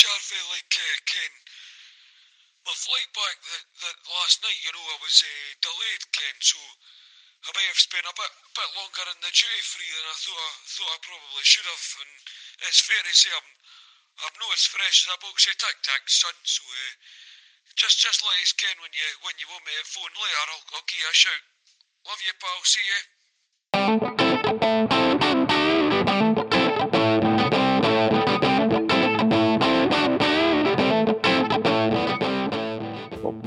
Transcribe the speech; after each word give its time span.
Jarvey, 0.00 0.40
like 0.48 0.64
Ken, 0.72 1.32
my 2.64 2.72
flight 2.72 3.10
back 3.12 3.36
the, 3.44 3.58
the 3.84 3.90
last 4.16 4.40
night, 4.40 4.56
you 4.64 4.72
know, 4.72 4.80
I 4.80 4.96
was 5.04 5.20
uh, 5.20 5.28
delayed, 5.60 6.04
Ken, 6.16 6.36
so 6.40 6.56
I 7.44 7.52
may 7.52 7.68
have 7.68 7.76
spent 7.76 8.08
a 8.08 8.14
bit 8.16 8.32
bit 8.56 8.70
longer 8.80 9.04
in 9.12 9.20
the 9.20 9.28
duty 9.28 9.60
free 9.60 9.92
than 9.92 10.08
I 10.08 10.16
thought 10.16 10.40
I 10.40 10.52
thought 10.72 10.96
I 10.96 10.98
probably 11.04 11.44
should 11.44 11.68
have. 11.68 11.84
And 12.00 12.12
it's 12.64 12.80
fair 12.80 12.96
to 12.96 13.12
say 13.12 13.28
I'm 13.28 13.48
I'm 14.24 14.36
not 14.40 14.56
as 14.56 14.64
fresh 14.72 15.04
as 15.04 15.12
a 15.12 15.20
box 15.20 15.44
of 15.52 15.56
Tic 15.60 15.76
Tac, 15.84 16.02
son. 16.08 16.36
So 16.48 16.64
uh, 16.64 16.92
just 17.76 18.00
just 18.00 18.24
let 18.24 18.40
us 18.40 18.56
ken 18.56 18.80
when 18.80 18.92
you 18.96 19.04
when 19.20 19.36
you 19.36 19.52
want 19.52 19.68
me 19.68 19.72
to 19.76 19.84
phone 19.84 20.16
later. 20.16 20.48
I'll, 20.48 20.80
I'll 20.80 20.88
give 20.88 20.96
you 20.96 21.12
a 21.12 21.16
shout. 21.16 21.44
Love 22.08 22.24
you, 22.24 22.32
pal. 22.40 22.60
See 22.64 22.88
you. 22.88 24.29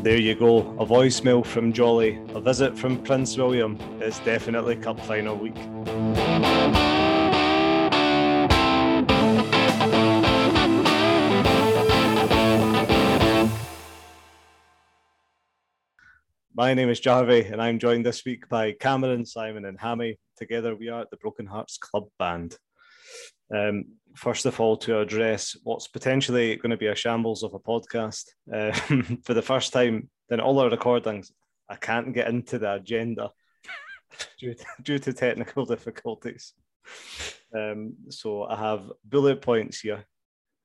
There 0.03 0.17
you 0.17 0.35
go. 0.35 0.57
A 0.79 0.85
voicemail 0.85 1.45
from 1.45 1.71
Jolly, 1.71 2.19
a 2.35 2.41
visit 2.41 2.77
from 2.77 3.01
Prince 3.01 3.37
William. 3.37 3.77
It's 4.01 4.19
definitely 4.19 4.75
Cup 4.75 4.99
final 4.99 5.37
week. 5.37 5.55
My 16.55 16.73
name 16.73 16.89
is 16.89 16.99
Jarvey, 16.99 17.51
and 17.51 17.61
I'm 17.61 17.79
joined 17.79 18.05
this 18.05 18.25
week 18.25 18.49
by 18.49 18.73
Cameron, 18.73 19.25
Simon, 19.25 19.63
and 19.63 19.79
Hammy. 19.79 20.19
Together, 20.37 20.75
we 20.75 20.89
are 20.89 21.05
the 21.09 21.17
Broken 21.17 21.45
Hearts 21.45 21.77
Club 21.77 22.09
Band. 22.19 22.57
Um, 23.55 23.85
first 24.15 24.45
of 24.45 24.59
all, 24.59 24.77
to 24.77 24.99
address 24.99 25.55
what's 25.63 25.87
potentially 25.87 26.55
going 26.57 26.71
to 26.71 26.77
be 26.77 26.87
a 26.87 26.95
shambles 26.95 27.43
of 27.43 27.53
a 27.53 27.59
podcast. 27.59 28.25
Um, 28.51 29.21
for 29.23 29.33
the 29.33 29.41
first 29.41 29.73
time 29.73 30.09
in 30.29 30.39
all 30.39 30.59
our 30.59 30.69
recordings, 30.69 31.31
I 31.69 31.75
can't 31.75 32.13
get 32.13 32.27
into 32.27 32.59
the 32.59 32.73
agenda 32.73 33.31
due, 34.39 34.53
to, 34.53 34.65
due 34.81 34.99
to 34.99 35.13
technical 35.13 35.65
difficulties. 35.73 36.53
Um, 37.55 37.95
so 38.09 38.43
I 38.45 38.55
have 38.55 38.91
bullet 39.05 39.41
points 39.41 39.81
here, 39.81 40.05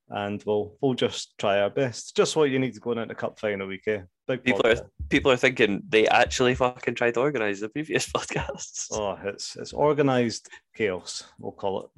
and 0.09 0.43
we'll 0.45 0.77
we'll 0.81 0.95
just 0.95 1.37
try 1.39 1.61
our 1.61 1.71
best. 1.71 2.17
Just 2.17 2.35
what 2.35 2.51
you 2.51 2.59
need 2.59 2.81
going 2.81 2.99
into 2.99 3.15
cup 3.15 3.39
final 3.39 3.69
week, 3.69 3.87
eh? 3.87 4.01
Big 4.27 4.43
People 4.43 4.63
podcast. 4.63 4.81
are 4.81 4.91
people 5.09 5.33
are 5.33 5.37
thinking 5.37 5.83
they 5.89 6.09
actually 6.09 6.55
fucking 6.55 6.95
tried 6.95 7.15
to 7.15 7.21
organise 7.21 7.61
the 7.61 7.69
previous 7.69 8.09
podcasts. 8.13 8.89
Oh, 8.91 9.19
it's 9.25 9.55
it's 9.57 9.73
organised 9.73 10.49
chaos. 10.75 11.25
We'll 11.39 11.53
call 11.53 11.85
it. 11.85 11.91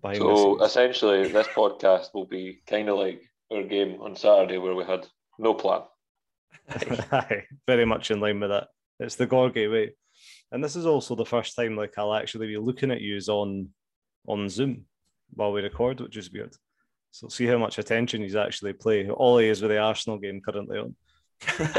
Behind 0.00 0.18
So 0.18 0.62
essentially, 0.62 1.28
this 1.28 1.46
podcast 1.48 2.14
will 2.14 2.26
be 2.26 2.60
kind 2.66 2.88
of 2.88 2.98
like 2.98 3.22
our 3.52 3.62
game 3.62 4.00
on 4.00 4.16
Saturday 4.16 4.58
where 4.58 4.74
we 4.74 4.84
had 4.84 5.06
no 5.38 5.54
plan. 5.54 5.82
Aye, 7.12 7.44
very 7.66 7.84
much 7.84 8.10
in 8.10 8.20
line 8.20 8.40
with 8.40 8.50
that. 8.50 8.68
It's 9.00 9.16
the 9.16 9.26
Gorgie 9.26 9.70
way. 9.70 9.92
And 10.50 10.62
this 10.62 10.76
is 10.76 10.86
also 10.86 11.14
the 11.14 11.24
first 11.24 11.54
time 11.56 11.76
like 11.76 11.96
I'll 11.98 12.14
actually 12.14 12.48
be 12.48 12.56
looking 12.56 12.90
at 12.90 13.00
yous 13.00 13.28
on 13.28 13.68
on 14.26 14.48
Zoom 14.48 14.84
while 15.34 15.52
we 15.52 15.62
record, 15.62 16.00
which 16.00 16.16
is 16.16 16.32
weird. 16.32 16.54
So 17.10 17.28
see 17.28 17.46
how 17.46 17.58
much 17.58 17.78
attention 17.78 18.22
he's 18.22 18.36
actually 18.36 18.74
playing. 18.74 19.10
All 19.10 19.38
he 19.38 19.48
is 19.48 19.62
with 19.62 19.70
the 19.70 19.78
Arsenal 19.78 20.18
game 20.18 20.40
currently 20.40 20.78
on. 20.78 20.94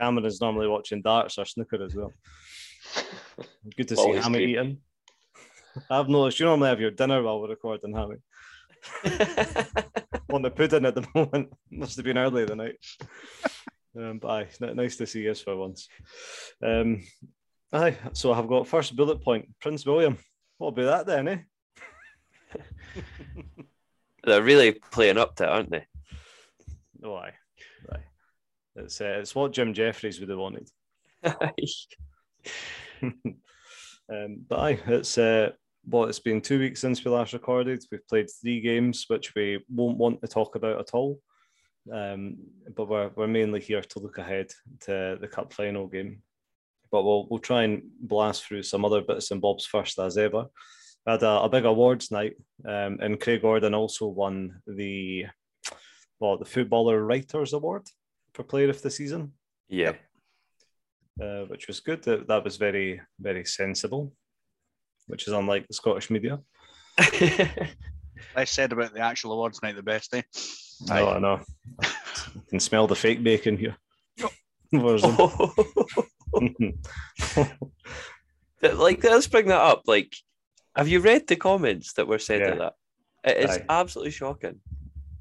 Cameron's 0.00 0.40
normally 0.40 0.66
watching 0.66 1.02
darts 1.02 1.38
or 1.38 1.44
snooker 1.44 1.82
as 1.82 1.94
well. 1.94 2.12
Good 3.76 3.88
to 3.88 3.96
see 3.96 4.02
Always 4.02 4.24
Hammy 4.24 4.44
eating. 4.44 4.78
I've 5.90 6.08
noticed 6.08 6.40
you 6.40 6.46
normally 6.46 6.68
have 6.68 6.80
your 6.80 6.90
dinner 6.90 7.22
while 7.22 7.40
we're 7.40 7.48
recording, 7.48 7.94
Hammy. 7.94 8.16
on 10.32 10.42
the 10.42 10.50
pudding 10.50 10.84
at 10.84 10.94
the 10.94 11.06
moment. 11.14 11.52
Must 11.70 11.96
have 11.96 12.04
been 12.04 12.18
early 12.18 12.44
the 12.44 12.56
night. 12.56 12.76
um, 13.96 14.18
but 14.18 14.28
aye, 14.28 14.48
nice 14.60 14.96
to 14.96 15.06
see 15.06 15.28
us 15.28 15.40
for 15.40 15.56
once. 15.56 15.88
Um, 16.62 17.02
aye, 17.72 17.96
so 18.12 18.32
I've 18.32 18.48
got 18.48 18.68
first 18.68 18.96
bullet 18.96 19.22
point 19.22 19.48
Prince 19.60 19.84
William. 19.86 20.18
What'll 20.58 20.72
be 20.72 20.84
that 20.84 21.06
then, 21.06 21.28
eh? 21.28 21.38
They're 24.24 24.42
really 24.42 24.72
playing 24.72 25.18
up 25.18 25.36
to 25.36 25.44
it, 25.44 25.48
aren't 25.48 25.70
they? 25.70 25.86
Oh, 27.02 27.14
aye. 27.14 27.32
aye. 27.92 28.04
It's, 28.76 29.00
uh, 29.00 29.16
it's 29.20 29.34
what 29.34 29.52
Jim 29.52 29.72
Jefferies 29.72 30.20
would 30.20 30.28
have 30.28 30.38
wanted. 30.38 30.68
Um, 34.10 34.44
but 34.48 34.58
aye, 34.58 34.78
it's 34.86 35.18
uh, 35.18 35.50
well, 35.86 36.04
it's 36.04 36.18
been 36.18 36.40
two 36.40 36.58
weeks 36.58 36.80
since 36.80 37.04
we 37.04 37.10
last 37.10 37.32
recorded. 37.32 37.84
We've 37.90 38.06
played 38.08 38.28
three 38.30 38.60
games, 38.60 39.04
which 39.08 39.34
we 39.34 39.64
won't 39.68 39.98
want 39.98 40.20
to 40.20 40.28
talk 40.28 40.56
about 40.56 40.80
at 40.80 40.90
all. 40.92 41.20
Um, 41.92 42.36
but 42.76 42.88
we're, 42.88 43.10
we're 43.16 43.26
mainly 43.26 43.60
here 43.60 43.80
to 43.80 43.98
look 43.98 44.18
ahead 44.18 44.50
to 44.82 45.16
the 45.20 45.28
cup 45.28 45.52
final 45.52 45.86
game. 45.86 46.22
But 46.92 47.04
we'll 47.04 47.26
we'll 47.30 47.38
try 47.38 47.62
and 47.62 47.82
blast 48.00 48.44
through 48.44 48.64
some 48.64 48.84
other 48.84 49.00
bits 49.00 49.30
and 49.30 49.40
bobs 49.40 49.64
first, 49.64 49.98
as 49.98 50.18
ever. 50.18 50.46
We 51.06 51.12
had 51.12 51.22
a, 51.22 51.42
a 51.42 51.48
big 51.48 51.64
awards 51.64 52.10
night, 52.10 52.34
um, 52.66 52.98
and 53.00 53.20
Craig 53.20 53.42
Gordon 53.42 53.74
also 53.74 54.06
won 54.06 54.60
the 54.66 55.26
well 56.18 56.36
the 56.36 56.44
Footballer 56.44 57.02
Writers 57.04 57.52
Award 57.52 57.86
for 58.34 58.42
Player 58.42 58.70
of 58.70 58.82
the 58.82 58.90
Season 58.90 59.32
yeah. 59.70 59.92
Uh, 61.20 61.44
which 61.46 61.66
was 61.66 61.80
good. 61.80 62.02
That, 62.04 62.26
that 62.28 62.44
was 62.44 62.56
very, 62.56 63.00
very 63.20 63.44
sensible, 63.44 64.12
which 65.06 65.26
is 65.26 65.32
unlike 65.34 65.66
the 65.68 65.74
Scottish 65.74 66.10
media. 66.10 66.40
Less 68.36 68.50
said 68.50 68.72
about 68.72 68.92
the 68.94 69.00
actual 69.00 69.32
awards 69.32 69.62
night, 69.62 69.76
the 69.76 69.82
best, 69.82 70.14
eh? 70.14 70.22
No, 70.88 71.08
I 71.08 71.18
know. 71.18 71.40
I 71.82 71.88
can 72.48 72.60
smell 72.60 72.86
the 72.86 72.94
fake 72.96 73.22
bacon 73.22 73.56
here. 73.56 73.76
Where's 74.70 75.02
them? 75.02 75.16
Like, 78.62 79.02
let's 79.02 79.26
bring 79.26 79.48
that 79.48 79.60
up. 79.60 79.82
Like, 79.86 80.14
have 80.76 80.88
you 80.88 81.00
read 81.00 81.26
the 81.26 81.36
comments 81.36 81.94
that 81.94 82.06
were 82.06 82.18
said 82.18 82.40
Yeah. 82.40 82.50
to 82.50 82.56
that? 82.58 82.72
It 83.24 83.44
is 83.44 83.56
Aye. 83.58 83.64
absolutely 83.68 84.12
shocking. 84.12 84.60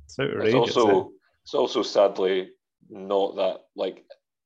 it's 0.06 0.18
It's 0.20 0.20
outrageous. 0.20 0.78
also 0.78 1.12
it's 1.44 1.54
also 1.54 1.81
sadly 1.84 2.50
not 2.90 3.36
that 3.38 3.62
like 3.76 4.04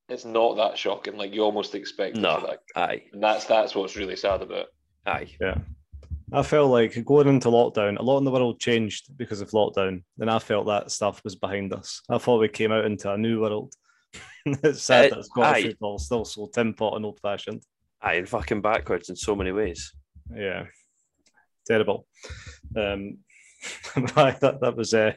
it's 0.09 0.25
not 0.25 0.58
that 0.58 0.78
shocking. 0.78 1.18
Like 1.18 1.34
you 1.34 1.41
almost 1.44 1.75
expect 1.75 2.16
No. 2.18 2.40
that. 2.46 2.59
Aye, 2.75 3.03
And 3.14 3.22
that's 3.24 3.46
that's 3.46 3.75
what's 3.75 3.96
really 3.96 4.16
sad 4.16 4.41
about. 4.41 4.58
it. 4.59 4.68
aye. 5.06 5.28
yeah. 5.41 5.58
I 6.31 6.41
felt 6.41 6.72
like 6.72 7.06
going 7.06 7.28
into 7.28 7.50
lockdown, 7.50 8.00
a 8.00 8.02
lot 8.02 8.18
in 8.18 8.24
the 8.24 8.31
world 8.31 8.59
changed 8.59 9.16
because 9.18 9.40
of 9.41 9.52
lockdown, 9.52 10.03
and 10.19 10.31
I 10.31 10.40
felt 10.40 10.66
that 10.66 10.90
stuff 10.91 11.24
was 11.24 11.36
behind 11.36 11.72
us. 11.74 12.02
I 12.09 12.18
thought 12.18 12.40
we 12.40 12.47
came 12.50 12.72
out 12.72 12.86
into 12.86 13.12
a 13.12 13.18
new 13.18 13.41
world. 13.41 13.74
it's 14.46 14.81
sad 14.81 15.12
Uh, 15.12 15.16
that 15.18 15.25
Scottish 15.25 15.66
aye. 15.66 15.68
football 15.69 15.96
is 15.97 16.06
still 16.06 16.25
so 16.25 16.47
tin 16.47 16.74
pot 16.74 16.96
and 16.96 17.06
old 17.06 17.20
fashioned. 17.20 17.62
Aye, 18.02 18.16
and 18.16 18.28
fucking 18.28 18.62
backwards 18.62 19.09
in 19.09 19.16
so 19.16 19.35
many 19.35 19.52
ways. 19.52 19.94
Yeah, 20.35 20.66
terrible. 21.68 22.08
Um, 22.75 23.20
aye, 24.16 24.35
that 24.41 24.58
that 24.62 24.75
was 24.75 24.94
uh, 24.96 25.14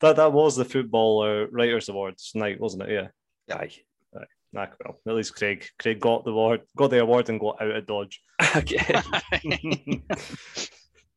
that 0.00 0.16
that 0.16 0.32
was 0.32 0.56
the 0.56 0.64
footballer 0.64 1.46
writers 1.48 1.88
awards 1.88 2.32
night, 2.34 2.60
wasn't 2.60 2.82
it? 2.82 2.90
Yeah, 2.90 3.54
Aye. 3.56 3.70
Nah, 4.56 4.66
well, 4.84 4.98
at 5.06 5.14
least 5.14 5.34
Craig 5.36 5.66
Craig 5.78 6.00
got 6.00 6.24
the 6.24 6.30
award, 6.30 6.62
got 6.76 6.90
the 6.90 7.00
award, 7.00 7.28
and 7.28 7.38
got 7.40 7.60
out 7.60 7.76
of 7.76 7.86
Dodge. 7.86 8.20
Okay. 8.56 9.00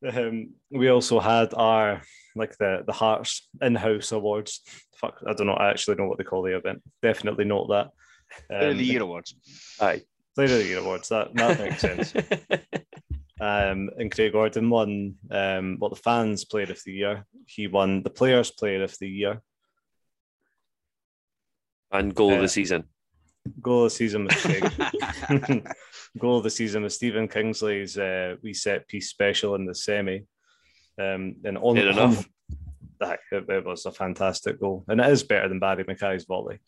um, 0.13 0.51
we 0.71 0.89
also 0.89 1.19
had 1.19 1.53
our 1.53 2.01
like 2.35 2.57
the 2.57 2.83
the 2.85 2.93
Hearts 2.93 3.47
in-house 3.61 4.11
awards. 4.11 4.61
Fuck, 4.95 5.15
I 5.27 5.33
don't 5.33 5.47
know. 5.47 5.53
I 5.53 5.69
actually 5.69 5.95
know 5.95 6.07
what 6.07 6.17
they 6.17 6.23
call 6.23 6.43
the 6.43 6.55
event. 6.57 6.81
Definitely 7.01 7.45
not 7.45 7.67
that. 7.69 7.89
Player 8.47 8.69
of 8.71 8.77
the 8.77 8.83
Um, 8.83 8.91
Year 8.91 9.01
awards. 9.01 9.35
Aye. 9.81 10.01
Player 10.35 10.45
of 10.45 10.51
the 10.59 10.65
Year 10.65 10.79
awards. 10.79 11.09
That 11.09 11.33
that 11.35 11.59
makes 11.59 11.81
sense. 11.81 12.13
Um, 13.41 13.89
and 13.97 14.11
Craig 14.11 14.33
Gordon 14.33 14.69
won 14.69 15.15
um, 15.31 15.77
what 15.79 15.91
the 15.91 16.01
fans 16.01 16.43
player 16.43 16.69
of 16.69 16.81
the 16.85 16.91
year. 16.91 17.25
He 17.45 17.67
won 17.67 18.03
the 18.03 18.09
players 18.09 18.51
player 18.51 18.83
of 18.83 18.93
the 18.99 19.07
year. 19.07 19.41
and 21.89 22.13
goal 22.13 22.33
of 22.33 22.41
the 22.41 22.49
season. 22.49 22.83
Goal 23.61 23.85
of 23.85 23.91
the 23.91 23.95
season 23.95 24.25
was 24.25 24.43
Goal 26.17 26.37
of 26.37 26.43
the 26.43 26.49
season 26.49 26.83
was 26.83 26.95
Stephen 26.95 27.27
Kingsley's 27.27 27.97
uh, 27.97 28.35
wee 28.41 28.53
set 28.53 28.87
piece 28.87 29.09
special 29.09 29.55
in 29.55 29.65
the 29.65 29.75
semi. 29.75 30.25
Um, 30.99 31.35
and 31.43 31.57
on, 31.57 31.75
Fair 31.75 31.89
enough. 31.89 32.27
That, 32.99 33.19
it, 33.31 33.49
it 33.49 33.65
was 33.65 33.85
a 33.85 33.91
fantastic 33.91 34.59
goal, 34.59 34.83
and 34.89 34.99
it 34.99 35.07
is 35.07 35.23
better 35.23 35.47
than 35.47 35.59
Barrie 35.59 35.85
McKay's 35.85 36.25
volley. 36.25 36.59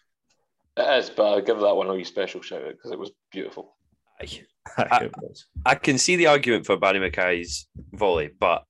It 0.78 1.00
is, 1.00 1.10
but 1.10 1.26
I'll 1.26 1.42
give 1.42 1.60
that 1.60 1.76
one 1.76 1.90
a 1.90 1.94
wee 1.94 2.06
special 2.06 2.42
shout 2.42 2.64
out 2.64 2.72
because 2.72 2.92
it 2.92 3.00
was 3.00 3.12
beautiful. 3.32 3.76
Aye. 4.22 4.44
it. 4.78 5.40
I 5.66 5.76
can 5.76 5.98
see 5.98 6.16
the 6.16 6.28
argument 6.28 6.66
for 6.66 6.78
Barrie 6.78 7.00
McKay's 7.00 7.68
volley, 7.92 8.30
but 8.40 8.64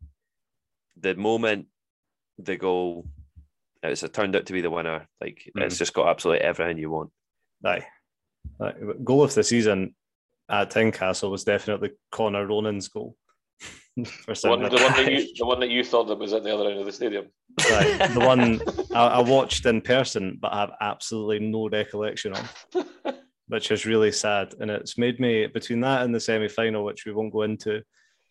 the 0.99 1.13
moment 1.13 1.67
the 2.39 2.55
goal 2.55 3.05
it's 3.83 4.03
it 4.03 4.13
turned 4.13 4.35
out 4.35 4.45
to 4.45 4.53
be 4.53 4.61
the 4.61 4.69
winner, 4.69 5.07
like 5.19 5.51
it's 5.55 5.77
just 5.77 5.93
got 5.93 6.07
absolutely 6.07 6.43
everything 6.43 6.77
you 6.77 6.91
want. 6.91 7.11
Aye. 7.65 7.85
Aye. 8.61 8.73
Goal 9.03 9.23
of 9.23 9.33
the 9.33 9.43
season 9.43 9.95
at 10.49 10.71
Tynecastle 10.71 11.31
was 11.31 11.43
definitely 11.43 11.91
Connor 12.11 12.45
Ronan's 12.45 12.87
goal. 12.87 13.15
for 14.05 14.33
The 14.33 14.49
one, 14.49 14.63
the, 14.63 14.69
one 14.69 14.93
that 14.93 15.11
you, 15.11 15.33
the 15.37 15.45
one 15.45 15.59
that 15.59 15.69
you 15.69 15.83
thought 15.83 16.05
that 16.05 16.17
was 16.17 16.33
at 16.33 16.43
the 16.43 16.53
other 16.53 16.69
end 16.69 16.79
of 16.79 16.85
the 16.85 16.91
stadium. 16.91 17.27
Right, 17.69 18.09
the 18.13 18.19
one 18.19 18.61
I, 18.95 19.07
I 19.07 19.19
watched 19.21 19.65
in 19.65 19.81
person, 19.81 20.37
but 20.41 20.53
I 20.53 20.61
have 20.61 20.71
absolutely 20.81 21.39
no 21.39 21.69
recollection 21.69 22.33
of, 22.33 22.67
which 23.47 23.71
is 23.71 23.85
really 23.85 24.11
sad. 24.11 24.53
And 24.59 24.71
it's 24.71 24.97
made 24.97 25.19
me 25.19 25.47
between 25.47 25.81
that 25.81 26.03
and 26.03 26.15
the 26.15 26.19
semi 26.19 26.47
final, 26.47 26.85
which 26.85 27.05
we 27.05 27.13
won't 27.13 27.33
go 27.33 27.43
into. 27.43 27.81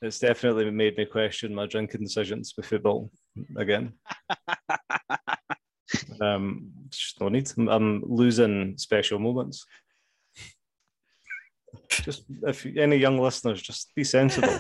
It's 0.02 0.18
definitely 0.18 0.70
made 0.70 0.96
me 0.96 1.04
question 1.04 1.54
my 1.54 1.66
drinking 1.66 2.00
decisions 2.00 2.54
with 2.56 2.66
football 2.66 3.10
again. 3.56 3.92
Um, 6.20 6.70
just 6.88 7.20
no 7.20 7.28
need. 7.28 7.50
I'm, 7.56 8.02
losing 8.04 8.76
special 8.78 9.18
moments. 9.18 9.66
Just 11.88 12.24
if 12.46 12.66
any 12.76 12.96
young 12.96 13.18
listeners, 13.18 13.62
just 13.62 13.94
be 13.94 14.04
sensible. 14.04 14.48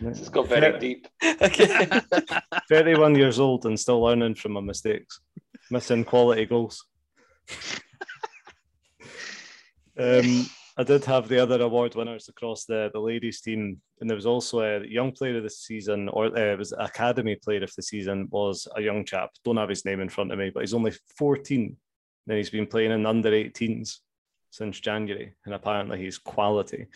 it's 0.00 0.28
got 0.28 0.48
very 0.48 0.78
deep. 0.78 1.08
okay. 1.42 2.00
31 2.68 3.14
years 3.14 3.38
old 3.38 3.64
and 3.66 3.78
still 3.78 4.00
learning 4.00 4.34
from 4.34 4.52
my 4.52 4.60
mistakes, 4.60 5.20
missing 5.70 6.04
quality 6.04 6.46
goals. 6.46 6.86
um, 9.98 10.46
I 10.80 10.84
did 10.84 11.04
have 11.06 11.26
the 11.26 11.42
other 11.42 11.60
award 11.60 11.96
winners 11.96 12.28
across 12.28 12.64
the, 12.64 12.88
the 12.92 13.00
ladies 13.00 13.40
team, 13.40 13.80
and 14.00 14.08
there 14.08 14.14
was 14.14 14.26
also 14.26 14.60
a 14.60 14.86
young 14.86 15.10
player 15.10 15.36
of 15.36 15.42
the 15.42 15.50
season, 15.50 16.08
or 16.10 16.26
uh, 16.26 16.52
it 16.52 16.58
was 16.58 16.72
academy 16.78 17.34
player 17.34 17.64
of 17.64 17.74
the 17.74 17.82
season, 17.82 18.28
was 18.30 18.68
a 18.76 18.80
young 18.80 19.04
chap. 19.04 19.30
Don't 19.44 19.56
have 19.56 19.68
his 19.68 19.84
name 19.84 20.00
in 20.00 20.08
front 20.08 20.30
of 20.30 20.38
me, 20.38 20.50
but 20.50 20.60
he's 20.60 20.74
only 20.74 20.92
14. 21.16 21.76
And 22.28 22.36
he's 22.36 22.50
been 22.50 22.68
playing 22.68 22.92
in 22.92 23.06
under 23.06 23.32
18s 23.32 23.96
since 24.50 24.78
January, 24.78 25.34
and 25.44 25.54
apparently 25.54 25.98
he's 25.98 26.16
quality. 26.16 26.86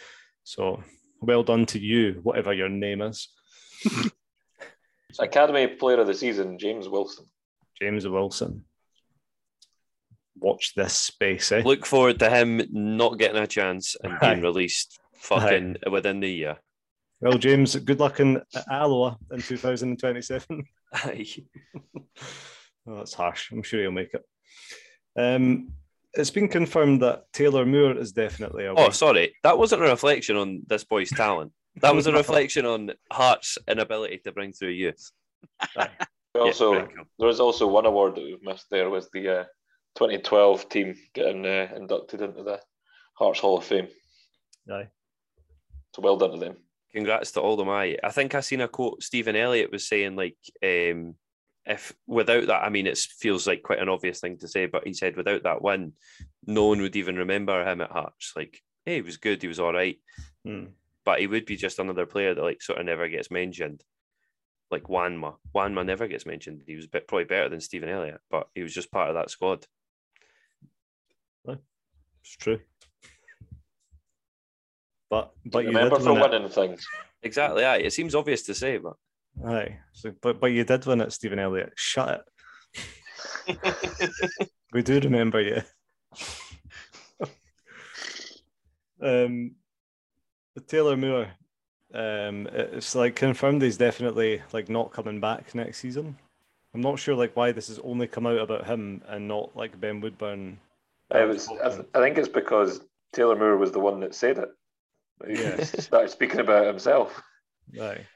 So 0.44 0.80
well 1.20 1.42
done 1.42 1.66
to 1.66 1.80
you, 1.80 2.20
whatever 2.22 2.52
your 2.52 2.68
name 2.68 3.02
is. 3.02 3.30
Academy 5.18 5.66
Player 5.66 6.00
of 6.00 6.06
the 6.06 6.14
Season, 6.14 6.56
James 6.56 6.88
Wilson. 6.88 7.26
James 7.80 8.06
Wilson. 8.06 8.64
Watch 10.42 10.74
this 10.74 10.94
space, 10.94 11.52
eh? 11.52 11.62
Look 11.64 11.86
forward 11.86 12.18
to 12.18 12.28
him 12.28 12.62
not 12.70 13.18
getting 13.18 13.40
a 13.42 13.46
chance 13.46 13.96
and 14.02 14.18
being 14.20 14.38
Aye. 14.38 14.40
released 14.40 14.98
fucking 15.14 15.76
within 15.90 16.20
the 16.20 16.28
year. 16.28 16.56
Well, 17.20 17.38
James, 17.38 17.76
good 17.76 18.00
luck 18.00 18.18
in 18.18 18.42
Alloa 18.68 19.16
in 19.30 19.40
2027. 19.40 20.64
Aye. 20.94 21.26
oh, 21.96 22.96
that's 22.96 23.14
harsh. 23.14 23.52
I'm 23.52 23.62
sure 23.62 23.80
he'll 23.80 23.92
make 23.92 24.12
it. 24.12 24.24
Um, 25.16 25.74
it's 26.14 26.30
been 26.30 26.48
confirmed 26.48 27.02
that 27.02 27.32
Taylor 27.32 27.64
Moore 27.64 27.96
is 27.96 28.10
definitely 28.12 28.66
away. 28.66 28.84
Oh, 28.84 28.90
sorry. 28.90 29.34
That 29.44 29.56
wasn't 29.58 29.82
a 29.82 29.86
reflection 29.88 30.36
on 30.36 30.62
this 30.66 30.82
boy's 30.84 31.10
talent. 31.16 31.52
That 31.76 31.94
was 31.94 32.06
a 32.08 32.12
reflection 32.12 32.66
on 32.66 32.90
Hearts' 33.10 33.56
inability 33.68 34.18
to 34.24 34.32
bring 34.32 34.52
through 34.52 34.70
youth. 34.70 35.10
Aye. 35.76 35.88
Also, 36.34 36.74
Yeah, 36.74 36.86
there 37.18 37.28
was 37.28 37.40
also 37.40 37.66
one 37.66 37.86
award 37.86 38.16
that 38.16 38.24
we've 38.24 38.42
missed 38.42 38.66
there 38.70 38.90
was 38.90 39.08
the 39.12 39.40
uh, 39.40 39.44
2012 39.96 40.68
team 40.68 40.94
getting 41.14 41.44
uh, 41.46 41.68
inducted 41.76 42.20
into 42.22 42.42
the 42.42 42.60
Hearts 43.14 43.40
Hall 43.40 43.58
of 43.58 43.64
Fame. 43.64 43.88
Aye. 44.70 44.88
So 45.94 46.02
well 46.02 46.16
done 46.16 46.32
to 46.32 46.38
them. 46.38 46.56
Congrats 46.94 47.32
to 47.32 47.40
all 47.40 47.56
them. 47.56 47.68
I 47.68 47.96
I 48.02 48.10
think 48.10 48.34
I 48.34 48.40
seen 48.40 48.60
a 48.60 48.68
quote. 48.68 49.02
Stephen 49.02 49.36
Elliott 49.36 49.70
was 49.72 49.86
saying 49.88 50.16
like, 50.16 50.36
um, 50.62 51.14
if 51.64 51.92
without 52.06 52.46
that, 52.46 52.64
I 52.64 52.68
mean, 52.70 52.86
it 52.86 52.98
feels 52.98 53.46
like 53.46 53.62
quite 53.62 53.78
an 53.78 53.88
obvious 53.88 54.20
thing 54.20 54.38
to 54.38 54.48
say, 54.48 54.66
but 54.66 54.86
he 54.86 54.94
said 54.94 55.16
without 55.16 55.42
that 55.44 55.62
win, 55.62 55.92
no 56.46 56.66
one 56.66 56.80
would 56.80 56.96
even 56.96 57.16
remember 57.16 57.64
him 57.64 57.80
at 57.80 57.90
Hearts. 57.90 58.32
Like, 58.36 58.60
hey, 58.84 58.96
he 58.96 59.02
was 59.02 59.16
good, 59.16 59.40
he 59.42 59.48
was 59.48 59.60
all 59.60 59.72
right, 59.72 59.96
Hmm. 60.44 60.66
but 61.04 61.20
he 61.20 61.26
would 61.26 61.46
be 61.46 61.56
just 61.56 61.78
another 61.78 62.04
player 62.06 62.34
that 62.34 62.42
like 62.42 62.62
sort 62.62 62.78
of 62.80 62.86
never 62.86 63.08
gets 63.08 63.30
mentioned. 63.30 63.82
Like 64.70 64.84
Wanma, 64.84 65.34
Wanma 65.54 65.84
never 65.84 66.08
gets 66.08 66.24
mentioned. 66.26 66.62
He 66.66 66.74
was 66.76 66.86
a 66.86 66.88
bit, 66.88 67.06
probably 67.06 67.24
better 67.24 67.48
than 67.50 67.60
Stephen 67.60 67.90
Elliott, 67.90 68.20
but 68.30 68.48
he 68.54 68.62
was 68.62 68.72
just 68.74 68.90
part 68.90 69.08
of 69.10 69.14
that 69.16 69.30
squad. 69.30 69.66
It's 72.22 72.36
true. 72.36 72.60
But 75.10 75.32
but 75.44 75.60
you 75.64 75.68
Remember 75.68 75.96
did 75.96 76.04
for 76.04 76.12
win 76.14 76.22
it. 76.22 76.30
winning 76.30 76.48
things. 76.48 76.86
Exactly. 77.22 77.64
Aye. 77.64 77.78
It 77.78 77.92
seems 77.92 78.14
obvious 78.14 78.42
to 78.44 78.54
say, 78.54 78.78
but 78.78 78.94
Aye. 79.46 79.78
So, 79.92 80.12
but 80.22 80.40
but 80.40 80.46
you 80.52 80.64
did 80.64 80.86
win 80.86 81.00
it, 81.00 81.12
Stephen 81.12 81.38
Elliott. 81.38 81.72
Shut 81.76 82.24
it. 83.48 83.58
We 84.72 84.82
do 84.82 84.98
remember 85.00 85.38
you. 85.42 85.60
um, 89.02 89.52
but 90.54 90.66
Taylor 90.68 90.96
Moore, 90.96 91.28
um, 91.92 92.46
it's 92.52 92.94
like 92.94 93.16
confirmed 93.16 93.60
he's 93.62 93.76
definitely 93.76 94.40
like 94.52 94.68
not 94.70 94.92
coming 94.92 95.20
back 95.20 95.54
next 95.54 95.78
season. 95.78 96.16
I'm 96.74 96.80
not 96.80 96.98
sure 96.98 97.14
like 97.14 97.36
why 97.36 97.52
this 97.52 97.68
has 97.68 97.78
only 97.80 98.06
come 98.06 98.26
out 98.26 98.38
about 98.38 98.66
him 98.66 99.02
and 99.06 99.28
not 99.28 99.54
like 99.54 99.78
Ben 99.78 100.00
Woodburn. 100.00 100.58
I, 101.12 101.24
was, 101.24 101.48
I, 101.48 101.68
th- 101.68 101.86
I 101.94 102.00
think 102.00 102.18
it's 102.18 102.28
because 102.28 102.80
Taylor 103.12 103.36
Moore 103.36 103.56
was 103.58 103.72
the 103.72 103.80
one 103.80 104.00
that 104.00 104.14
said 104.14 104.38
it. 104.38 104.48
He 105.26 105.42
Yeah. 105.42 105.62
started 105.64 106.10
speaking 106.10 106.40
about 106.40 106.66
himself. 106.66 107.22
Aye. 107.80 108.06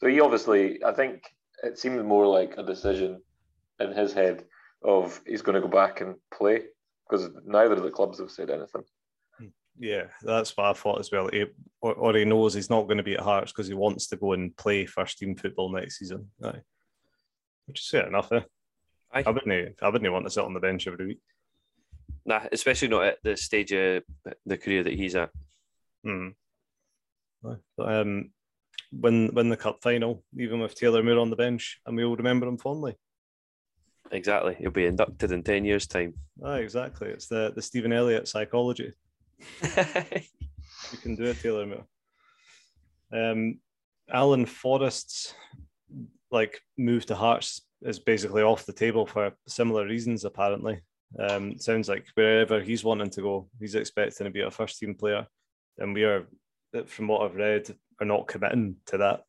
So 0.00 0.08
he 0.08 0.20
obviously, 0.20 0.82
I 0.84 0.92
think 0.92 1.24
it 1.62 1.78
seemed 1.78 2.04
more 2.04 2.26
like 2.26 2.54
a 2.58 2.62
decision 2.62 3.22
in 3.80 3.92
his 3.92 4.12
head 4.12 4.44
of 4.82 5.20
he's 5.26 5.42
going 5.42 5.54
to 5.54 5.60
go 5.66 5.68
back 5.68 6.00
and 6.00 6.16
play 6.32 6.62
because 7.08 7.30
neither 7.46 7.74
of 7.74 7.82
the 7.82 7.90
clubs 7.90 8.18
have 8.18 8.30
said 8.30 8.50
anything. 8.50 8.82
Yeah, 9.78 10.04
that's 10.22 10.56
what 10.56 10.66
I 10.66 10.72
thought 10.74 11.00
as 11.00 11.10
well. 11.10 11.28
He, 11.32 11.46
or, 11.80 11.94
or 11.94 12.14
he 12.14 12.24
knows 12.24 12.54
he's 12.54 12.70
not 12.70 12.84
going 12.84 12.98
to 12.98 13.02
be 13.02 13.14
at 13.14 13.20
Hearts 13.20 13.50
because 13.50 13.66
he 13.66 13.74
wants 13.74 14.06
to 14.08 14.16
go 14.16 14.32
and 14.32 14.56
play 14.56 14.86
first 14.86 15.18
team 15.18 15.34
football 15.34 15.72
next 15.72 15.98
season. 15.98 16.30
Aye. 16.44 16.60
Which 17.66 17.80
is 17.80 17.88
fair 17.88 18.06
enough, 18.06 18.30
eh? 18.30 18.40
Aye. 19.12 19.24
I 19.26 19.30
wouldn't 19.30 19.76
I 19.82 19.88
wouldn't 19.88 20.12
want 20.12 20.26
to 20.26 20.30
sit 20.30 20.44
on 20.44 20.54
the 20.54 20.60
bench 20.60 20.86
every 20.86 21.06
week. 21.06 21.20
Nah, 22.24 22.42
especially 22.52 22.88
not 22.88 23.04
at 23.04 23.18
the 23.22 23.36
stage 23.36 23.72
of 23.72 24.02
the 24.46 24.58
career 24.58 24.82
that 24.82 24.94
he's 24.94 25.14
at. 25.14 25.30
But, 27.42 27.58
um, 27.78 28.30
win 28.92 29.34
win 29.34 29.48
the 29.48 29.56
cup 29.56 29.82
final, 29.82 30.24
even 30.38 30.60
with 30.60 30.74
Taylor 30.74 31.02
Moore 31.02 31.18
on 31.18 31.30
the 31.30 31.36
bench, 31.36 31.80
and 31.86 31.96
we 31.96 32.04
all 32.04 32.16
remember 32.16 32.46
him 32.46 32.58
fondly. 32.58 32.96
Exactly. 34.12 34.54
He'll 34.58 34.70
be 34.70 34.86
inducted 34.86 35.32
in 35.32 35.42
10 35.42 35.64
years' 35.64 35.86
time. 35.86 36.14
Ah, 36.42 36.54
exactly. 36.54 37.08
It's 37.08 37.26
the 37.26 37.52
the 37.54 37.62
Stephen 37.62 37.92
Elliott 37.92 38.28
psychology. 38.28 38.92
You 40.92 40.98
can 40.98 41.14
do 41.16 41.24
it, 41.24 41.40
Taylor 41.40 41.66
Moore. 41.66 41.86
Um, 43.12 43.58
Alan 44.12 44.44
Forrest's 44.44 45.34
like 46.30 46.60
move 46.76 47.06
to 47.06 47.14
Hearts 47.14 47.62
is 47.82 47.98
basically 47.98 48.42
off 48.42 48.66
the 48.66 48.72
table 48.72 49.06
for 49.06 49.32
similar 49.48 49.86
reasons. 49.86 50.24
Apparently, 50.24 50.80
um, 51.18 51.58
sounds 51.58 51.88
like 51.88 52.06
wherever 52.14 52.60
he's 52.60 52.84
wanting 52.84 53.10
to 53.10 53.20
go, 53.22 53.48
he's 53.60 53.74
expecting 53.74 54.24
to 54.24 54.30
be 54.30 54.40
a 54.40 54.50
first 54.50 54.78
team 54.78 54.94
player, 54.94 55.26
and 55.78 55.94
we 55.94 56.04
are, 56.04 56.26
from 56.86 57.08
what 57.08 57.22
I've 57.22 57.36
read, 57.36 57.74
are 58.00 58.06
not 58.06 58.28
committing 58.28 58.76
to 58.86 58.98
that. 58.98 59.22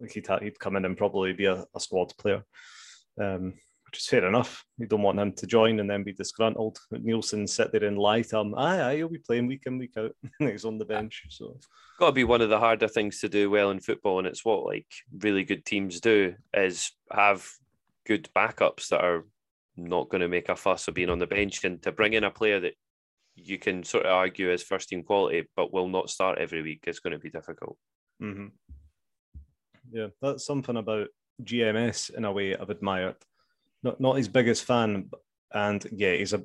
Like 0.00 0.12
he'd 0.12 0.26
ha- 0.26 0.38
he'd 0.40 0.60
come 0.60 0.76
in 0.76 0.84
and 0.84 0.96
probably 0.96 1.32
be 1.32 1.46
a, 1.46 1.64
a 1.74 1.80
squad 1.80 2.12
player. 2.18 2.44
Um, 3.20 3.54
which 3.88 4.00
is 4.00 4.06
fair 4.06 4.26
enough. 4.26 4.66
You 4.76 4.86
don't 4.86 5.02
want 5.02 5.18
him 5.18 5.32
to 5.32 5.46
join 5.46 5.80
and 5.80 5.88
then 5.88 6.02
be 6.02 6.12
disgruntled. 6.12 6.78
Neilson 6.92 7.48
sit 7.48 7.72
there 7.72 7.84
and 7.84 7.98
lie 7.98 8.20
to 8.20 8.38
him. 8.38 8.54
Aye, 8.54 8.82
aye, 8.82 8.96
he'll 8.96 9.08
be 9.08 9.18
playing 9.18 9.46
week 9.46 9.62
in, 9.64 9.78
week 9.78 9.94
out. 9.96 10.14
and 10.38 10.50
he's 10.50 10.66
on 10.66 10.76
the 10.76 10.84
bench. 10.84 11.22
So 11.30 11.58
Got 11.98 12.06
to 12.06 12.12
be 12.12 12.24
one 12.24 12.42
of 12.42 12.50
the 12.50 12.58
harder 12.58 12.86
things 12.86 13.20
to 13.20 13.30
do 13.30 13.50
well 13.50 13.70
in 13.70 13.80
football, 13.80 14.18
and 14.18 14.28
it's 14.28 14.44
what 14.44 14.66
like 14.66 14.86
really 15.20 15.42
good 15.42 15.64
teams 15.64 16.00
do 16.00 16.34
is 16.52 16.92
have 17.10 17.48
good 18.06 18.28
backups 18.36 18.88
that 18.88 19.02
are 19.02 19.24
not 19.78 20.08
going 20.08 20.20
to 20.20 20.28
make 20.28 20.48
a 20.48 20.56
fuss 20.56 20.88
of 20.88 20.94
being 20.94 21.10
on 21.10 21.18
the 21.18 21.26
bench, 21.26 21.64
and 21.64 21.82
to 21.82 21.92
bring 21.92 22.12
in 22.12 22.24
a 22.24 22.30
player 22.30 22.60
that 22.60 22.74
you 23.36 23.58
can 23.58 23.84
sort 23.84 24.04
of 24.04 24.12
argue 24.12 24.52
as 24.52 24.62
first 24.62 24.88
team 24.88 25.02
quality, 25.02 25.46
but 25.56 25.72
will 25.72 25.88
not 25.88 26.10
start 26.10 26.38
every 26.38 26.62
week 26.62 26.84
is 26.86 27.00
going 27.00 27.12
to 27.12 27.18
be 27.18 27.30
difficult. 27.30 27.76
mhm. 28.22 28.50
yeah, 29.90 30.08
that's 30.20 30.44
something 30.44 30.76
about 30.76 31.08
GMS 31.42 32.14
in 32.14 32.24
a 32.24 32.32
way 32.32 32.56
I've 32.56 32.70
admired. 32.70 33.16
Not 33.82 34.00
not 34.00 34.16
his 34.16 34.28
biggest 34.28 34.64
fan, 34.64 35.08
and 35.52 35.86
yeah, 35.92 36.14
he's 36.14 36.32
a 36.32 36.42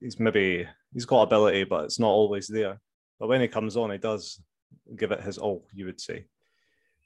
he's 0.00 0.20
maybe 0.20 0.66
he's 0.92 1.04
got 1.04 1.22
ability, 1.22 1.64
but 1.64 1.84
it's 1.84 1.98
not 1.98 2.08
always 2.08 2.46
there. 2.46 2.80
But 3.18 3.28
when 3.28 3.40
he 3.40 3.48
comes 3.48 3.76
on, 3.76 3.90
he 3.90 3.98
does 3.98 4.40
give 4.94 5.10
it 5.10 5.22
his 5.22 5.38
all. 5.38 5.66
You 5.74 5.86
would 5.86 6.00
say. 6.00 6.26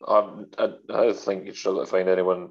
Um, 0.06 0.46
I, 0.58 0.72
I 0.92 1.12
think 1.12 1.46
you'd 1.46 1.56
struggle 1.56 1.84
to 1.84 1.90
find 1.90 2.08
anyone 2.08 2.50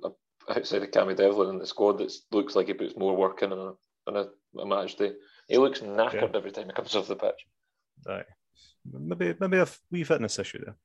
outside 0.49 0.83
of 0.83 0.91
Cammy 0.91 1.15
Devlin 1.15 1.49
in 1.49 1.59
the 1.59 1.65
squad 1.65 1.99
that 1.99 2.13
looks 2.31 2.55
like 2.55 2.67
he 2.67 2.73
puts 2.73 2.97
more 2.97 3.15
work 3.15 3.41
in 3.41 3.51
on 3.51 3.59
a, 3.59 4.09
on 4.09 4.17
a, 4.17 4.59
a 4.59 4.65
match 4.65 4.95
day. 4.95 5.13
He 5.47 5.57
looks 5.57 5.79
knackered 5.79 6.35
every 6.35 6.51
time 6.51 6.65
he 6.65 6.73
comes 6.73 6.95
off 6.95 7.07
the 7.07 7.15
pitch. 7.15 7.45
Right. 8.07 8.25
Maybe 8.91 9.35
maybe 9.39 9.57
a 9.57 9.67
wee 9.91 10.03
fitness 10.03 10.39
issue 10.39 10.63
there. 10.65 10.75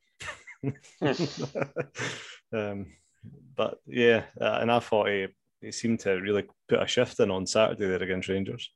um, 2.53 2.87
but 3.57 3.79
yeah, 3.87 4.25
uh, 4.41 4.59
and 4.61 4.71
I 4.71 4.81
thought 4.81 5.09
he, 5.09 5.29
he 5.61 5.73
seemed 5.73 6.01
to 6.01 6.13
really 6.13 6.45
put 6.69 6.83
a 6.83 6.87
shift 6.87 7.21
in 7.21 7.31
on 7.31 7.47
Saturday 7.47 7.87
there 7.87 8.03
against 8.03 8.29
Rangers. 8.29 8.71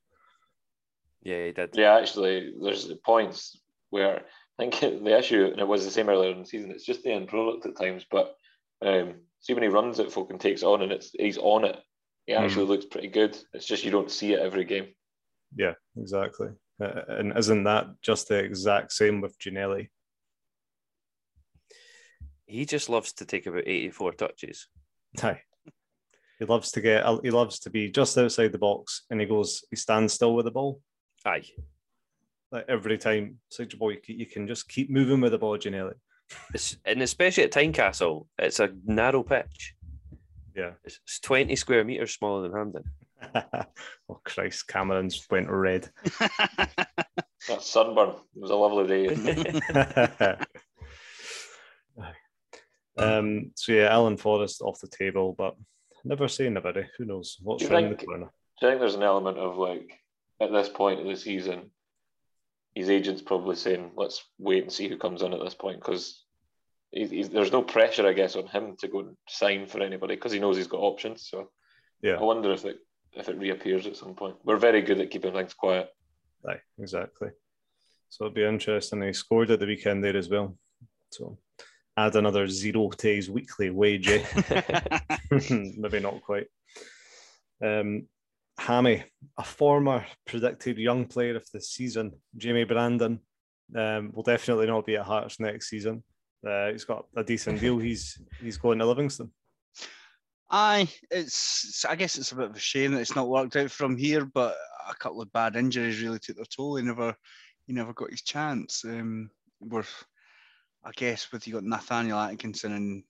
Yeah, 1.23 1.47
he 1.47 1.53
did. 1.53 1.71
Yeah, 1.75 1.97
actually, 1.97 2.55
there's 2.63 2.93
points 3.05 3.59
where 3.91 4.23
I 4.59 4.63
think 4.63 4.81
the 4.81 5.19
issue, 5.19 5.47
and 5.47 5.61
it 5.61 5.69
was 5.69 5.85
the 5.85 5.91
same 5.91 6.09
earlier 6.09 6.33
in 6.33 6.41
the 6.41 6.47
season, 6.47 6.71
it's 6.71 6.85
just 6.85 7.03
the 7.03 7.13
end 7.13 7.29
product 7.29 7.67
at 7.67 7.77
times. 7.77 8.05
But 8.11 8.35
um, 8.83 9.15
see 9.41 9.55
when 9.55 9.63
he 9.63 9.69
runs 9.69 9.99
it, 9.99 10.13
folk 10.13 10.31
and 10.31 10.41
takes 10.41 10.63
on, 10.63 10.83
and 10.83 10.93
it's 10.93 11.11
he's 11.19 11.39
on 11.39 11.65
it. 11.65 11.77
He 12.27 12.35
actually 12.35 12.67
looks 12.67 12.85
pretty 12.85 13.09
good. 13.09 13.37
It's 13.55 13.67
just 13.67 13.85
you 13.85 13.91
don't 13.91 14.11
see 14.11 14.35
it 14.35 14.41
every 14.41 14.65
game. 14.65 14.89
Yeah, 15.57 15.75
exactly. 15.97 16.49
Uh, 16.81 17.01
and 17.09 17.37
isn't 17.37 17.65
that 17.65 17.87
just 18.03 18.29
the 18.29 18.37
exact 18.39 18.93
same 18.93 19.21
with 19.21 19.39
Ginnelly? 19.39 19.89
He 22.47 22.65
just 22.65 22.89
loves 22.89 23.13
to 23.15 23.25
take 23.25 23.47
about 23.47 23.65
84 23.67 24.13
touches. 24.13 24.69
Aye. 25.23 25.41
He 26.39 26.45
loves 26.45 26.71
to 26.73 26.81
get. 26.81 27.05
He 27.23 27.31
loves 27.31 27.59
to 27.61 27.71
be 27.71 27.91
just 27.91 28.17
outside 28.17 28.53
the 28.53 28.59
box, 28.59 29.05
and 29.11 29.21
he 29.21 29.27
goes. 29.27 29.65
He 29.71 29.77
stands 29.77 30.13
still 30.15 30.35
with 30.35 30.45
the 30.45 30.51
ball. 30.53 30.81
Aye. 31.25 31.43
Like 32.53 32.67
every 32.69 32.97
time, 32.97 33.39
such 33.51 33.75
a 33.75 33.77
ball, 33.77 33.93
you, 33.93 33.99
can- 34.03 34.19
you 34.19 34.27
can 34.27 34.47
just 34.47 34.69
keep 34.69 34.89
moving 34.89 35.21
with 35.21 35.33
the 35.33 35.39
ball, 35.39 35.59
Ginnelly. 35.59 35.95
It's, 36.55 36.77
and 36.85 37.03
especially 37.03 37.45
at 37.45 37.53
Tynecastle, 37.53 38.27
it's 38.39 38.61
a 38.61 38.71
narrow 38.85 39.23
pitch. 39.23 39.75
Yeah. 40.57 40.73
It's, 40.85 41.01
it's 41.05 41.21
20 41.21 41.55
square 41.57 41.85
metres 41.85 42.13
smaller 42.15 42.43
than 42.49 42.53
Hampden. 42.59 42.85
oh 44.09 44.21
Christ, 44.25 44.67
Cameron's 44.69 45.27
went 45.31 45.49
red. 45.51 45.91
That 47.47 47.63
sunburn 47.63 48.09
it 48.11 48.17
was 48.35 48.51
a 48.51 48.57
lovely 48.57 48.87
day. 48.89 49.07
um. 52.99 53.53
So 53.55 53.73
yeah, 53.73 53.89
Alan 53.93 54.17
Forrest 54.17 54.61
off 54.61 54.81
the 54.81 54.89
table, 54.89 55.35
but 55.39 55.55
never 56.05 56.29
say 56.29 56.51
never. 56.51 56.77
eh? 56.77 56.85
Who 56.99 57.05
knows 57.05 57.37
what's 57.41 57.63
Do 57.63 57.69
you 57.69 57.75
around 57.75 57.91
the 57.91 57.97
think- 57.97 58.09
corner? 58.09 58.31
Do 58.61 58.67
you 58.67 58.73
think 58.73 58.81
there's 58.81 58.97
an 58.97 59.05
element 59.05 59.39
of 59.39 59.57
like 59.57 59.89
at 60.41 60.51
this 60.53 60.69
point 60.69 61.01
of 61.01 61.07
the 61.07 61.17
season, 61.17 61.71
his 62.79 62.91
agent's 62.91 63.23
probably 63.23 63.57
saying, 63.57 63.93
"Let's 63.97 64.25
wait 64.39 64.63
and 64.63 64.73
see 64.73 64.89
who 64.89 64.97
comes 64.99 65.23
in 65.23 65.33
at 65.33 65.41
this 65.43 65.55
point," 65.55 65.81
because 65.81 66.25
he's, 66.93 67.11
he's, 67.11 67.29
there's 67.29 67.53
no 67.53 67.63
pressure, 67.63 68.07
I 68.07 68.13
guess, 68.13 68.37
on 68.37 68.47
him 68.47 68.77
to 68.81 68.89
go 68.89 69.01
and 69.01 69.17
sign 69.29 69.67
for 69.67 69.81
anybody 69.83 70.15
because 70.15 70.33
he 70.33 70.39
knows 70.39 70.57
he's 70.57 70.67
got 70.75 70.81
options. 70.81 71.29
So 71.31 71.51
Yeah. 72.03 72.17
I 72.21 72.23
wonder 72.23 72.53
if 72.53 72.65
it 72.65 72.79
if 73.15 73.29
it 73.29 73.39
reappears 73.39 73.87
at 73.87 73.97
some 73.97 74.15
point. 74.15 74.37
We're 74.45 74.59
very 74.69 74.83
good 74.83 75.01
at 75.01 75.11
keeping 75.11 75.33
things 75.33 75.55
quiet. 75.55 75.89
Aye, 76.49 76.61
exactly. 76.79 77.31
So 78.11 78.25
it'll 78.25 78.35
be 78.35 78.45
interesting. 78.45 79.03
He 79.03 79.13
scored 79.13 79.51
at 79.51 79.61
the 79.61 79.67
weekend 79.67 80.03
there 80.05 80.17
as 80.17 80.29
well. 80.29 80.57
So 81.11 81.39
add 81.97 82.15
another 82.17 82.47
zero 82.49 82.91
to 82.91 83.09
his 83.17 83.29
weekly 83.29 83.71
wage. 83.71 84.09
eh? 84.09 84.23
Maybe 85.83 86.01
not 86.01 86.23
quite. 86.23 86.47
Um, 87.61 88.07
Hammy, 88.59 89.05
a 89.37 89.45
former 89.45 90.05
predicted 90.27 90.79
young 90.79 91.07
player 91.07 91.37
of 91.37 91.47
the 91.53 91.61
season, 91.61 92.13
Jamie 92.37 92.65
Brandon, 92.65 93.21
um, 93.75 94.11
will 94.13 94.23
definitely 94.23 94.67
not 94.67 94.85
be 94.85 94.97
at 94.97 95.07
Hearts 95.07 95.39
next 95.39 95.71
season. 95.71 96.03
Uh, 96.47 96.71
he's 96.71 96.85
got 96.85 97.07
a 97.17 97.25
decent 97.25 97.61
deal. 97.61 97.79
He's 97.89 98.21
he's 98.41 98.59
going 98.59 98.79
to 98.79 98.87
Livingston. 98.87 99.33
Aye, 100.51 100.89
it's. 101.11 101.85
I 101.85 101.97
guess 101.97 102.17
it's 102.17 102.33
a 102.33 102.37
bit 102.37 102.51
of 102.51 102.57
a 102.57 102.61
shame 102.61 102.93
that 102.93 103.01
it's 103.01 103.17
not 103.17 103.29
worked 103.29 103.57
out 103.57 103.71
from 103.71 103.97
here, 103.97 104.25
but 104.25 104.57
a 104.89 104.95
couple 104.95 105.21
of 105.21 105.33
bad 105.33 105.57
injuries 105.57 106.01
really 106.01 106.19
took 106.19 106.37
their 106.37 106.45
toll. 106.45 106.77
He 106.77 106.85
never, 106.85 107.15
he 107.67 107.73
never 107.73 107.93
got 107.93 108.11
his 108.11 108.23
chance. 108.23 108.85
Um, 108.85 109.31
we're, 109.61 109.85
I 110.85 110.91
guess, 110.97 111.31
with 111.33 111.47
you 111.47 111.55
got 111.55 111.65
Nathaniel 111.65 112.19
Atkinson 112.19 112.73
and 112.73 113.03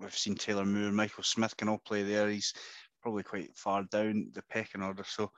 we've 0.00 0.16
seen 0.16 0.34
Taylor 0.34 0.64
Moore, 0.64 0.92
Michael 0.92 1.24
Smith 1.24 1.56
can 1.56 1.68
all 1.68 1.80
play 1.84 2.02
there. 2.02 2.28
He's 2.28 2.52
probably 3.02 3.22
quite 3.22 3.56
far 3.56 3.84
down 3.84 4.30
the 4.32 4.42
pecking 4.50 4.82
order, 4.82 5.04
so 5.06 5.30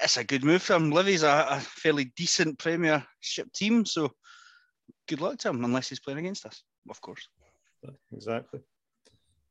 it's 0.00 0.16
a 0.16 0.24
good 0.24 0.44
move 0.44 0.62
for 0.62 0.74
him. 0.74 0.90
Livy's 0.90 1.22
a, 1.22 1.46
a 1.50 1.60
fairly 1.60 2.12
decent 2.16 2.58
Premiership 2.58 3.52
team, 3.54 3.84
so 3.84 4.10
good 5.08 5.20
luck 5.20 5.38
to 5.38 5.48
him, 5.48 5.64
unless 5.64 5.88
he's 5.88 6.00
playing 6.00 6.18
against 6.20 6.46
us, 6.46 6.62
of 6.90 7.00
course. 7.00 7.28
Exactly. 8.12 8.60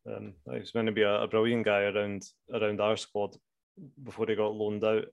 Um, 0.07 0.33
he 0.51 0.59
was 0.59 0.75
meant 0.75 0.87
to 0.87 0.91
be 0.91 1.01
a, 1.01 1.21
a 1.21 1.27
brilliant 1.27 1.65
guy 1.65 1.81
around 1.83 2.23
around 2.53 2.79
our 2.79 2.95
squad 2.95 3.35
before 4.03 4.27
he 4.27 4.35
got 4.35 4.53
loaned 4.53 4.83
out, 4.83 5.05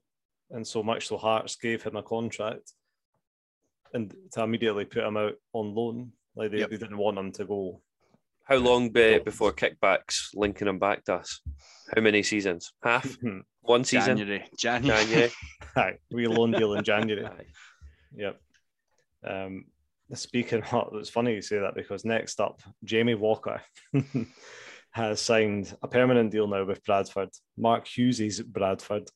and 0.51 0.65
so 0.65 0.83
much 0.83 1.07
so 1.07 1.17
Hearts 1.17 1.55
gave 1.55 1.81
him 1.81 1.95
a 1.95 2.03
contract, 2.03 2.73
and 3.93 4.13
to 4.33 4.43
immediately 4.43 4.85
put 4.85 5.03
him 5.03 5.17
out 5.17 5.33
on 5.53 5.73
loan, 5.73 6.11
like 6.35 6.51
they, 6.51 6.59
Yep. 6.59 6.69
they 6.69 6.77
didn't 6.77 6.97
want 6.97 7.17
him 7.17 7.31
to 7.33 7.45
go. 7.45 7.81
How 8.45 8.57
long 8.57 8.89
be, 8.89 9.19
before 9.19 9.53
kickbacks 9.53 10.27
linking 10.35 10.67
him 10.67 10.77
back 10.77 11.05
to 11.05 11.15
us? 11.15 11.39
How 11.95 12.01
many 12.01 12.23
seasons? 12.23 12.73
Half? 12.83 13.17
One 13.61 13.85
season? 13.85 14.17
January, 14.17 14.45
January. 14.59 15.05
January? 15.05 15.31
Aye, 15.77 15.97
we 16.11 16.27
loan 16.27 16.51
deal 16.51 16.73
in 16.73 16.83
January. 16.83 17.25
Aye. 17.25 17.45
Yep. 18.15 18.41
Um, 19.25 19.65
speaking 20.13 20.61
of, 20.71 20.89
it's 20.95 21.09
funny 21.09 21.35
you 21.35 21.41
say 21.41 21.59
that 21.59 21.73
because 21.73 22.03
next 22.03 22.41
up, 22.41 22.61
Jamie 22.83 23.15
Walker 23.15 23.61
has 24.91 25.21
signed 25.21 25.73
a 25.81 25.87
permanent 25.87 26.31
deal 26.31 26.47
now 26.47 26.65
with 26.65 26.83
Bradford. 26.83 27.29
Mark 27.57 27.87
Hughes's 27.87 28.41
Bradford. 28.41 29.09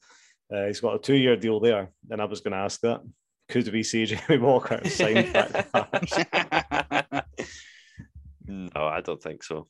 Uh, 0.49 0.67
he's 0.67 0.79
got 0.79 0.95
a 0.95 0.99
two-year 0.99 1.35
deal 1.35 1.59
there, 1.59 1.89
and 2.09 2.21
I 2.21 2.25
was 2.25 2.39
going 2.39 2.53
to 2.53 2.59
ask 2.59 2.79
that: 2.79 3.01
could 3.49 3.67
we 3.73 3.83
see 3.83 4.05
Jamie 4.05 4.37
Walker 4.37 4.79
signed 4.87 5.33
back? 5.33 7.25
To 8.57 8.63
Hearts? 8.63 8.75
no, 8.75 8.87
I 8.87 9.01
don't 9.01 9.21
think 9.21 9.43
so. 9.43 9.67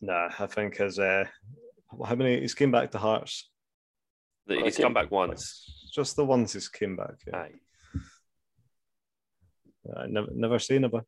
nah, 0.00 0.28
I 0.38 0.46
think 0.46 0.76
his 0.76 0.98
uh, 0.98 1.24
how 2.06 2.14
many? 2.14 2.40
He's 2.40 2.54
came 2.54 2.70
back 2.70 2.90
to 2.92 2.98
Hearts. 2.98 3.50
He's 4.48 4.76
come 4.76 4.94
back 4.94 5.10
once. 5.10 5.88
Just 5.94 6.16
the 6.16 6.24
ones 6.24 6.52
he's 6.52 6.68
came 6.68 6.96
back. 6.96 7.14
Yeah. 7.26 7.36
Aye. 7.38 7.52
I 9.96 10.06
never, 10.06 10.28
never 10.34 10.58
seen 10.58 10.84
about. 10.84 11.06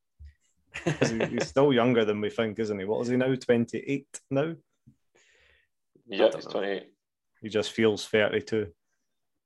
'Cause 0.84 1.10
he- 1.10 1.24
he's 1.26 1.48
still 1.48 1.72
younger 1.72 2.04
than 2.04 2.20
we 2.20 2.30
think, 2.30 2.58
isn't 2.58 2.78
he? 2.78 2.84
What 2.84 3.00
is 3.02 3.08
he 3.08 3.16
now? 3.16 3.34
Twenty 3.34 3.78
eight 3.86 4.20
now. 4.30 4.54
Yeah, 6.06 6.18
don't 6.18 6.34
he's 6.36 6.44
28. 6.46 6.92
He 7.42 7.48
just 7.48 7.72
feels 7.72 8.06
thirty 8.06 8.40
two. 8.42 8.68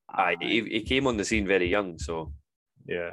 Aye, 0.08 0.36
he, 0.40 0.60
he 0.62 0.82
came 0.82 1.06
on 1.06 1.16
the 1.16 1.24
scene 1.24 1.46
very 1.46 1.68
young, 1.68 1.98
so 1.98 2.32
Yeah. 2.86 3.12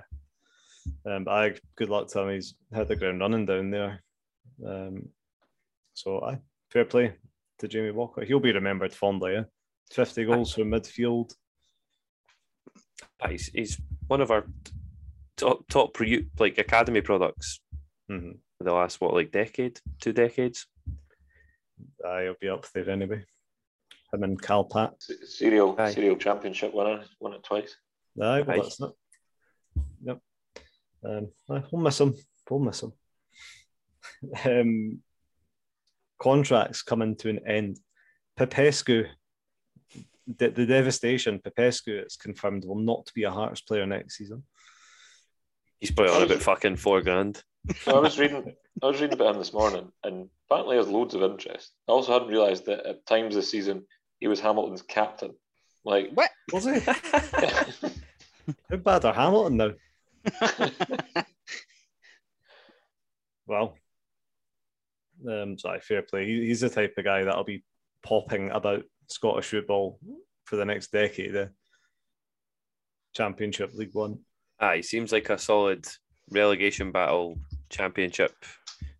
Um, 1.06 1.24
but 1.24 1.32
I 1.32 1.56
good 1.76 1.90
luck 1.90 2.08
to 2.10 2.22
him. 2.22 2.30
He's 2.34 2.56
hit 2.74 2.88
the 2.88 2.96
ground 2.96 3.20
running 3.20 3.46
down 3.46 3.70
there. 3.72 4.02
Um, 4.66 5.10
so 5.94 6.22
I 6.24 6.40
fair 6.70 6.86
play 6.86 7.14
to 7.60 7.68
Jamie 7.68 7.92
Walker. 7.92 8.24
He'll 8.24 8.40
be 8.40 8.54
remembered 8.54 8.94
fondly. 8.94 9.34
Yeah? 9.34 9.44
Fifty 9.92 10.26
goals 10.26 10.54
from 10.54 10.72
midfield. 10.72 11.34
aye, 13.22 13.32
he's, 13.32 13.48
he's 13.48 13.82
one 14.08 14.22
of 14.22 14.32
our 14.32 14.46
top 15.38 15.68
top 15.70 15.94
pro, 15.94 16.08
like 16.40 16.58
academy 16.58 17.02
products 17.02 17.60
hmm 18.10 18.32
the 18.60 18.74
last 18.74 19.00
what 19.00 19.14
like 19.14 19.32
decade, 19.32 19.80
two 20.02 20.14
decades. 20.14 20.66
Aye, 22.06 22.24
he'll 22.24 22.36
be 22.42 22.50
up 22.50 22.66
there 22.72 22.90
anyway. 22.90 23.24
Him 24.12 24.24
and 24.24 24.42
Cal 24.42 24.64
Pat. 24.64 24.96
Serial, 25.26 25.76
Aye. 25.78 25.92
serial 25.92 26.16
championship 26.16 26.74
winner, 26.74 27.04
won 27.20 27.34
it 27.34 27.44
twice. 27.44 27.76
Aye, 28.20 28.42
well, 28.42 28.50
Aye. 28.50 28.62
that's 28.64 28.80
it. 28.82 28.90
Yep. 31.04 31.12
Um, 31.12 31.28
aye, 31.50 31.64
we'll 31.72 31.82
miss 31.82 32.00
him. 32.00 32.16
We'll 32.50 32.60
miss 32.60 32.84
him. 32.84 32.94
um, 34.46 35.00
contracts 36.22 36.82
coming 36.82 37.16
to 37.18 37.30
an 37.30 37.40
end. 37.48 37.80
Popescu, 38.36 39.06
the, 40.38 40.50
the 40.50 40.66
devastation. 40.66 41.40
Popescu, 41.40 41.92
it's 41.92 42.16
confirmed, 42.18 42.66
will 42.66 42.76
not 42.76 43.12
be 43.14 43.24
a 43.24 43.32
Hearts 43.32 43.62
player 43.62 43.86
next 43.86 44.18
season. 44.18 44.44
He's 45.80 45.92
probably 45.92 46.16
on 46.16 46.24
about 46.24 46.42
fucking 46.42 46.78
four 46.78 47.02
grand. 47.02 47.44
So 47.82 47.98
I 47.98 48.00
was 48.00 48.18
reading, 48.18 48.56
I 48.82 48.86
was 48.88 49.00
reading 49.02 49.14
about 49.14 49.34
him 49.36 49.40
this 49.40 49.54
morning, 49.54 49.92
and 50.04 50.30
apparently 50.50 50.78
has 50.78 50.88
loads 50.88 51.14
of 51.14 51.22
interest. 51.22 51.72
I 51.88 51.92
also 51.92 52.14
hadn't 52.14 52.30
realised 52.30 52.66
that 52.66 52.86
at 52.86 53.06
times 53.06 53.36
this 53.36 53.52
season 53.52 53.86
he 54.20 54.28
was 54.28 54.40
Hamilton's 54.40 54.82
captain. 54.82 55.34
Like, 55.86 56.10
What? 56.14 56.32
Was 56.52 56.66
he? 56.66 56.80
How 58.72 58.78
bad 58.78 59.06
are 59.06 59.14
Hamilton 59.14 59.58
now? 59.58 59.72
Well, 63.48 63.78
um, 65.28 65.58
sorry, 65.58 65.80
fair 65.80 66.02
play. 66.02 66.26
He, 66.26 66.48
he's 66.48 66.62
the 66.62 66.70
type 66.70 66.94
of 66.98 67.06
guy 67.06 67.24
that'll 67.24 67.46
be 67.46 67.64
popping 68.04 68.52
about 68.52 68.84
Scottish 69.08 69.46
football 69.46 70.00
for 70.44 70.58
the 70.58 70.66
next 70.66 70.92
decade. 70.92 71.34
The 71.34 71.52
Championship, 73.16 73.74
League 73.74 73.94
One. 73.94 74.20
Aye, 74.60 74.82
seems 74.82 75.12
like 75.12 75.30
a 75.30 75.38
solid 75.38 75.88
relegation 76.30 76.92
battle, 76.92 77.40
championship, 77.70 78.34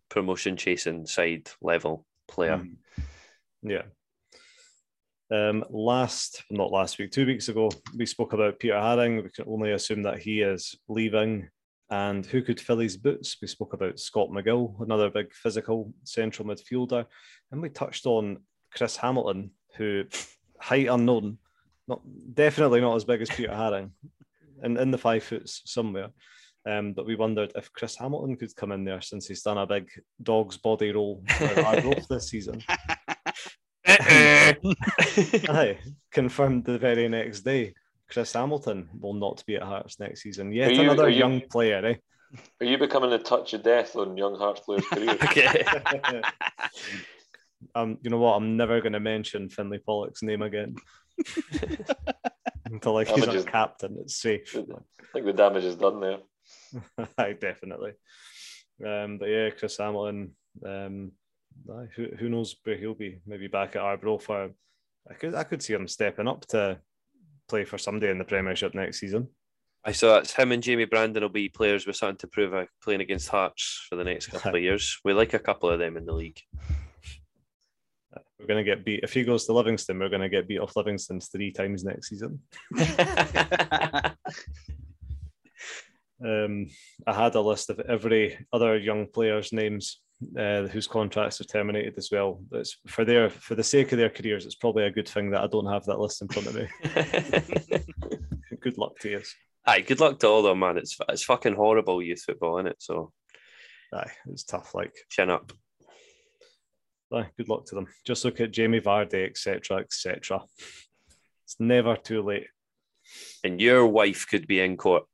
promotion 0.08 0.56
chasing 0.56 1.06
side 1.06 1.50
level 1.60 2.06
player. 2.26 2.56
Mm. 2.56 2.76
Yeah. 3.62 3.82
Um, 5.30 5.64
last, 5.68 6.42
not 6.50 6.72
last 6.72 6.98
week, 6.98 7.10
two 7.10 7.26
weeks 7.26 7.48
ago, 7.48 7.70
we 7.96 8.06
spoke 8.06 8.32
about 8.32 8.58
Peter 8.58 8.74
Haring. 8.74 9.22
We 9.22 9.30
can 9.30 9.44
only 9.46 9.72
assume 9.72 10.02
that 10.04 10.18
he 10.18 10.40
is 10.40 10.74
leaving. 10.88 11.48
And 11.90 12.24
who 12.24 12.42
could 12.42 12.60
fill 12.60 12.78
his 12.78 12.96
boots? 12.96 13.36
We 13.40 13.48
spoke 13.48 13.72
about 13.72 13.98
Scott 13.98 14.28
McGill, 14.30 14.80
another 14.80 15.10
big 15.10 15.32
physical 15.32 15.92
central 16.04 16.46
midfielder. 16.46 17.06
And 17.50 17.62
we 17.62 17.70
touched 17.70 18.06
on 18.06 18.38
Chris 18.74 18.96
Hamilton, 18.96 19.50
who, 19.76 20.04
height 20.60 20.88
unknown, 20.88 21.38
not 21.86 22.02
definitely 22.34 22.80
not 22.80 22.96
as 22.96 23.04
big 23.04 23.22
as 23.22 23.30
Peter 23.30 23.52
Haring, 23.52 23.90
and 24.62 24.76
in 24.76 24.90
the 24.90 24.98
five 24.98 25.24
foots 25.24 25.62
somewhere. 25.64 26.10
Um, 26.66 26.92
but 26.92 27.06
we 27.06 27.16
wondered 27.16 27.52
if 27.54 27.72
Chris 27.72 27.96
Hamilton 27.96 28.36
could 28.36 28.54
come 28.54 28.72
in 28.72 28.84
there 28.84 29.00
since 29.00 29.26
he's 29.26 29.42
done 29.42 29.56
a 29.56 29.66
big 29.66 29.88
dog's 30.22 30.58
body 30.58 30.92
Arbroath 31.64 32.08
this 32.10 32.28
season. 32.28 32.62
Aye, 35.48 35.78
confirmed 36.12 36.64
the 36.64 36.78
very 36.78 37.08
next 37.08 37.40
day. 37.40 37.74
Chris 38.10 38.32
Hamilton 38.32 38.88
will 38.98 39.14
not 39.14 39.44
be 39.46 39.56
at 39.56 39.62
Hearts 39.62 40.00
next 40.00 40.22
season. 40.22 40.52
Yet 40.52 40.74
you- 40.74 40.82
another 40.82 41.08
you- 41.08 41.18
young 41.18 41.40
player, 41.50 41.84
eh? 41.84 41.94
Are 42.60 42.66
you 42.66 42.76
becoming 42.76 43.08
the 43.10 43.18
touch 43.18 43.54
of 43.54 43.62
death 43.62 43.96
on 43.96 44.16
young 44.16 44.36
Hearts 44.36 44.60
players' 44.60 44.84
careers? 44.92 45.10
okay. 45.22 45.64
um, 47.74 47.98
you 48.02 48.10
know 48.10 48.18
what? 48.18 48.34
I'm 48.36 48.56
never 48.56 48.80
going 48.80 48.92
to 48.92 49.00
mention 49.00 49.48
Finlay 49.48 49.78
Pollock's 49.78 50.22
name 50.22 50.42
again 50.42 50.76
until 52.66 52.92
like 52.94 53.08
I 53.08 53.12
he's 53.12 53.20
would 53.20 53.26
not 53.28 53.32
just- 53.34 53.48
captain. 53.48 53.96
It's 54.00 54.16
safe. 54.16 54.54
I 54.56 55.04
think 55.12 55.26
the 55.26 55.32
damage 55.32 55.64
is 55.64 55.76
done 55.76 56.00
there. 56.00 56.18
Aye, 57.18 57.32
definitely. 57.40 57.92
Um, 58.84 59.18
but 59.18 59.26
yeah, 59.28 59.50
Chris 59.50 59.78
Hamilton. 59.78 60.34
Um, 60.64 61.12
aye, 61.12 61.12
who 61.66 62.08
who 62.18 62.28
knows 62.28 62.56
where 62.64 62.76
he'll 62.76 62.94
be? 62.94 63.20
Maybe 63.26 63.48
back 63.48 63.76
at 63.76 63.82
Arbroath. 63.82 64.24
For 64.24 64.50
I 65.08 65.14
could 65.14 65.34
I 65.34 65.44
could 65.44 65.62
see 65.62 65.74
him 65.74 65.88
stepping 65.88 66.28
up 66.28 66.46
to 66.48 66.78
play 67.48 67.64
for 67.64 67.78
somebody 67.78 68.10
in 68.10 68.18
the 68.18 68.24
Premiership 68.24 68.74
next 68.74 69.00
season. 69.00 69.28
I 69.84 69.92
saw 69.92 70.18
it's 70.18 70.34
him 70.34 70.52
and 70.52 70.62
Jamie 70.62 70.84
Brandon 70.84 71.22
will 71.22 71.30
be 71.30 71.48
players 71.48 71.86
with 71.86 71.96
something 71.96 72.18
to 72.18 72.26
prove 72.26 72.52
uh, 72.52 72.66
playing 72.82 73.00
against 73.00 73.28
Hearts 73.28 73.86
for 73.88 73.96
the 73.96 74.04
next 74.04 74.26
couple 74.26 74.56
of 74.56 74.62
years. 74.62 74.98
We 75.04 75.12
like 75.12 75.34
a 75.34 75.38
couple 75.38 75.70
of 75.70 75.78
them 75.78 75.96
in 75.96 76.04
the 76.04 76.12
league. 76.12 76.40
We're 78.38 78.46
going 78.46 78.64
to 78.64 78.70
get 78.70 78.84
beat 78.84 79.00
if 79.02 79.12
he 79.12 79.24
goes 79.24 79.46
to 79.46 79.52
Livingston. 79.52 79.98
We're 79.98 80.10
going 80.10 80.22
to 80.22 80.28
get 80.28 80.46
beat 80.46 80.58
off 80.58 80.76
Livingston 80.76 81.20
three 81.20 81.50
times 81.52 81.84
next 81.84 82.08
season. 82.08 82.40
Um, 86.24 86.68
I 87.06 87.12
had 87.12 87.34
a 87.36 87.40
list 87.40 87.70
of 87.70 87.78
every 87.80 88.44
other 88.52 88.76
young 88.76 89.06
player's 89.06 89.52
names 89.52 90.00
uh, 90.36 90.62
whose 90.68 90.86
contracts 90.86 91.40
are 91.40 91.44
terminated 91.44 91.94
as 91.96 92.10
well. 92.10 92.40
It's 92.52 92.76
for 92.86 93.04
their 93.04 93.30
for 93.30 93.54
the 93.54 93.64
sake 93.64 93.92
of 93.92 93.98
their 93.98 94.10
careers. 94.10 94.46
It's 94.46 94.54
probably 94.54 94.84
a 94.84 94.90
good 94.90 95.08
thing 95.08 95.30
that 95.30 95.42
I 95.42 95.46
don't 95.46 95.72
have 95.72 95.84
that 95.86 96.00
list 96.00 96.22
in 96.22 96.28
front 96.28 96.48
of 96.48 96.54
me. 96.54 96.68
good 98.60 98.78
luck 98.78 98.98
to 99.00 99.10
you. 99.10 99.22
Aye, 99.66 99.82
good 99.82 100.00
luck 100.00 100.18
to 100.20 100.28
all 100.28 100.42
them, 100.42 100.60
man. 100.60 100.78
It's 100.78 100.98
it's 101.08 101.24
fucking 101.24 101.54
horrible 101.54 102.02
youth 102.02 102.22
football, 102.22 102.58
isn't 102.58 102.68
it? 102.68 102.76
So 102.80 103.12
Aye, 103.92 104.10
it's 104.26 104.44
tough. 104.44 104.74
Like, 104.74 104.94
chin 105.08 105.30
up. 105.30 105.52
aye, 107.12 107.30
good 107.36 107.48
luck 107.48 107.64
to 107.66 107.74
them. 107.74 107.86
Just 108.06 108.24
look 108.24 108.40
at 108.40 108.50
Jamie 108.50 108.80
Vardy, 108.80 109.26
etc., 109.26 109.78
etc. 109.78 110.42
It's 111.44 111.56
never 111.58 111.96
too 111.96 112.22
late. 112.22 112.48
And 113.42 113.60
your 113.60 113.86
wife 113.86 114.26
could 114.28 114.46
be 114.46 114.60
in 114.60 114.76
court 114.76 115.04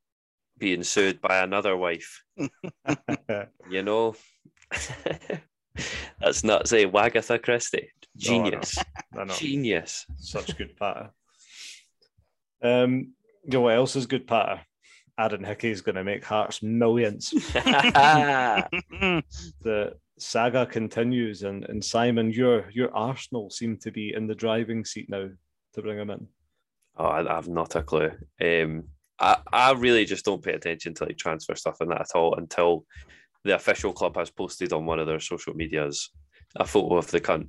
being 0.58 0.82
sued 0.82 1.20
by 1.20 1.38
another 1.38 1.76
wife. 1.76 2.22
You 3.70 3.82
know? 3.82 4.14
That's 6.20 6.44
not 6.44 6.68
say 6.68 6.86
Wagatha 6.86 7.42
Christie. 7.42 7.90
No, 8.28 8.34
I 8.34 8.38
know. 8.38 8.50
Genius. 8.50 8.78
I 9.18 9.24
know. 9.24 9.34
Genius. 9.34 10.06
Such 10.18 10.56
good 10.56 10.76
patter. 10.76 11.10
Um, 12.62 13.14
you 13.44 13.52
know 13.52 13.62
what 13.62 13.74
else 13.74 13.96
is 13.96 14.06
good 14.06 14.26
patter? 14.26 14.60
Aaron 15.18 15.44
Hickey 15.44 15.70
is 15.70 15.80
going 15.80 15.94
to 15.96 16.04
make 16.04 16.24
Hearts 16.24 16.62
millions. 16.62 17.30
the 19.60 19.94
saga 20.18 20.66
continues, 20.66 21.42
and, 21.42 21.64
and 21.64 21.84
Simon, 21.84 22.32
your 22.32 22.70
your 22.72 22.94
Arsenal 22.96 23.50
seem 23.50 23.76
to 23.78 23.90
be 23.90 24.12
in 24.14 24.26
the 24.26 24.34
driving 24.34 24.84
seat 24.84 25.08
now 25.08 25.28
to 25.74 25.82
bring 25.82 25.98
him 25.98 26.10
in. 26.10 26.26
Oh, 26.96 27.06
I, 27.06 27.30
I 27.30 27.34
have 27.34 27.48
not 27.48 27.76
a 27.76 27.82
clue. 27.82 28.12
Um, 28.40 28.84
I, 29.18 29.38
I 29.52 29.72
really 29.72 30.04
just 30.04 30.24
don't 30.24 30.42
pay 30.42 30.52
attention 30.52 30.94
to 30.94 31.04
like 31.04 31.16
transfer 31.16 31.54
stuff 31.54 31.80
and 31.80 31.90
that 31.90 32.00
at 32.00 32.14
all 32.14 32.34
until 32.36 32.84
the 33.44 33.54
official 33.54 33.92
club 33.92 34.16
has 34.16 34.30
posted 34.30 34.72
on 34.72 34.86
one 34.86 34.98
of 34.98 35.06
their 35.06 35.20
social 35.20 35.54
medias 35.54 36.10
a 36.56 36.64
photo 36.66 36.96
of 36.96 37.10
the 37.10 37.20
cunt, 37.20 37.48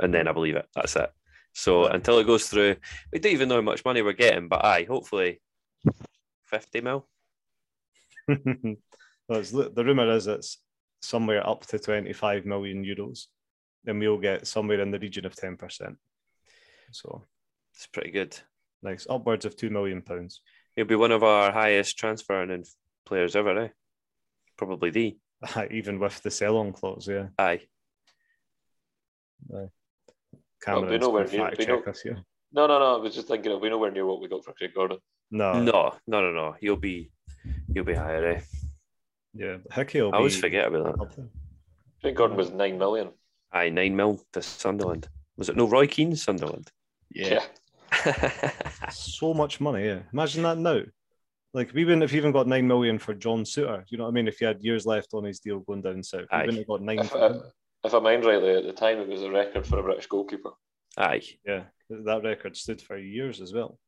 and 0.00 0.12
then 0.12 0.28
I 0.28 0.32
believe 0.32 0.56
it. 0.56 0.66
That's 0.74 0.96
it. 0.96 1.10
So 1.52 1.84
until 1.86 2.18
it 2.18 2.26
goes 2.26 2.46
through, 2.48 2.76
we 3.12 3.18
don't 3.18 3.32
even 3.32 3.48
know 3.48 3.56
how 3.56 3.60
much 3.62 3.84
money 3.84 4.00
we're 4.02 4.12
getting, 4.14 4.48
but 4.48 4.64
aye, 4.64 4.86
hopefully 4.88 5.40
fifty 6.44 6.80
mil. 6.80 7.06
well, 8.28 8.38
it's, 9.30 9.50
the 9.50 9.84
rumor 9.84 10.10
is 10.12 10.26
it's 10.26 10.58
somewhere 11.00 11.46
up 11.46 11.66
to 11.66 11.78
25 11.78 12.46
million 12.46 12.84
euros, 12.84 13.26
and 13.86 13.98
we'll 13.98 14.18
get 14.18 14.46
somewhere 14.46 14.80
in 14.80 14.90
the 14.90 14.98
region 14.98 15.26
of 15.26 15.34
10%. 15.34 15.96
So 16.92 17.24
It's 17.74 17.86
pretty 17.88 18.10
good. 18.12 18.36
nice, 18.82 19.06
upwards 19.10 19.44
of 19.44 19.56
2 19.56 19.70
million 19.70 20.02
pounds. 20.02 20.40
He'll 20.76 20.84
be 20.84 20.94
one 20.94 21.12
of 21.12 21.22
our 21.24 21.50
highest 21.52 21.98
transfer 21.98 22.34
earning 22.34 22.64
players 23.04 23.34
ever, 23.36 23.58
eh? 23.58 23.68
Probably 24.64 24.90
the 24.90 25.16
Even 25.72 25.98
with 25.98 26.22
the 26.22 26.30
sell 26.30 26.56
on 26.58 26.72
clause, 26.72 27.08
yeah. 27.08 27.26
aye. 27.38 27.62
Cameron's 30.62 31.00
nowhere 31.00 31.24
gonna 31.24 31.36
near- 31.36 31.46
fact 31.46 31.58
be 31.58 31.64
check 31.66 31.84
no- 31.86 31.90
us 31.90 32.00
here. 32.00 32.18
No, 32.52 32.66
no, 32.66 32.78
no. 32.78 32.94
I 32.96 32.98
was 32.98 33.14
just 33.14 33.26
thinking 33.28 33.50
of 33.50 33.60
we 33.60 33.70
nowhere 33.70 33.90
near 33.90 34.06
what 34.06 34.20
we 34.20 34.28
got 34.28 34.44
for 34.44 34.52
Craig 34.52 34.72
Gordon. 34.74 34.98
No, 35.30 35.54
No, 35.62 35.94
no, 36.06 36.20
no, 36.20 36.30
no. 36.32 36.54
He'll 36.60 36.76
be, 36.76 37.10
he'll 37.72 37.82
be 37.82 37.94
higher. 37.94 38.24
Eh? 38.36 38.40
yeah, 39.34 39.56
Hickey 39.72 40.00
will 40.02 40.14
I 40.14 40.18
always 40.18 40.36
be 40.36 40.42
forget 40.42 40.68
about 40.68 40.84
that. 40.96 41.02
up 41.02 41.16
there. 41.16 41.28
Craig 42.02 42.14
Gordon 42.14 42.36
was 42.36 42.50
nine 42.52 42.78
million. 42.78 43.10
Aye, 43.52 43.70
nine 43.70 43.96
mil 43.96 44.20
to 44.34 44.42
Sunderland. 44.42 45.08
Was 45.36 45.48
it 45.48 45.56
no 45.56 45.66
Roy 45.66 45.86
Keane 45.88 46.14
Sunderland? 46.14 46.70
Yeah. 47.10 47.42
so 48.92 49.34
much 49.34 49.60
money. 49.60 49.86
Yeah, 49.86 50.00
imagine 50.12 50.42
that 50.44 50.58
now. 50.58 50.82
Like 51.54 51.72
we 51.74 51.84
wouldn't 51.84 52.02
have 52.02 52.14
even 52.14 52.32
got 52.32 52.46
nine 52.46 52.66
million 52.66 52.98
for 52.98 53.14
John 53.14 53.44
Souttar. 53.44 53.84
You 53.88 53.98
know 53.98 54.04
what 54.04 54.10
I 54.10 54.12
mean? 54.12 54.28
If 54.28 54.38
he 54.38 54.44
had 54.46 54.62
years 54.62 54.86
left 54.86 55.12
on 55.12 55.24
his 55.24 55.40
deal 55.40 55.60
going 55.60 55.82
down 55.82 56.02
south, 56.02 56.26
we 56.32 56.36
Aye. 56.38 56.40
wouldn't 56.46 56.58
have 56.58 56.66
got 56.66 56.82
nine. 56.82 56.98
If, 57.00 57.10
For 57.10 57.18
uh, 57.18 57.38
if 57.84 57.94
I 57.94 57.98
mind 57.98 58.24
rightly, 58.24 58.50
at 58.54 58.64
the 58.64 58.72
time 58.72 58.98
it 59.00 59.08
was 59.08 59.22
a 59.22 59.30
record 59.30 59.66
for 59.66 59.78
a 59.78 59.82
British 59.82 60.06
goalkeeper. 60.06 60.50
Aye, 60.96 61.22
Yeah, 61.46 61.64
that 61.90 62.22
record 62.22 62.56
stood 62.56 62.80
for 62.80 62.96
years 62.96 63.40
as 63.40 63.52
well. 63.52 63.78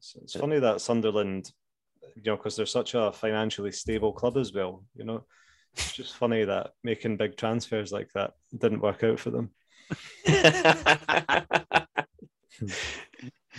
So 0.00 0.20
it's 0.22 0.34
funny 0.34 0.58
that 0.60 0.80
Sunderland, 0.80 1.50
you 2.14 2.22
know, 2.24 2.36
because 2.36 2.54
they're 2.56 2.66
such 2.66 2.94
a 2.94 3.12
financially 3.12 3.72
stable 3.72 4.12
club 4.12 4.36
as 4.36 4.52
well. 4.52 4.84
You 4.94 5.04
know, 5.04 5.24
it's 5.74 5.92
just 5.92 6.16
funny 6.16 6.44
that 6.44 6.70
making 6.84 7.16
big 7.16 7.36
transfers 7.36 7.90
like 7.92 8.10
that 8.14 8.32
didn't 8.56 8.80
work 8.82 9.02
out 9.04 9.18
for 9.20 9.30
them. 9.30 9.50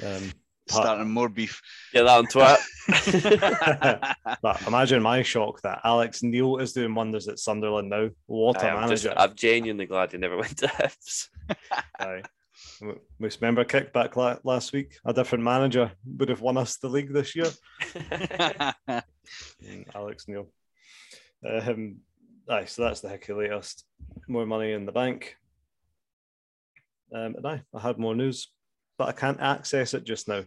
Um, 0.03 0.31
Starting 0.69 1.09
more 1.09 1.29
beef. 1.29 1.61
Get 1.93 2.03
that 2.03 2.17
on 2.17 2.27
twat. 2.27 2.57
but 4.41 4.67
imagine 4.67 5.01
my 5.01 5.21
shock 5.23 5.61
that 5.61 5.81
Alex 5.83 6.23
Neil 6.23 6.57
is 6.57 6.73
doing 6.73 6.93
wonders 6.95 7.27
at 7.27 7.39
Sunderland 7.39 7.89
now. 7.89 8.09
What 8.27 8.61
a 8.63 8.65
Aye, 8.65 8.75
I'm, 8.75 8.89
just, 8.89 9.05
manager! 9.05 9.19
I'm 9.19 9.35
genuinely 9.35 9.85
glad 9.85 10.11
he 10.11 10.17
never 10.17 10.37
went 10.37 10.57
to 10.59 10.67
Hibs. 10.67 11.27
Aye. 11.99 12.23
M- 12.81 12.99
Most 13.19 13.41
member 13.41 13.65
kickback 13.65 14.15
la- 14.15 14.37
last 14.43 14.73
week. 14.73 14.97
A 15.05 15.13
different 15.13 15.43
manager 15.43 15.91
would 16.05 16.29
have 16.29 16.41
won 16.41 16.57
us 16.57 16.77
the 16.77 16.89
league 16.89 17.13
this 17.13 17.35
year. 17.35 17.49
Mm, 19.63 19.85
Alex 19.93 20.27
Neil. 20.27 20.47
Um, 21.47 21.97
aye, 22.49 22.65
so 22.65 22.81
that's 22.81 23.01
the 23.01 23.09
hickey 23.09 23.33
latest. 23.33 23.85
More 24.27 24.47
money 24.47 24.71
in 24.71 24.87
the 24.87 24.91
bank. 24.91 25.35
Um, 27.13 27.35
and 27.35 27.45
aye, 27.45 27.61
I 27.73 27.79
had 27.79 27.99
more 27.99 28.15
news, 28.15 28.51
but 28.99 29.07
I 29.07 29.13
can't 29.13 29.39
access 29.39 29.93
it 29.93 30.03
just 30.03 30.27
now. 30.27 30.43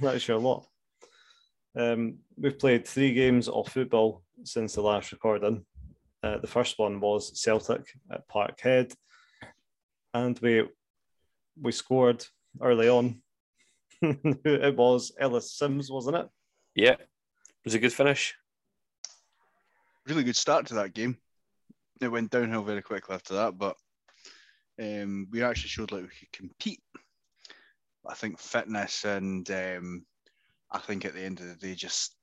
That's 0.00 0.26
your 0.26 0.38
lot. 0.38 0.66
Um, 1.76 2.20
we've 2.38 2.58
played 2.58 2.88
three 2.88 3.12
games 3.12 3.46
of 3.46 3.68
football 3.68 4.22
since 4.42 4.74
the 4.74 4.80
last 4.80 5.12
recording. 5.12 5.66
Uh, 6.22 6.38
the 6.38 6.46
first 6.46 6.78
one 6.78 6.98
was 6.98 7.38
Celtic 7.38 7.86
at 8.10 8.26
Parkhead, 8.26 8.94
and 10.14 10.38
we 10.40 10.66
we 11.60 11.72
scored 11.72 12.24
early 12.62 12.88
on. 12.88 13.20
it 14.00 14.76
was 14.76 15.12
Ellis 15.20 15.52
Sims, 15.52 15.90
wasn't 15.90 16.16
it? 16.16 16.26
yeah, 16.74 16.92
it 16.92 17.08
was 17.66 17.74
a 17.74 17.78
good 17.78 17.92
finish. 17.92 18.34
really 20.06 20.24
good 20.24 20.36
start 20.36 20.66
to 20.66 20.74
that 20.76 20.94
game. 20.94 21.18
It 22.00 22.08
went 22.08 22.30
downhill 22.30 22.62
very 22.62 22.80
quickly 22.82 23.14
after 23.14 23.34
that, 23.34 23.58
but 23.58 23.76
um, 24.80 25.28
we 25.30 25.42
actually 25.42 25.68
showed 25.68 25.92
like 25.92 26.02
we 26.02 26.08
could 26.08 26.32
compete. 26.32 26.80
I 28.08 28.14
think 28.14 28.38
fitness 28.38 29.04
and 29.04 29.50
um, 29.50 30.06
I 30.70 30.78
think 30.78 31.04
at 31.04 31.14
the 31.14 31.22
end 31.22 31.40
of 31.40 31.46
the 31.48 31.54
day, 31.54 31.74
just 31.74 32.14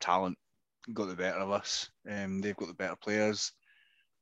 talent 0.00 0.38
got 0.92 1.08
the 1.08 1.14
better 1.14 1.38
of 1.38 1.50
us. 1.50 1.88
Um, 2.10 2.40
they've 2.40 2.56
got 2.56 2.68
the 2.68 2.74
better 2.74 2.96
players. 2.96 3.52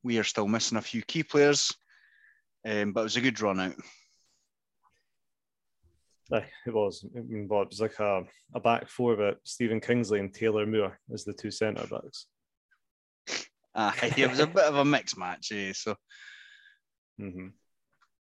We 0.04 0.18
are 0.18 0.24
still 0.24 0.46
missing 0.46 0.78
a 0.78 0.82
few 0.82 1.02
key 1.02 1.22
players, 1.22 1.72
um, 2.66 2.92
but 2.92 3.00
it 3.00 3.04
was 3.04 3.16
a 3.16 3.20
good 3.20 3.40
run 3.40 3.60
out. 3.60 3.74
It 6.66 6.72
was. 6.72 7.04
I 7.16 7.20
mean, 7.20 7.46
what, 7.46 7.62
it 7.62 7.68
was 7.70 7.80
like 7.80 7.98
a, 7.98 8.22
a 8.54 8.60
back 8.60 8.88
four, 8.88 9.16
but 9.16 9.38
Stephen 9.44 9.80
Kingsley 9.80 10.18
and 10.18 10.32
Taylor 10.32 10.64
Moore 10.66 10.98
as 11.12 11.24
the 11.24 11.32
two 11.32 11.50
centre 11.50 11.86
backs. 11.86 12.26
Uh, 13.74 13.90
it 14.02 14.28
was 14.28 14.38
a 14.38 14.46
bit 14.46 14.64
of 14.64 14.76
a 14.76 14.84
mixed 14.84 15.16
match, 15.16 15.50
eh? 15.50 15.72
So 15.74 15.96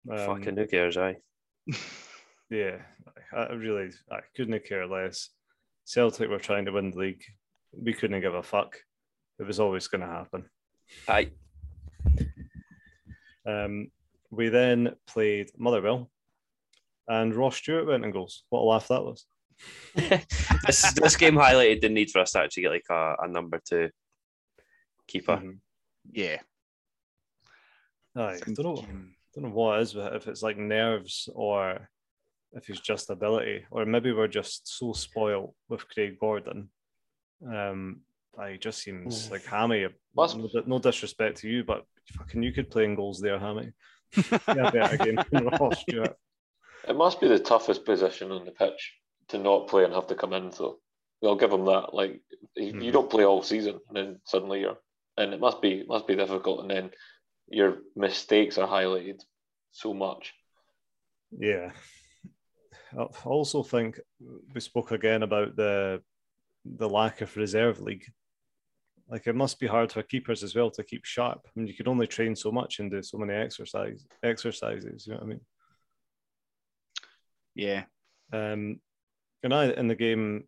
hmm 0.07 0.25
Fucking 0.25 0.57
who 0.57 0.67
cares, 0.67 0.97
aye. 0.97 1.17
Yeah, 2.49 2.77
I 3.33 3.39
I 3.41 3.53
really 3.53 3.91
I 4.09 4.19
couldn't 4.35 4.63
care 4.65 4.87
less. 4.87 5.31
Celtic 5.83 6.29
were 6.29 6.39
trying 6.39 6.63
to 6.65 6.71
win 6.71 6.91
the 6.91 6.97
league. 6.97 7.23
We 7.73 7.93
couldn't 7.93 8.21
give 8.21 8.33
a 8.35 8.41
fuck. 8.41 8.77
It 9.37 9.43
was 9.43 9.59
always 9.59 9.87
going 9.87 10.01
to 10.01 10.07
happen. 10.07 10.45
Aye. 11.09 11.31
Um, 13.45 13.91
we 14.31 14.47
then 14.49 14.95
played 15.07 15.51
Motherwell, 15.57 16.09
and 17.07 17.35
Ross 17.35 17.57
Stewart 17.57 17.85
went 17.87 18.05
in 18.05 18.11
goals. 18.11 18.43
What 18.49 18.61
a 18.61 18.63
laugh 18.63 18.87
that 18.87 19.03
was! 19.03 19.25
this, 19.95 20.93
this 20.93 21.15
game 21.17 21.35
highlighted 21.35 21.81
the 21.81 21.89
need 21.89 22.11
for 22.11 22.19
us 22.19 22.31
to 22.31 22.39
actually 22.39 22.63
get 22.63 22.71
like 22.71 22.85
a, 22.89 23.15
a 23.23 23.27
number 23.27 23.59
two 23.63 23.89
keeper. 25.07 25.37
Mhm. 25.43 25.59
Yeah. 26.11 26.39
Aye, 28.15 28.39
I 28.45 28.51
don't 28.53 28.59
know. 28.63 28.85
Don't 29.37 29.51
know 29.51 29.55
what 29.55 29.77
it 29.77 29.81
is, 29.83 29.93
but 29.93 30.15
if 30.15 30.27
it's 30.27 30.41
like 30.41 30.57
nerves 30.57 31.29
or 31.35 31.87
if 32.53 32.69
it's 32.71 32.79
just 32.79 33.11
ability, 33.11 33.65
or 33.69 33.85
maybe 33.85 34.11
we're 34.11 34.27
just 34.27 34.67
so 34.79 34.93
spoiled 34.93 35.53
with 35.69 35.87
Craig 35.89 36.17
Gordon. 36.19 36.69
Um, 37.47 38.01
I 38.39 38.57
just 38.57 38.79
seems 38.81 39.29
like 39.29 39.45
Hammy. 39.45 39.85
Must- 40.15 40.37
No, 40.37 40.49
no 40.65 40.79
disrespect 40.79 41.37
to 41.39 41.49
you, 41.49 41.63
but 41.63 41.85
fucking 42.17 42.41
you 42.41 42.51
could 42.51 42.71
play 42.71 42.85
in 42.85 42.95
goals 42.95 43.19
there, 43.21 43.37
Hammy. 43.37 43.73
Yeah, 44.47 44.71
better 44.71 44.97
game 44.97 45.19
Ross 45.59 45.81
Stewart. 45.81 46.15
It 46.87 46.95
must 46.95 47.21
be 47.21 47.27
the 47.27 47.37
toughest 47.37 47.85
position 47.85 48.31
on 48.31 48.43
the 48.45 48.51
pitch 48.51 48.93
to 49.27 49.37
not 49.37 49.67
play 49.67 49.83
and 49.83 49.93
have 49.93 50.07
to 50.07 50.15
come 50.15 50.33
in. 50.33 50.51
So 50.51 50.79
I'll 51.23 51.35
give 51.35 51.51
him 51.51 51.65
that. 51.65 51.93
Like 51.93 52.21
you 52.55 52.79
you 52.81 52.91
don't 52.91 53.09
play 53.09 53.23
all 53.25 53.43
season, 53.43 53.79
and 53.87 53.95
then 53.97 54.19
suddenly 54.23 54.61
you're, 54.61 54.77
and 55.17 55.31
it 55.33 55.39
must 55.39 55.61
be 55.61 55.83
must 55.87 56.07
be 56.07 56.15
difficult. 56.15 56.61
And 56.61 56.71
then 56.71 56.89
your 57.47 57.77
mistakes 57.95 58.57
are 58.57 58.67
highlighted 58.67 59.21
so 59.71 59.93
much. 59.93 60.33
Yeah. 61.31 61.71
I 62.97 63.05
also 63.25 63.63
think 63.63 63.99
we 64.53 64.61
spoke 64.61 64.91
again 64.91 65.23
about 65.23 65.55
the 65.55 66.01
the 66.65 66.89
lack 66.89 67.21
of 67.21 67.35
reserve 67.37 67.81
league. 67.81 68.05
Like 69.09 69.27
it 69.27 69.35
must 69.35 69.59
be 69.59 69.67
hard 69.67 69.91
for 69.91 70.03
keepers 70.03 70.43
as 70.43 70.55
well 70.55 70.69
to 70.71 70.83
keep 70.83 71.05
sharp. 71.05 71.41
I 71.45 71.49
mean, 71.55 71.67
you 71.67 71.73
can 71.73 71.87
only 71.87 72.07
train 72.07 72.35
so 72.35 72.51
much 72.51 72.79
and 72.79 72.91
do 72.91 73.01
so 73.01 73.17
many 73.17 73.33
exercise 73.33 74.05
exercises. 74.23 75.05
You 75.05 75.13
know 75.13 75.19
what 75.19 75.25
I 75.25 75.29
mean? 75.29 75.41
Yeah. 77.55 77.83
Um, 78.33 78.79
and 79.43 79.53
I 79.53 79.71
in 79.71 79.87
the 79.87 79.95
game 79.95 80.45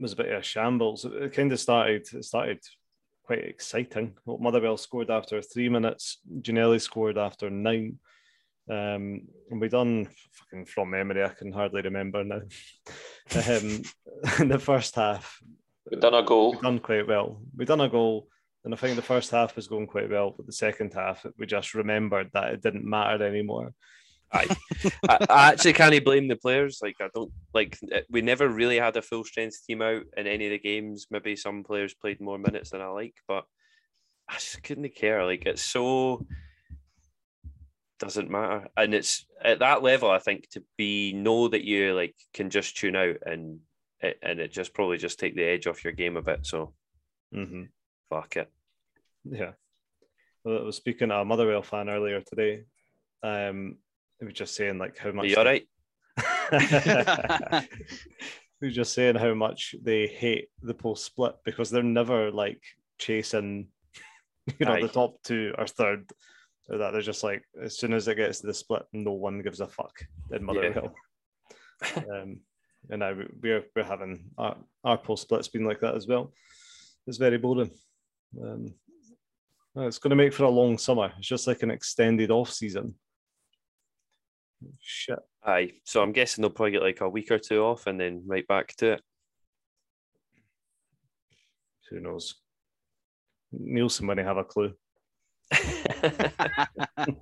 was 0.00 0.12
a 0.12 0.16
bit 0.16 0.32
of 0.32 0.40
a 0.40 0.42
shambles. 0.42 1.04
It, 1.04 1.12
it 1.14 1.32
kind 1.32 1.52
of 1.52 1.60
started. 1.60 2.06
It 2.12 2.24
started 2.24 2.60
quite 3.26 3.44
exciting. 3.44 4.14
Well, 4.24 4.38
Motherwell 4.38 4.76
scored 4.76 5.10
after 5.10 5.42
three 5.42 5.68
minutes. 5.68 6.18
Ginnelly 6.40 6.80
scored 6.80 7.18
after 7.18 7.50
nine. 7.50 7.98
Um, 8.70 9.22
and 9.50 9.60
we 9.60 9.68
done 9.68 10.08
fucking 10.32 10.66
from 10.66 10.90
memory. 10.90 11.24
I 11.24 11.28
can 11.28 11.52
hardly 11.52 11.82
remember 11.82 12.24
now. 12.24 12.40
um, 13.48 13.82
in 14.40 14.48
the 14.48 14.58
first 14.58 14.94
half, 14.94 15.38
We've 15.90 16.00
done 16.00 16.14
a 16.14 16.22
goal. 16.22 16.52
we 16.52 16.60
done 16.60 16.80
quite 16.80 17.06
well. 17.06 17.40
We 17.56 17.64
done 17.64 17.80
a 17.80 17.88
goal, 17.88 18.28
and 18.64 18.74
I 18.74 18.76
think 18.76 18.96
the 18.96 19.02
first 19.02 19.30
half 19.30 19.54
was 19.54 19.68
going 19.68 19.86
quite 19.86 20.10
well, 20.10 20.34
but 20.36 20.46
the 20.46 20.52
second 20.52 20.92
half 20.94 21.24
we 21.38 21.46
just 21.46 21.74
remembered 21.74 22.30
that 22.32 22.54
it 22.54 22.62
didn't 22.62 22.84
matter 22.84 23.24
anymore. 23.24 23.72
Aye. 24.32 24.56
I, 25.08 25.26
I 25.30 25.48
actually 25.52 25.72
can't 25.72 26.04
blame 26.04 26.28
the 26.28 26.36
players. 26.36 26.80
Like 26.82 26.96
I 27.00 27.08
don't 27.14 27.32
like 27.54 27.78
we 28.10 28.22
never 28.22 28.48
really 28.48 28.78
had 28.78 28.96
a 28.96 29.02
full 29.02 29.24
strength 29.24 29.64
team 29.66 29.82
out 29.82 30.02
in 30.16 30.26
any 30.26 30.46
of 30.46 30.50
the 30.50 30.58
games. 30.58 31.06
Maybe 31.10 31.36
some 31.36 31.64
players 31.64 31.94
played 31.94 32.20
more 32.20 32.38
minutes 32.38 32.70
than 32.70 32.80
I 32.80 32.88
like, 32.88 33.14
but 33.28 33.44
I 34.28 34.34
just 34.34 34.62
couldn't 34.62 34.94
care. 34.94 35.24
Like 35.24 35.46
it's 35.46 35.62
so 35.62 36.26
doesn't 37.98 38.30
matter, 38.30 38.68
and 38.76 38.94
it's 38.94 39.24
at 39.42 39.60
that 39.60 39.82
level. 39.82 40.10
I 40.10 40.18
think 40.18 40.48
to 40.50 40.62
be 40.76 41.12
know 41.12 41.48
that 41.48 41.64
you 41.64 41.94
like 41.94 42.14
can 42.34 42.50
just 42.50 42.76
tune 42.76 42.96
out 42.96 43.16
and 43.24 43.60
it, 44.00 44.18
and 44.22 44.40
it 44.40 44.52
just 44.52 44.74
probably 44.74 44.98
just 44.98 45.18
take 45.18 45.34
the 45.36 45.44
edge 45.44 45.66
off 45.66 45.84
your 45.84 45.92
game 45.92 46.16
a 46.16 46.22
bit. 46.22 46.44
So 46.44 46.74
Mm-hmm. 47.34 47.64
fuck 48.08 48.36
it. 48.36 48.50
Yeah. 49.24 49.52
Well, 50.44 50.58
I 50.58 50.62
was 50.62 50.76
speaking 50.76 51.08
to 51.08 51.16
a 51.16 51.24
Motherwell 51.24 51.62
fan 51.62 51.88
earlier 51.88 52.20
today. 52.20 52.64
Um, 53.22 53.78
he 54.18 54.24
was 54.26 54.34
just 54.34 54.54
saying 54.54 54.78
like 54.78 54.96
how 54.98 55.10
Are 55.10 55.12
much. 55.12 55.26
you 55.26 55.36
all 55.36 55.44
right? 55.44 55.66
he 58.60 58.66
was 58.66 58.74
just 58.74 58.94
saying 58.94 59.16
how 59.16 59.34
much 59.34 59.74
they 59.82 60.06
hate 60.06 60.48
the 60.62 60.74
post 60.74 61.04
split 61.04 61.36
because 61.44 61.70
they're 61.70 61.82
never 61.82 62.30
like 62.30 62.62
chasing, 62.98 63.68
you 64.58 64.66
know, 64.66 64.72
Aye. 64.74 64.82
the 64.82 64.88
top 64.88 65.22
two 65.22 65.54
or 65.58 65.66
third. 65.66 66.10
Or 66.68 66.78
that 66.78 66.90
they're 66.92 67.00
just 67.02 67.22
like 67.22 67.44
as 67.62 67.78
soon 67.78 67.92
as 67.92 68.08
it 68.08 68.16
gets 68.16 68.40
to 68.40 68.48
the 68.48 68.54
split, 68.54 68.84
no 68.92 69.12
one 69.12 69.40
gives 69.40 69.60
a 69.60 69.68
fuck 69.68 69.92
in 70.32 70.42
Motherwell. 70.44 70.94
um, 71.96 72.40
and 72.90 73.00
now 73.00 73.12
we- 73.12 73.28
we're 73.40 73.64
we're 73.76 73.84
having 73.84 74.24
our, 74.36 74.56
our 74.82 74.98
post 74.98 75.22
split's 75.22 75.48
been 75.48 75.64
like 75.64 75.80
that 75.80 75.94
as 75.94 76.08
well. 76.08 76.32
It's 77.06 77.18
very 77.18 77.38
boring. 77.38 77.70
Um, 78.42 78.74
it's 79.76 79.98
going 79.98 80.10
to 80.10 80.16
make 80.16 80.32
for 80.32 80.44
a 80.44 80.48
long 80.50 80.76
summer. 80.78 81.12
It's 81.18 81.28
just 81.28 81.46
like 81.46 81.62
an 81.62 81.70
extended 81.70 82.30
off 82.32 82.50
season. 82.52 82.94
Shit. 84.80 85.18
Aye. 85.44 85.72
So 85.84 86.02
I'm 86.02 86.12
guessing 86.12 86.42
they'll 86.42 86.50
probably 86.50 86.72
get 86.72 86.82
like 86.82 87.00
a 87.00 87.08
week 87.08 87.30
or 87.30 87.38
two 87.38 87.62
off 87.62 87.86
and 87.86 88.00
then 88.00 88.24
right 88.26 88.46
back 88.46 88.74
to 88.76 88.92
it. 88.92 89.02
Who 91.90 92.00
knows? 92.00 92.34
Neilson 93.54 94.18
I 94.18 94.22
have 94.22 94.38
a 94.38 94.44
clue. 94.44 94.74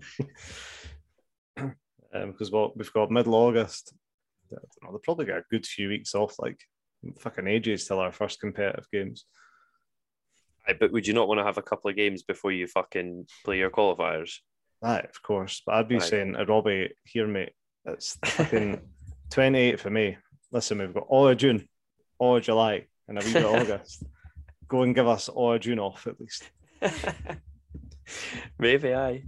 Um, 2.14 2.30
because 2.30 2.52
what 2.52 2.76
we've 2.76 2.92
got 2.92 3.10
middle 3.10 3.34
August. 3.34 3.92
I 4.52 4.54
don't 4.54 4.62
know, 4.82 4.90
they'll 4.92 5.00
probably 5.00 5.26
get 5.26 5.38
a 5.38 5.44
good 5.50 5.66
few 5.66 5.88
weeks 5.88 6.14
off, 6.14 6.36
like 6.38 6.60
fucking 7.18 7.48
ages 7.48 7.86
till 7.86 7.98
our 7.98 8.12
first 8.12 8.40
competitive 8.40 8.86
games. 8.92 9.26
Aye, 10.68 10.76
but 10.78 10.92
would 10.92 11.06
you 11.06 11.12
not 11.12 11.28
want 11.28 11.40
to 11.40 11.44
have 11.44 11.58
a 11.58 11.62
couple 11.62 11.90
of 11.90 11.96
games 11.96 12.22
before 12.22 12.52
you 12.52 12.66
fucking 12.66 13.26
play 13.44 13.58
your 13.58 13.70
qualifiers? 13.70 14.36
Aye, 14.84 15.00
of 15.08 15.22
course. 15.22 15.62
But 15.64 15.76
I'd 15.76 15.88
be 15.88 15.96
Aye. 15.96 16.00
saying, 16.00 16.36
uh, 16.36 16.44
Robbie, 16.44 16.90
here, 17.04 17.26
mate, 17.26 17.52
it's 17.86 18.18
fucking 18.24 18.80
28 19.30 19.80
for 19.80 19.90
me. 19.90 20.16
Listen, 20.52 20.78
we've 20.78 20.92
got 20.92 21.06
all 21.08 21.26
of 21.26 21.36
June, 21.38 21.66
all 22.18 22.36
of 22.36 22.42
July, 22.42 22.86
and 23.08 23.18
a 23.18 23.24
wee 23.24 23.32
bit 23.32 23.44
of 23.44 23.54
August. 23.62 24.04
Go 24.68 24.82
and 24.82 24.94
give 24.94 25.08
us 25.08 25.28
all 25.28 25.54
of 25.54 25.60
June 25.60 25.78
off 25.78 26.06
at 26.06 26.20
least. 26.20 26.50
Maybe 28.58 28.94
aye. 28.94 29.22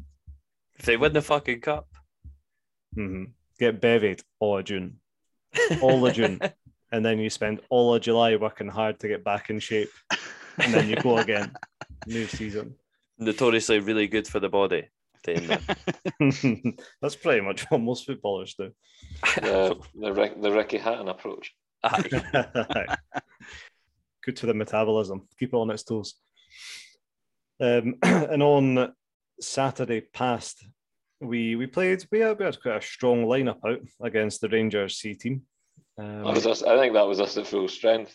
If 0.79 0.85
they 0.85 0.97
win 0.99 1.15
the 1.15 1.23
fucking 1.23 1.61
cup. 1.63 1.89
hmm 2.95 3.25
Get 3.59 3.81
bevied 3.81 4.21
all 4.39 4.59
of 4.59 4.67
June, 4.67 4.99
all 5.81 6.07
of 6.07 6.13
June, 6.13 6.39
and 6.93 7.03
then 7.03 7.19
you 7.19 7.31
spend 7.31 7.61
all 7.71 7.95
of 7.95 8.03
July 8.03 8.37
working 8.37 8.69
hard 8.69 9.01
to 9.01 9.09
get 9.09 9.25
back 9.25 9.49
in 9.49 9.59
shape, 9.61 9.89
and 10.59 10.75
then 10.75 10.91
you 10.91 10.97
go 10.97 11.17
again. 11.17 11.51
New 12.07 12.27
season. 12.27 12.75
Notoriously 13.19 13.79
really 13.79 14.09
good 14.09 14.29
for 14.29 14.41
the 14.41 14.51
body. 14.51 14.89
Doing 15.25 15.47
that. 15.47 16.79
That's 17.03 17.17
pretty 17.17 17.41
much 17.41 17.63
what 17.71 17.81
most 17.81 18.07
footballers 18.07 18.55
do. 18.55 18.71
The 19.37 19.79
the, 19.95 20.13
Rick, 20.13 20.41
the 20.41 20.53
Ricky 20.53 20.79
Hatton 20.79 21.09
approach. 21.09 21.53
Aye. 21.83 22.97
Good 24.25 24.39
for 24.39 24.47
the 24.47 24.55
metabolism. 24.55 25.29
Keep 25.39 25.55
it 25.55 25.57
on 25.57 25.71
its 25.71 25.85
toes. 25.85 26.15
Um, 27.61 27.97
and 28.03 28.43
on 28.43 28.93
Saturday 29.41 30.01
past, 30.01 30.67
we 31.21 31.57
we 31.57 31.67
played. 31.67 32.05
We 32.11 32.21
had, 32.21 32.39
we 32.39 32.45
had 32.45 32.61
quite 32.61 32.77
a 32.77 32.83
strong 32.83 33.25
lineup 33.25 33.59
out 33.65 33.81
against 34.03 34.41
the 34.41 34.49
Rangers 34.49 34.99
C 34.99 35.15
team. 35.15 35.43
Um, 35.99 36.23
was 36.23 36.47
us, 36.47 36.63
I 36.63 36.77
think 36.77 36.93
that 36.95 37.07
was 37.07 37.21
us 37.21 37.37
at 37.39 37.47
full 37.47 37.69
strength. 37.69 38.15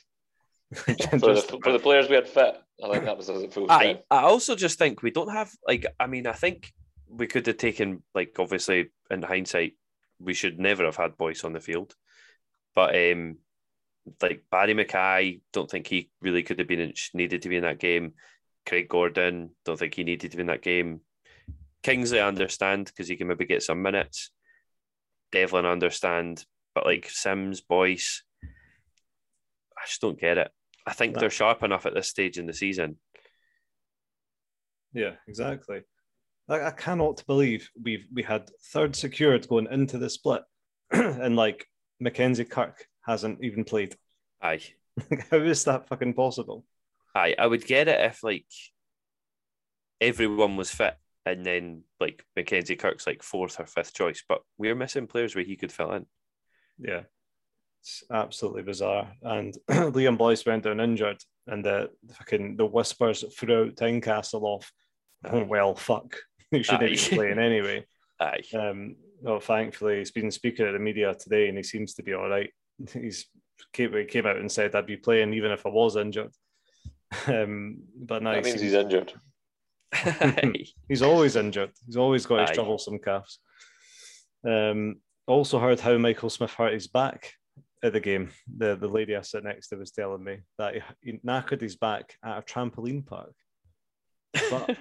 For 0.74 0.94
the, 0.94 1.60
for 1.64 1.72
the 1.74 1.80
players 1.80 2.08
we 2.08 2.16
had 2.16 2.28
fit, 2.28 2.56
I 2.84 2.92
think 2.92 3.06
that 3.06 3.18
was 3.18 3.30
us 3.30 3.44
at 3.44 3.54
full 3.54 3.68
strength. 3.68 4.04
I. 4.10 4.18
I 4.18 4.22
also 4.22 4.56
just 4.56 4.78
think 4.78 5.02
we 5.02 5.12
don't 5.12 5.32
have 5.32 5.52
like 5.68 5.86
I 6.00 6.08
mean 6.08 6.28
I 6.28 6.34
think 6.34 6.72
we 7.12 7.28
could 7.28 7.46
have 7.48 7.58
taken 7.58 8.04
like 8.16 8.36
obviously 8.40 8.90
in 9.10 9.22
hindsight 9.22 9.74
we 10.20 10.34
should 10.34 10.60
never 10.60 10.86
have 10.86 10.96
had 10.96 11.18
Boyce 11.18 11.44
on 11.44 11.54
the 11.54 11.60
field, 11.60 11.96
but 12.76 12.96
um 12.96 13.38
like 14.22 14.46
Barrie 14.50 14.74
McKay 14.74 15.42
don't 15.54 15.70
think 15.70 15.88
he 15.88 16.10
really 16.22 16.44
could 16.44 16.60
have 16.60 16.68
been 16.68 16.80
in, 16.80 16.94
needed 17.14 17.44
to 17.44 17.50
be 17.50 17.58
in 17.58 17.64
that 17.64 17.80
game. 17.80 18.14
Craig 18.66 18.88
Gordon 18.90 19.52
don't 19.66 19.78
think 19.78 19.96
he 19.96 20.04
needed 20.04 20.32
to 20.32 20.38
be 20.38 20.42
in 20.42 20.48
that 20.48 20.64
game. 20.64 21.02
Kingsley 21.84 22.20
I 22.20 22.28
understand 22.28 22.86
because 22.86 23.08
he 23.08 23.16
can 23.16 23.28
maybe 23.28 23.46
get 23.46 23.64
some 23.64 23.82
minutes. 23.82 24.32
Devlin 25.32 25.66
I 25.66 25.72
understand, 25.72 26.46
but 26.76 26.86
like 26.86 27.10
Sims, 27.10 27.62
Boyce, 27.62 28.24
I 28.44 29.86
just 29.88 30.02
don't 30.02 30.20
get 30.20 30.38
it. 30.38 30.52
I 30.86 30.94
think 30.94 31.18
they're 31.18 31.30
sharp 31.30 31.64
enough 31.64 31.86
at 31.86 31.94
this 31.94 32.08
stage 32.08 32.38
in 32.38 32.48
the 32.48 32.54
season. 32.54 32.98
Yeah, 34.94 35.14
exactly. 35.28 35.82
I, 36.50 36.62
I 36.68 36.72
cannot 36.72 37.24
believe 37.28 37.70
we've 37.82 38.06
we 38.14 38.24
had 38.24 38.50
third 38.72 38.96
secured 38.96 39.48
going 39.48 39.68
into 39.72 39.98
the 39.98 40.10
split, 40.10 40.44
and 40.92 41.36
like 41.36 41.66
Mackenzie 42.00 42.46
Kirk 42.46 42.86
hasn't 43.06 43.44
even 43.44 43.64
played. 43.64 43.96
Aye. 44.42 44.62
How 45.32 45.38
is 45.38 45.64
that 45.66 45.88
fucking 45.88 46.14
possible? 46.14 46.66
Aye, 47.16 47.36
I 47.38 47.48
would 47.48 47.66
get 47.66 47.88
it 47.88 48.00
if 48.02 48.24
like 48.24 48.46
everyone 50.00 50.58
was 50.58 50.72
fit 50.72 50.96
and 51.26 51.46
then 51.46 51.84
like 52.00 52.26
Mackenzie 52.36 52.76
Kirk's 52.76 53.06
like 53.06 53.22
fourth 53.24 53.60
or 53.60 53.66
fifth 53.66 53.94
choice, 53.94 54.24
but 54.28 54.42
we're 54.58 54.76
missing 54.76 55.08
players 55.08 55.36
where 55.36 55.44
he 55.44 55.56
could 55.56 55.72
fill 55.72 55.92
in. 55.94 56.06
Yeah. 56.80 57.02
It's 57.82 58.04
absolutely 58.12 58.64
bizarre. 58.64 59.12
And 59.22 59.56
Liam 59.70 60.18
Boyce 60.18 60.46
went 60.46 60.64
down 60.64 60.80
injured, 60.80 61.18
and 61.48 61.66
the 61.66 61.90
fucking 62.14 62.58
the 62.58 62.66
whispers 62.66 63.24
throughout 63.36 63.76
Tynecastle 63.76 64.44
off, 64.44 64.72
oh, 65.26 65.44
well, 65.44 65.76
fuck, 65.76 66.16
he 66.52 66.64
shouldn't 66.64 66.92
be 66.92 67.16
playing 67.16 67.40
anyway. 67.40 67.86
Aye. 68.20 68.44
Um, 68.54 68.96
well, 69.22 69.40
thankfully, 69.40 70.00
he's 70.00 70.12
been 70.12 70.32
speaking 70.32 70.66
at 70.66 70.74
the 70.74 70.80
media 70.80 71.14
today, 71.16 71.48
and 71.48 71.58
he 71.58 71.64
seems 71.64 71.94
to 71.96 72.04
be 72.04 72.14
all 72.14 72.30
right. 72.30 72.52
He's 72.94 73.28
came, 73.74 73.94
he 73.94 74.06
came 74.06 74.26
out 74.26 74.38
and 74.38 74.52
said 74.52 74.76
I'd 74.76 74.86
be 74.86 74.98
playing 74.98 75.34
even 75.34 75.52
if 75.52 75.66
I 75.66 75.70
was 75.70 75.96
injured. 75.96 76.34
Um, 77.28 77.80
but 77.94 78.24
now 78.24 78.32
That 78.32 78.46
he 78.46 78.52
means 78.52 78.62
he's 78.62 78.74
injured. 78.74 79.12
He's 80.88 81.02
always 81.02 81.36
injured. 81.36 81.72
He's 81.86 81.98
always 81.98 82.26
got 82.26 82.40
his 82.40 82.52
Aye. 82.52 82.54
troublesome 82.54 83.00
calves. 83.00 83.40
Um, 84.48 85.02
also 85.28 85.60
heard 85.60 85.82
how 85.82 85.98
Michael 85.98 86.30
Smith 86.30 86.54
hurt 86.54 86.74
his 86.74 86.88
back 86.88 87.34
at 87.84 87.92
the 87.92 88.00
game. 88.00 88.30
The 88.58 88.78
the 88.78 88.88
lady 88.88 89.16
I 89.18 89.22
sit 89.22 89.44
next 89.44 89.68
to 89.68 89.76
was 89.76 89.92
telling 89.92 90.24
me 90.24 90.38
that 90.58 90.76
he, 90.76 90.82
he 91.02 91.20
knackered 91.26 91.60
his 91.60 91.76
back 91.76 92.16
at 92.24 92.38
a 92.38 92.42
trampoline 92.42 93.06
park, 93.06 93.34
but 94.50 94.78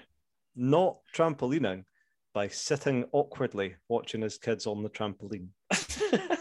not 0.61 0.99
trampolining 1.15 1.85
by 2.35 2.49
sitting 2.49 3.07
awkwardly 3.13 3.77
watching 3.89 4.21
his 4.21 4.37
kids 4.39 4.67
on 4.67 4.83
the 4.83 4.91
trampoline. 4.91 5.49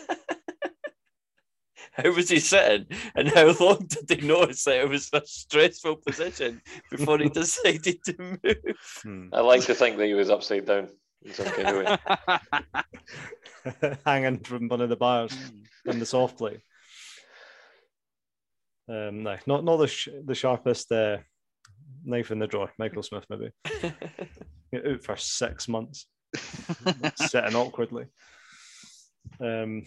How 1.93 2.12
was 2.12 2.29
he 2.29 2.39
sitting, 2.39 2.86
and 3.15 3.27
how 3.27 3.53
long 3.60 3.86
did 3.88 4.21
he 4.21 4.25
notice 4.25 4.63
that 4.63 4.79
it 4.79 4.88
was 4.88 5.10
a 5.12 5.21
stressful 5.25 5.97
position 5.97 6.62
before 6.89 7.17
he 7.17 7.27
decided 7.34 8.01
to 8.05 8.15
move? 8.17 8.77
Hmm. 9.01 9.27
I 9.34 9.41
like 9.41 9.63
to 9.63 9.73
think 9.73 9.97
that 9.97 10.05
he 10.05 10.13
was 10.13 10.29
upside 10.29 10.65
down 10.65 10.88
in 11.23 11.34
some 11.34 11.47
kind 11.47 11.67
of 11.67 11.75
way. 13.84 13.95
Hanging 14.05 14.39
from 14.39 14.69
one 14.69 14.79
of 14.79 14.88
the 14.88 14.95
bars 14.95 15.36
in 15.86 15.99
the 15.99 16.05
soft 16.05 16.38
play. 16.38 16.62
Um, 18.88 19.23
no, 19.23 19.36
not 19.45 19.65
not 19.65 19.77
the 19.77 19.88
sh- 19.88 20.10
the 20.23 20.36
sharpest 20.36 20.91
uh, 20.91 21.17
knife 22.04 22.32
in 22.32 22.40
the 22.40 22.48
drawer. 22.48 22.72
Michael 22.78 23.04
Smith 23.04 23.26
maybe 23.30 23.52
out 24.76 25.04
for 25.04 25.18
six 25.18 25.68
months, 25.68 26.06
sitting 27.16 27.56
awkwardly. 27.56 28.06
Um, 29.40 29.84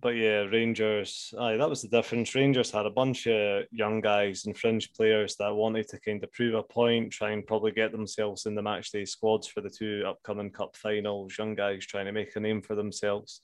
but 0.00 0.16
yeah, 0.16 0.42
Rangers. 0.44 1.34
Aye, 1.38 1.56
that 1.56 1.68
was 1.68 1.82
the 1.82 1.88
difference. 1.88 2.34
Rangers 2.34 2.70
had 2.70 2.86
a 2.86 2.90
bunch 2.90 3.26
of 3.26 3.64
young 3.70 4.00
guys 4.00 4.46
and 4.46 4.56
fringe 4.56 4.92
players 4.94 5.36
that 5.36 5.54
wanted 5.54 5.88
to 5.88 6.00
kind 6.00 6.22
of 6.24 6.32
prove 6.32 6.54
a 6.54 6.62
point, 6.62 7.12
try 7.12 7.32
and 7.32 7.46
probably 7.46 7.72
get 7.72 7.92
themselves 7.92 8.46
in 8.46 8.54
the 8.54 8.62
matchday 8.62 9.06
squads 9.06 9.46
for 9.46 9.60
the 9.60 9.70
two 9.70 10.04
upcoming 10.06 10.50
cup 10.50 10.74
finals. 10.76 11.36
Young 11.38 11.54
guys 11.54 11.84
trying 11.84 12.06
to 12.06 12.12
make 12.12 12.34
a 12.36 12.40
name 12.40 12.62
for 12.62 12.74
themselves. 12.74 13.42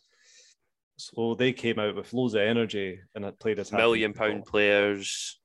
So 0.96 1.34
they 1.34 1.52
came 1.52 1.78
out 1.78 1.96
with 1.96 2.12
loads 2.12 2.34
of 2.34 2.40
energy 2.40 3.00
and 3.14 3.24
it 3.24 3.38
played 3.40 3.58
as 3.58 3.72
Million 3.72 4.12
pound 4.12 4.44
players. 4.44 5.40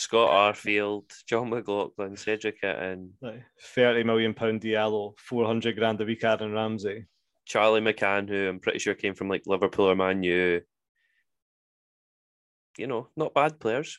Scott 0.00 0.30
Arfield, 0.56 1.04
Jon 1.26 1.50
McLaughlin, 1.50 2.16
Cedric 2.16 2.56
and 2.62 3.10
Aye, 3.22 3.44
30 3.74 4.04
million 4.04 4.32
pound 4.32 4.62
Diallo, 4.62 5.12
400 5.18 5.76
grand 5.76 6.00
a 6.00 6.06
week 6.06 6.24
Aaron 6.24 6.52
Ramsey. 6.52 7.04
Charlie 7.44 7.82
McCann, 7.82 8.26
who 8.26 8.48
I'm 8.48 8.60
pretty 8.60 8.78
sure 8.78 8.94
came 8.94 9.14
from 9.14 9.28
like 9.28 9.42
Liverpool 9.44 9.90
or 9.90 9.94
Man 9.94 10.22
U. 10.22 10.62
You 12.78 12.86
know, 12.86 13.08
not 13.14 13.34
bad 13.34 13.60
players. 13.60 13.98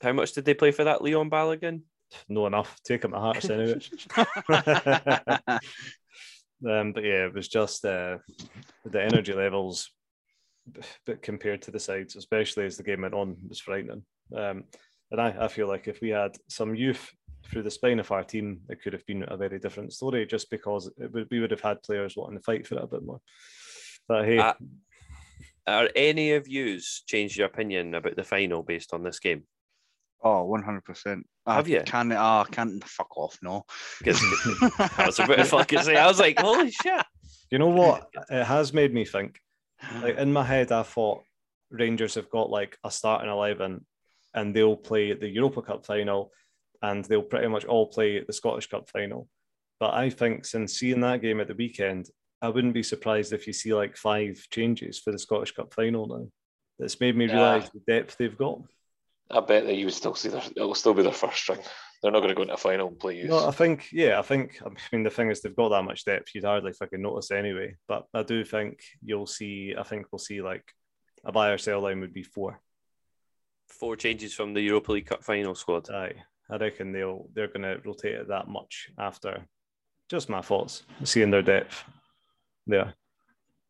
How 0.00 0.14
much 0.14 0.32
did 0.32 0.46
they 0.46 0.54
play 0.54 0.70
for 0.70 0.84
that 0.84 1.02
Leon 1.02 1.28
Balogun? 1.28 1.82
No 2.30 2.46
enough. 2.46 2.80
Take 2.82 3.04
him 3.04 3.10
to 3.10 3.18
Hearts 3.18 3.50
anyway. 3.50 3.80
um, 6.66 6.92
but 6.94 7.04
yeah, 7.04 7.26
it 7.26 7.34
was 7.34 7.48
just 7.48 7.84
uh, 7.84 8.16
the 8.86 9.02
energy 9.02 9.34
levels, 9.34 9.90
but 11.04 11.20
compared 11.20 11.60
to 11.62 11.70
the 11.70 11.80
sides, 11.80 12.16
especially 12.16 12.64
as 12.64 12.78
the 12.78 12.84
game 12.84 13.02
went 13.02 13.12
on, 13.12 13.36
was 13.46 13.60
frightening. 13.60 14.02
Um, 14.34 14.64
and 15.10 15.20
I, 15.20 15.34
I 15.40 15.48
feel 15.48 15.68
like 15.68 15.88
if 15.88 16.00
we 16.00 16.10
had 16.10 16.36
some 16.48 16.74
youth 16.74 17.10
through 17.46 17.62
the 17.62 17.70
spine 17.70 18.00
of 18.00 18.10
our 18.10 18.24
team, 18.24 18.60
it 18.68 18.82
could 18.82 18.92
have 18.92 19.06
been 19.06 19.24
a 19.28 19.36
very 19.36 19.58
different 19.58 19.92
story. 19.92 20.26
Just 20.26 20.50
because 20.50 20.90
it 20.98 21.12
would, 21.12 21.28
we 21.30 21.40
would 21.40 21.50
have 21.52 21.60
had 21.60 21.82
players 21.82 22.16
wanting 22.16 22.38
to 22.38 22.42
fight 22.44 22.66
for 22.66 22.76
it 22.76 22.84
a 22.84 22.86
bit 22.86 23.04
more. 23.04 23.20
But 24.08 24.24
hey, 24.24 24.38
Uh, 24.38 24.54
Are 25.68 25.88
any 25.96 26.32
of 26.32 26.46
yous 26.48 27.02
changed 27.06 27.36
your 27.36 27.46
opinion 27.46 27.94
about 27.94 28.16
the 28.16 28.22
final 28.24 28.62
based 28.62 28.92
on 28.94 29.02
this 29.02 29.18
game? 29.20 29.44
Oh, 30.22 30.48
100%. 30.48 31.22
Have 31.46 31.66
I 31.66 31.68
you? 31.68 31.82
Can't, 31.82 32.12
oh, 32.12 32.44
can't 32.50 32.82
fuck 32.84 33.16
off, 33.16 33.38
no. 33.42 33.64
Because 33.98 34.20
I 34.98 35.06
was 35.06 35.18
about 35.18 35.36
to 35.36 35.44
fucking 35.44 35.82
say, 35.82 35.96
I 35.96 36.06
was 36.06 36.18
like, 36.18 36.38
holy 36.40 36.70
shit. 36.70 37.04
you 37.50 37.58
know 37.58 37.68
what? 37.68 38.08
It 38.30 38.44
has 38.44 38.72
made 38.72 38.92
me 38.94 39.04
think. 39.04 39.38
like 40.02 40.16
in 40.16 40.32
my 40.32 40.42
head, 40.42 40.72
I 40.72 40.82
thought 40.82 41.22
Rangers 41.70 42.14
have 42.14 42.30
got 42.30 42.48
like 42.50 42.76
a 42.82 42.90
starting 42.90 43.30
eleven, 43.30 43.84
and 44.36 44.54
they'll 44.54 44.76
play 44.76 45.12
the 45.14 45.28
Europa 45.28 45.62
Cup 45.62 45.84
final, 45.84 46.30
and 46.82 47.04
they'll 47.06 47.22
pretty 47.22 47.48
much 47.48 47.64
all 47.64 47.86
play 47.88 48.22
the 48.24 48.32
Scottish 48.32 48.68
Cup 48.68 48.88
final. 48.88 49.28
But 49.80 49.94
I 49.94 50.10
think 50.10 50.44
since 50.44 50.78
seeing 50.78 51.00
that 51.00 51.22
game 51.22 51.40
at 51.40 51.48
the 51.48 51.54
weekend, 51.54 52.08
I 52.40 52.50
wouldn't 52.50 52.74
be 52.74 52.82
surprised 52.82 53.32
if 53.32 53.46
you 53.46 53.52
see 53.52 53.74
like 53.74 53.96
five 53.96 54.40
changes 54.50 54.98
for 55.00 55.10
the 55.10 55.18
Scottish 55.18 55.52
Cup 55.52 55.72
final 55.74 56.06
now. 56.06 56.28
It's 56.78 57.00
made 57.00 57.16
me 57.16 57.26
Yeah. 57.26 57.34
realise 57.34 57.70
the 57.70 57.80
depth 57.86 58.16
they've 58.18 58.36
got. 58.36 58.60
I 59.30 59.40
bet 59.40 59.64
that 59.66 59.74
you 59.74 59.86
would 59.86 59.94
still 59.94 60.14
see 60.14 60.28
their, 60.28 60.42
it'll 60.54 60.74
still 60.74 60.94
be 60.94 61.02
their 61.02 61.12
first 61.12 61.38
string. 61.38 61.58
They're 62.02 62.12
not 62.12 62.20
going 62.20 62.28
to 62.28 62.34
go 62.34 62.42
into 62.42 62.54
a 62.54 62.58
final 62.58 62.88
and 62.88 62.98
play 62.98 63.16
you. 63.16 63.28
No, 63.28 63.48
I 63.48 63.50
think, 63.50 63.88
yeah, 63.90 64.18
I 64.18 64.22
think, 64.22 64.60
I 64.64 64.68
mean, 64.92 65.02
the 65.02 65.10
thing 65.10 65.30
is, 65.30 65.40
they've 65.40 65.56
got 65.56 65.70
that 65.70 65.82
much 65.82 66.04
depth, 66.04 66.28
you'd 66.34 66.44
hardly 66.44 66.72
fucking 66.74 67.00
notice 67.02 67.30
anyway. 67.30 67.74
But 67.88 68.04
I 68.14 68.22
do 68.22 68.44
think 68.44 68.78
you'll 69.02 69.26
see, 69.26 69.74
I 69.76 69.82
think 69.82 70.06
we'll 70.12 70.18
see 70.20 70.42
like 70.42 70.62
a 71.24 71.32
buy 71.32 71.50
or 71.50 71.58
sell 71.58 71.80
line 71.80 72.00
would 72.00 72.12
be 72.12 72.22
four. 72.22 72.60
Four 73.68 73.96
changes 73.96 74.32
from 74.34 74.54
the 74.54 74.60
Europa 74.62 74.92
League 74.92 75.06
Cup 75.06 75.22
final 75.24 75.54
squad. 75.54 75.90
Aye, 75.90 76.14
I 76.50 76.56
reckon 76.56 76.92
they'll 76.92 77.28
they're 77.34 77.48
going 77.48 77.62
to 77.62 77.80
rotate 77.84 78.14
it 78.14 78.28
that 78.28 78.48
much 78.48 78.88
after. 78.98 79.44
Just 80.08 80.28
my 80.28 80.40
thoughts, 80.40 80.84
seeing 81.04 81.30
their 81.30 81.42
depth 81.42 81.82
there 82.66 82.94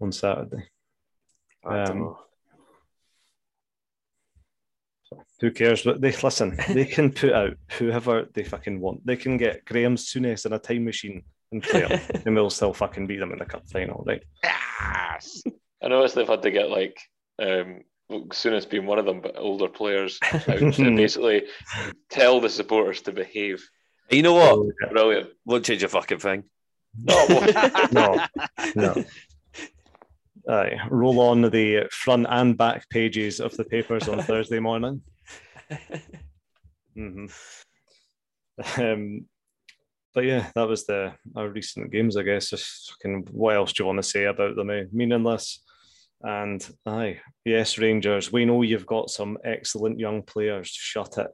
on 0.01 0.13
Saturday. 0.13 0.69
I 1.65 1.77
don't 1.85 1.91
Um, 1.91 1.99
know. 2.01 2.19
Who 5.41 5.51
cares? 5.51 5.83
But 5.83 6.01
they 6.01 6.13
listen. 6.13 6.59
They 6.69 6.85
can 6.97 7.13
put 7.13 7.33
out 7.33 7.55
whoever 7.79 8.27
they 8.35 8.45
fucking 8.45 8.81
want. 8.81 9.07
They 9.07 9.17
can 9.17 9.37
get 9.37 9.65
Graham 9.65 9.97
Souness 9.97 10.47
in 10.47 10.53
a 10.53 10.59
time 10.59 10.85
machine 10.85 11.23
and 11.53 11.63
play 11.63 11.83
him, 11.87 12.01
and 12.27 12.35
we'll 12.35 12.51
still 12.51 12.73
fucking 12.75 13.07
beat 13.07 13.19
them 13.19 13.33
in 13.33 13.39
the 13.39 13.45
cup 13.45 13.69
final, 13.69 14.05
right? 14.07 14.23
Yes. 14.43 15.43
I 15.83 15.89
noticed 15.89 16.15
they've 16.15 16.27
had 16.29 16.43
to 16.43 16.51
get 16.51 16.71
like 16.71 16.99
um 17.41 17.81
Souness 18.11 18.69
being 18.69 18.87
one 18.87 18.99
of 18.99 19.05
them, 19.05 19.21
but 19.21 19.37
older 19.37 19.69
players 19.69 20.19
basically 20.47 21.45
tell 22.09 22.41
the 22.41 22.49
supporters 22.49 23.01
to 23.03 23.13
behave. 23.13 23.69
You 24.11 24.23
know 24.23 24.35
what? 24.35 24.69
Brilliant. 24.91 25.31
Won't 25.45 25.65
change 25.65 25.83
a 25.83 25.89
fucking 25.89 26.19
thing. 26.19 26.45
No, 26.99 27.27
No, 27.93 28.27
no. 28.75 29.05
Aye, 30.49 30.79
roll 30.91 31.21
on 31.21 31.43
the 31.43 31.89
front 31.91 32.27
and 32.31 32.57
back 32.57 32.89
pages 32.89 33.41
of 33.41 33.57
the 33.57 33.65
papers 33.65 34.09
on 34.09 34.23
Thursday 34.23 34.61
morning. 34.61 35.03
hmm 36.95 37.27
Um, 38.79 39.27
but 40.15 40.25
yeah, 40.25 40.51
that 40.55 40.69
was 40.69 40.87
the 40.87 41.13
our 41.35 41.49
recent 41.49 41.91
games, 41.91 42.17
I 42.17 42.23
guess. 42.23 42.49
Just 42.51 42.93
fucking, 42.93 43.27
what 43.33 43.57
else 43.57 43.73
do 43.73 43.83
you 43.83 43.87
want 43.87 43.99
to 43.99 44.03
say 44.03 44.25
about 44.25 44.57
them? 44.57 44.71
Eh? 44.71 44.85
Meaningless. 44.93 45.63
And 46.23 46.67
aye, 46.87 47.21
yes, 47.45 47.79
Rangers. 47.79 48.33
We 48.33 48.45
know 48.45 48.63
you've 48.63 48.87
got 48.87 49.11
some 49.11 49.39
excellent 49.45 49.99
young 50.01 50.23
players. 50.23 50.69
Shut 50.69 51.19
it. 51.19 51.29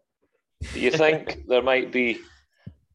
do 0.75 0.81
you 0.81 0.91
think 0.91 1.45
there 1.49 1.63
might 1.63 1.93
be 1.93 2.19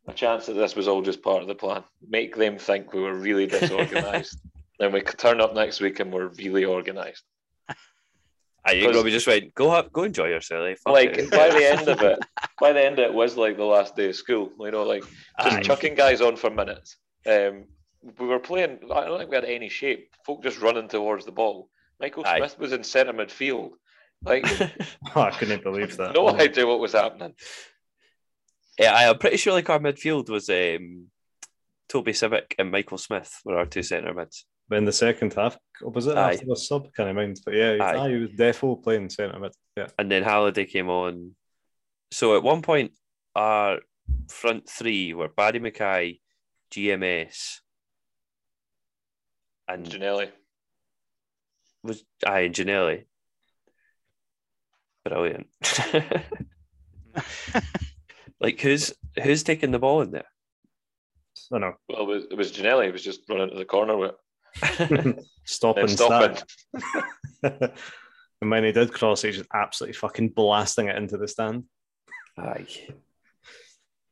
a 0.08 0.14
chance 0.14 0.46
that 0.46 0.54
this 0.54 0.76
was 0.76 0.88
all 0.88 1.02
just 1.02 1.22
part 1.22 1.42
of 1.42 1.48
the 1.48 1.56
plan? 1.56 1.84
Make 2.08 2.36
them 2.36 2.58
think 2.58 2.94
we 2.94 3.02
were 3.02 3.16
really 3.16 3.48
disorganized. 3.48 4.40
then 4.80 4.92
we 4.92 5.02
could 5.02 5.18
turn 5.18 5.42
up 5.42 5.56
next 5.56 5.80
week 5.82 6.00
and 6.00 6.12
we're 6.12 6.28
really 6.28 6.66
organized. 6.66 7.24
Aye, 8.66 8.74
you 8.74 8.80
Because- 8.82 8.96
probably 8.96 9.12
just 9.12 9.28
went, 9.28 9.54
go 9.56 9.72
have, 9.72 9.92
go 9.94 10.04
enjoy 10.04 10.28
yourself. 10.28 10.68
eh? 10.68 10.76
Fuck 10.84 10.94
like 10.94 11.18
it." 11.18 11.32
by 11.32 11.50
the 11.50 11.66
end 11.72 11.88
of 11.88 12.02
it, 12.02 12.20
by 12.60 12.74
the 12.74 12.84
end 12.86 13.00
of 13.00 13.06
it 13.06 13.14
was 13.14 13.38
like 13.38 13.56
the 13.56 13.64
last 13.64 13.96
day 13.96 14.10
of 14.10 14.16
school. 14.16 14.52
You 14.60 14.72
know, 14.72 14.84
like 14.84 15.04
just 15.42 15.58
Aye. 15.58 15.62
chucking 15.62 15.96
guys 15.96 16.20
on 16.22 16.36
for 16.36 16.50
minutes. 16.50 16.98
Um, 17.26 17.66
we 18.20 18.28
were 18.28 18.40
playing. 18.40 18.80
I 18.94 19.06
don't 19.06 19.18
think 19.20 19.30
we 19.30 19.36
had 19.36 19.46
any 19.46 19.70
shape. 19.70 20.10
Folk 20.26 20.44
just 20.44 20.60
running 20.62 20.90
towards 20.90 21.26
the 21.26 21.32
ball. 21.32 21.70
Michael 22.00 22.24
Aye. 22.26 22.38
Smith 22.40 22.60
was 22.60 22.72
in 22.74 22.84
centre 22.84 23.14
midfield. 23.14 23.72
Like 24.24 24.46
Oh, 25.16 25.22
I 25.22 25.32
couldn't 25.32 25.64
believe 25.64 25.98
that. 25.98 26.14
no 26.14 26.30
idea 26.30 26.66
what 26.68 26.80
was 26.80 26.94
happening. 26.94 27.34
Yeah, 28.80 28.94
I- 28.94 29.10
I'm 29.10 29.18
pretty 29.18 29.38
sure 29.38 29.54
like 29.54 29.70
our 29.70 29.80
midfield 29.80 30.30
was 30.30 30.50
um, 30.50 31.08
Toby 31.90 32.12
Sibbick 32.14 32.54
and 32.60 32.72
Michael 32.72 32.98
Smith 32.98 33.32
were 33.46 33.58
our 33.58 33.66
two 33.66 33.84
centre 33.84 34.14
mids. 34.14 34.46
But 34.70 34.80
in 34.80 34.86
the 34.86 34.92
second 34.92 35.34
half, 35.34 35.58
was 35.82 36.08
it 36.08 36.18
Aye. 36.18 36.34
after 36.34 36.46
the 36.46 36.56
sub? 36.58 36.94
Can't 36.94 37.16
mind. 37.16 37.40
But 37.46 37.54
yeah, 37.54 37.78
Aye. 37.80 37.98
aye. 37.98 38.10
he 38.10 38.16
was 38.18 38.30
defo 38.32 38.84
playing 38.84 39.10
centre 39.10 39.40
mid. 39.40 39.54
Yeah. 39.78 39.88
and 39.98 40.12
then 40.12 40.24
Halliday 40.24 40.66
came 40.66 40.90
on. 40.90 41.36
So 42.12 42.36
at 42.36 42.44
one 42.44 42.62
point, 42.62 42.92
our 43.36 43.80
front 44.30 44.68
three 44.70 45.14
were 45.14 45.30
Barrie 45.30 45.60
McKay, 45.62 46.20
GMS, 46.72 47.60
and 49.68 49.86
Ginnelly. 49.86 50.30
Was 51.88 52.04
I 52.26 52.42
and 52.42 52.54
Ginnelly. 52.54 53.06
brilliant. 55.06 55.48
like 58.42 58.60
who's 58.60 58.94
who's 59.24 59.44
taking 59.44 59.72
the 59.72 59.80
ball 59.80 60.02
in 60.02 60.12
there? 60.12 60.28
I 61.52 61.60
know. 61.60 61.74
Well, 61.88 62.02
it 62.02 62.08
was, 62.08 62.24
it 62.32 62.38
was 62.38 62.52
Ginnelly. 62.52 62.86
He 62.86 62.92
was 62.92 63.04
just 63.04 63.22
running 63.30 63.50
to 63.50 63.56
the 63.56 63.66
corner 63.66 63.96
with 63.96 64.12
it 64.12 64.18
Stop 65.46 65.78
and 65.78 65.90
and 65.90 65.98
stopping. 65.98 66.38
and 67.44 67.72
when 68.52 68.64
he 68.64 68.72
did 68.72 68.94
cross, 68.94 69.22
he 69.22 69.32
just 69.32 69.50
absolutely 69.54 69.94
fucking 69.94 70.30
blasting 70.30 70.88
it 70.88 70.96
into 70.96 71.18
the 71.18 71.28
stand. 71.28 71.64
Aye. 72.38 72.68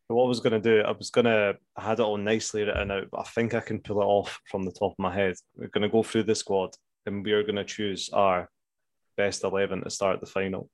But 0.07 0.15
what 0.15 0.25
I 0.25 0.27
was 0.27 0.39
going 0.39 0.53
to 0.53 0.59
do, 0.59 0.81
I 0.81 0.91
was 0.91 1.09
going 1.09 1.25
to, 1.25 1.57
I 1.75 1.81
had 1.81 1.99
it 1.99 2.03
all 2.03 2.17
nicely 2.17 2.63
written 2.63 2.91
out, 2.91 3.07
but 3.11 3.21
I 3.21 3.23
think 3.23 3.53
I 3.53 3.59
can 3.59 3.79
pull 3.79 4.01
it 4.01 4.05
off 4.05 4.39
from 4.49 4.63
the 4.63 4.71
top 4.71 4.91
of 4.91 4.99
my 4.99 5.13
head. 5.13 5.35
We're 5.55 5.67
going 5.67 5.81
to 5.81 5.89
go 5.89 6.03
through 6.03 6.23
the 6.23 6.35
squad 6.35 6.75
and 7.06 7.24
we 7.24 7.32
are 7.34 7.44
going 7.44 7.56
to 7.56 7.63
choose 7.63 8.10
our 8.13 8.50
best 9.18 9.44
11 9.44 9.84
to 9.84 9.89
start 9.89 10.20
the 10.20 10.26
final 10.26 10.70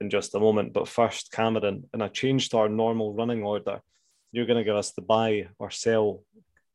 in 0.00 0.10
just 0.10 0.34
a 0.34 0.40
moment. 0.40 0.72
But 0.72 0.88
first, 0.88 1.32
Cameron, 1.32 1.84
in 1.94 2.00
a 2.02 2.08
change 2.08 2.48
to 2.50 2.58
our 2.58 2.68
normal 2.68 3.14
running 3.14 3.42
order, 3.42 3.80
you're 4.32 4.46
going 4.46 4.58
to 4.58 4.64
give 4.64 4.76
us 4.76 4.92
the 4.92 5.02
buy 5.02 5.48
or 5.58 5.70
sell 5.70 6.22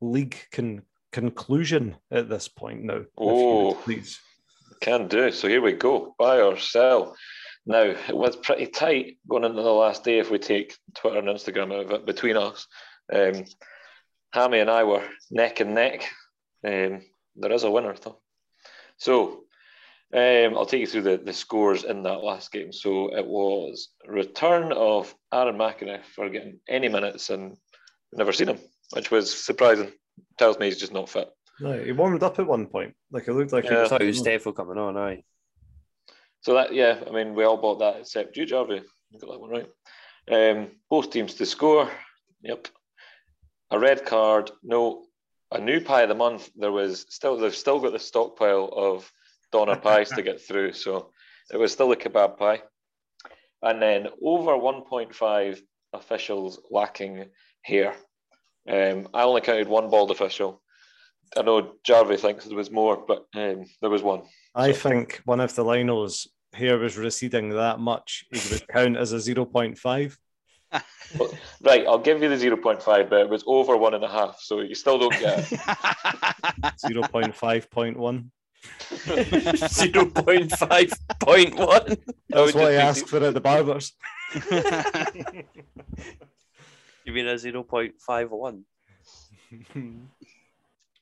league 0.00 0.36
con- 0.52 0.82
conclusion 1.12 1.96
at 2.10 2.28
this 2.28 2.48
point 2.48 2.82
now. 2.84 2.98
would, 2.98 3.08
Oh. 3.16 3.74
please. 3.84 4.18
Can 4.80 5.08
do. 5.08 5.30
So 5.30 5.48
here 5.48 5.62
we 5.62 5.72
go. 5.72 6.14
Buy 6.18 6.40
or 6.40 6.58
sell. 6.58 7.16
Now, 7.66 7.82
it 7.82 8.14
was 8.16 8.36
pretty 8.36 8.66
tight 8.66 9.18
going 9.28 9.44
into 9.44 9.62
the 9.62 9.72
last 9.72 10.04
day 10.04 10.18
if 10.18 10.30
we 10.30 10.38
take 10.38 10.76
Twitter 10.94 11.18
and 11.18 11.28
Instagram 11.28 11.72
out 11.72 11.86
of 11.86 11.90
it 11.92 12.04
between 12.06 12.36
us. 12.36 12.66
Um, 13.10 13.44
Hammy 14.32 14.58
and 14.58 14.68
I 14.70 14.84
were 14.84 15.08
neck 15.30 15.60
and 15.60 15.74
neck. 15.74 16.02
Um, 16.66 17.02
there 17.36 17.52
is 17.52 17.64
a 17.64 17.70
winner, 17.70 17.94
though. 17.94 18.20
So 18.96 19.44
um, 20.12 20.56
I'll 20.56 20.66
take 20.66 20.80
you 20.80 20.86
through 20.86 21.02
the, 21.02 21.16
the 21.16 21.32
scores 21.32 21.84
in 21.84 22.02
that 22.04 22.22
last 22.22 22.52
game. 22.52 22.72
So 22.72 23.14
it 23.16 23.26
was 23.26 23.88
return 24.06 24.72
of 24.72 25.14
Aaron 25.32 25.56
McInnes 25.56 26.04
for 26.14 26.28
getting 26.28 26.60
any 26.68 26.88
minutes 26.88 27.30
and 27.30 27.56
never 28.12 28.32
seen 28.32 28.48
him, 28.48 28.58
which 28.92 29.10
was 29.10 29.32
surprising. 29.44 29.92
Tells 30.38 30.58
me 30.58 30.66
he's 30.66 30.78
just 30.78 30.92
not 30.92 31.08
fit. 31.08 31.28
No, 31.60 31.78
he 31.82 31.92
warmed 31.92 32.22
up 32.22 32.38
at 32.38 32.46
one 32.46 32.66
point. 32.66 32.94
Like 33.10 33.26
it 33.28 33.32
looked 33.32 33.52
like 33.52 33.64
he 33.64 33.70
Yeah. 33.70 33.78
I 33.78 33.80
was. 33.82 33.90
thought 33.90 34.02
it 34.02 34.06
was 34.06 34.22
Steffel 34.22 34.54
coming 34.54 34.78
on, 34.78 34.96
aye. 34.96 35.24
So 36.42 36.54
that 36.54 36.74
yeah, 36.74 37.00
I 37.06 37.10
mean 37.10 37.34
we 37.34 37.44
all 37.44 37.56
bought 37.56 37.78
that 37.80 37.96
except 38.00 38.36
you, 38.36 38.44
Jarvie. 38.46 38.82
You 39.10 39.18
got 39.20 39.30
that 39.30 39.40
one 39.40 39.50
right. 39.50 39.68
Um, 40.30 40.70
both 40.90 41.10
teams 41.10 41.34
to 41.34 41.46
score. 41.46 41.90
Yep. 42.42 42.68
A 43.70 43.78
red 43.78 44.04
card. 44.04 44.50
No. 44.62 45.04
A 45.54 45.60
new 45.60 45.80
pie 45.80 46.02
of 46.02 46.08
the 46.08 46.14
month. 46.14 46.50
There 46.56 46.72
was 46.72 47.06
still 47.08 47.36
they've 47.36 47.54
still 47.54 47.80
got 47.80 47.92
the 47.92 47.98
stockpile 47.98 48.70
of 48.72 49.10
doner 49.52 49.76
pies 49.76 50.10
to 50.10 50.22
get 50.22 50.40
through. 50.40 50.72
So 50.72 51.10
it 51.52 51.56
was 51.56 51.72
still 51.72 51.92
a 51.92 51.96
kebab 51.96 52.36
pie. 52.36 52.62
And 53.62 53.80
then 53.80 54.08
over 54.22 54.52
1.5 54.52 55.60
officials 55.92 56.60
lacking 56.70 57.26
here. 57.64 57.94
Um, 58.68 59.08
I 59.14 59.22
only 59.22 59.40
counted 59.40 59.68
one 59.68 59.90
bald 59.90 60.10
official. 60.10 60.60
I 61.36 61.42
know 61.42 61.72
Jarvie 61.84 62.16
thinks 62.16 62.44
there 62.44 62.56
was 62.56 62.70
more, 62.70 63.04
but 63.06 63.24
um, 63.34 63.64
there 63.80 63.90
was 63.90 64.02
one. 64.02 64.22
I 64.54 64.72
think 64.72 65.20
one 65.24 65.40
of 65.40 65.54
the 65.54 65.64
Lionel's 65.64 66.28
hair 66.52 66.78
was 66.78 66.96
receding 66.96 67.50
that 67.50 67.80
much, 67.80 68.24
he 68.32 68.40
would 68.52 68.66
count 68.68 68.96
as 68.96 69.12
a 69.12 69.16
0.5. 69.16 70.16
Right, 71.62 71.86
I'll 71.86 71.98
give 71.98 72.22
you 72.22 72.28
the 72.28 72.36
0.5, 72.36 73.08
but 73.08 73.20
it 73.20 73.28
was 73.28 73.44
over 73.46 73.76
one 73.76 73.94
and 73.94 74.02
a 74.04 74.08
half, 74.08 74.40
so 74.40 74.60
you 74.60 74.74
still 74.74 74.98
don't 74.98 75.12
get 75.20 75.38
it. 75.52 75.60
0.5.1. 76.84 78.30
Zero 79.68 80.06
point 80.06 80.50
five 80.52 80.90
point 81.20 81.54
one. 81.54 81.84
That 81.86 82.06
That's 82.30 82.54
would 82.54 82.62
what 82.62 82.70
I 82.72 82.76
asked 82.76 83.08
for 83.10 83.22
at 83.22 83.34
the 83.34 83.40
barbers. 83.40 83.92
You 87.04 87.12
mean 87.12 87.26
a 87.28 87.36
zero 87.36 87.62
point 87.62 88.00
five 88.00 88.30
one? 88.30 88.64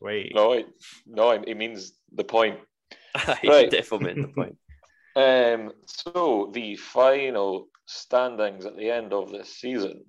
Wait. 0.01 0.33
No, 0.35 0.53
it, 0.55 0.67
no, 1.07 1.31
it 1.31 1.45
it 1.47 1.57
means 1.57 1.93
the 2.13 2.25
point. 2.25 2.59
Aye, 3.15 3.39
Right. 3.45 3.71
definitely 3.71 4.15
made 4.15 4.25
the 4.25 4.29
point. 4.29 4.57
Um, 5.15 5.73
so 5.87 6.51
the 6.53 6.75
final 6.77 7.69
standings 7.93 8.67
at 8.67 8.77
the 8.77 8.91
end 8.91 9.13
of 9.13 9.31
this 9.31 9.57
season, 9.57 10.05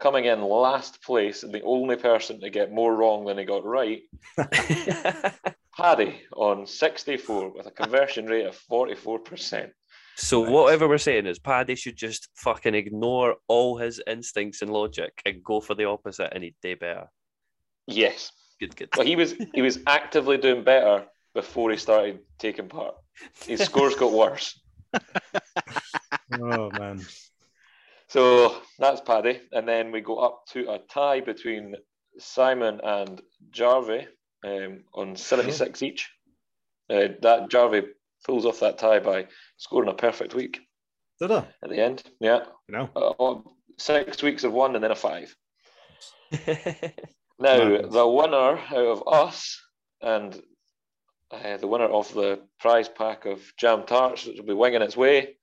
coming 0.00 0.24
in 0.26 0.40
last 0.42 1.02
place 1.02 1.42
and 1.42 1.52
the 1.52 1.62
only 1.62 1.96
person 1.96 2.40
to 2.40 2.50
get 2.50 2.72
more 2.72 2.94
wrong 2.94 3.24
than 3.26 3.38
he 3.38 3.44
got 3.44 3.64
right, 3.64 4.00
Paddy 5.76 6.20
on 6.34 6.66
64 6.66 7.50
with 7.54 7.66
a 7.66 7.70
conversion 7.70 8.26
rate 8.26 8.46
of 8.46 8.58
44%. 8.70 9.70
so 10.16 10.40
whatever 10.40 10.88
we're 10.88 10.98
saying 10.98 11.26
is 11.26 11.38
Paddy 11.38 11.74
should 11.76 11.96
just 11.96 12.28
fucking 12.34 12.74
ignore 12.74 13.36
all 13.46 13.76
his 13.78 14.00
instincts 14.06 14.62
and 14.62 14.72
logic 14.72 15.20
and 15.24 15.42
go 15.44 15.60
for 15.60 15.74
the 15.74 15.84
opposite 15.84 16.32
and 16.32 16.42
he'd 16.42 16.56
do 16.62 16.76
better. 16.76 17.06
Yes, 17.86 18.32
Good, 18.60 18.74
good. 18.76 18.88
but 18.96 19.06
he 19.06 19.14
was 19.16 19.34
he 19.54 19.62
was 19.62 19.78
actively 19.86 20.36
doing 20.36 20.64
better 20.64 21.06
before 21.34 21.70
he 21.70 21.76
started 21.76 22.18
taking 22.38 22.68
part. 22.68 22.94
His 23.46 23.60
scores 23.60 23.94
got 23.94 24.12
worse. 24.12 24.60
Oh, 26.32 26.70
man. 26.70 27.00
So 28.08 28.56
that's 28.78 29.00
Paddy. 29.00 29.40
And 29.52 29.68
then 29.68 29.92
we 29.92 30.00
go 30.00 30.18
up 30.18 30.44
to 30.52 30.70
a 30.72 30.78
tie 30.78 31.20
between 31.20 31.74
Simon 32.18 32.80
and 32.82 33.20
Jarvey 33.50 34.06
um, 34.44 34.84
on 34.94 35.16
76 35.16 35.82
each. 35.82 36.10
Uh, 36.90 37.08
that 37.22 37.50
Jarvey 37.50 37.86
pulls 38.24 38.46
off 38.46 38.60
that 38.60 38.78
tie 38.78 38.98
by 38.98 39.26
scoring 39.58 39.90
a 39.90 39.94
perfect 39.94 40.34
week 40.34 40.60
Did 41.20 41.32
I? 41.32 41.46
at 41.62 41.70
the 41.70 41.82
end. 41.82 42.02
Yeah. 42.20 42.44
You 42.68 42.76
know? 42.76 42.90
Uh, 42.96 43.50
six 43.78 44.22
weeks 44.22 44.44
of 44.44 44.52
one 44.52 44.74
and 44.74 44.82
then 44.82 44.90
a 44.90 44.96
five. 44.96 45.34
Now, 47.40 47.58
Madness. 47.58 47.92
the 47.92 48.08
winner 48.08 48.58
out 48.58 48.72
of 48.72 49.04
us 49.06 49.60
and 50.02 50.42
uh, 51.30 51.56
the 51.56 51.68
winner 51.68 51.84
of 51.84 52.12
the 52.12 52.40
prize 52.58 52.88
pack 52.88 53.26
of 53.26 53.40
jam 53.56 53.84
tarts, 53.86 54.26
which 54.26 54.38
will 54.38 54.46
be 54.46 54.54
winging 54.54 54.82
its 54.82 54.96
way, 54.96 55.36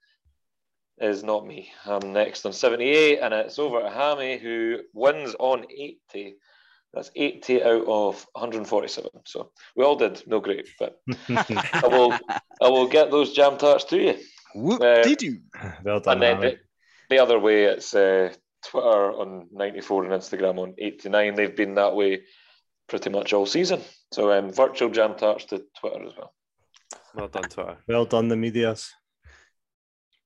is 1.00 1.24
not 1.24 1.46
me. 1.46 1.72
I'm 1.86 2.14
next 2.14 2.46
on 2.46 2.54
78, 2.54 3.20
and 3.20 3.34
it's 3.34 3.60
over 3.60 3.82
to 3.82 3.90
Hammy, 3.90 4.38
who 4.38 4.80
wins 4.94 5.36
on 5.40 5.66
80. 5.70 6.36
That's 6.94 7.12
80 7.16 7.64
out 7.64 7.86
of 7.88 8.26
147. 8.34 9.10
So 9.26 9.52
we 9.76 9.84
all 9.84 9.98
did 9.98 10.24
no 10.28 10.40
great, 10.40 10.70
but 10.80 10.98
I 11.30 11.82
will 11.84 12.14
I 12.62 12.70
will 12.70 12.88
get 12.88 13.12
those 13.12 13.34
jam 13.34 13.58
tarts 13.58 13.84
to 13.86 13.98
you. 13.98 14.18
Whoop 14.56 14.82
Uh, 14.82 15.04
did 15.04 15.22
you? 15.22 15.40
well 15.84 16.00
done, 16.00 16.14
And 16.14 16.22
then 16.22 16.40
the, 16.40 16.58
the 17.10 17.20
other 17.20 17.38
way, 17.38 17.66
it's 17.66 17.94
uh, 17.94 18.34
Twitter 18.66 19.12
on 19.12 19.48
94 19.52 20.06
and 20.06 20.14
Instagram 20.14 20.58
on 20.60 20.74
89. 20.78 21.36
They've 21.36 21.56
been 21.56 21.76
that 21.76 21.94
way 21.96 22.22
pretty 22.88 23.10
much 23.10 23.34
all 23.34 23.46
season. 23.46 23.82
So 24.14 24.32
um, 24.32 24.54
virtual 24.54 24.90
jam 24.90 25.16
tarts 25.16 25.44
to 25.46 25.64
Twitter 25.78 26.06
as 26.06 26.14
well. 26.18 26.34
well 27.14 27.28
done, 27.28 27.44
Twitter. 27.50 27.78
Well 27.90 28.06
done, 28.06 28.30
the 28.30 28.38
medias. 28.38 28.94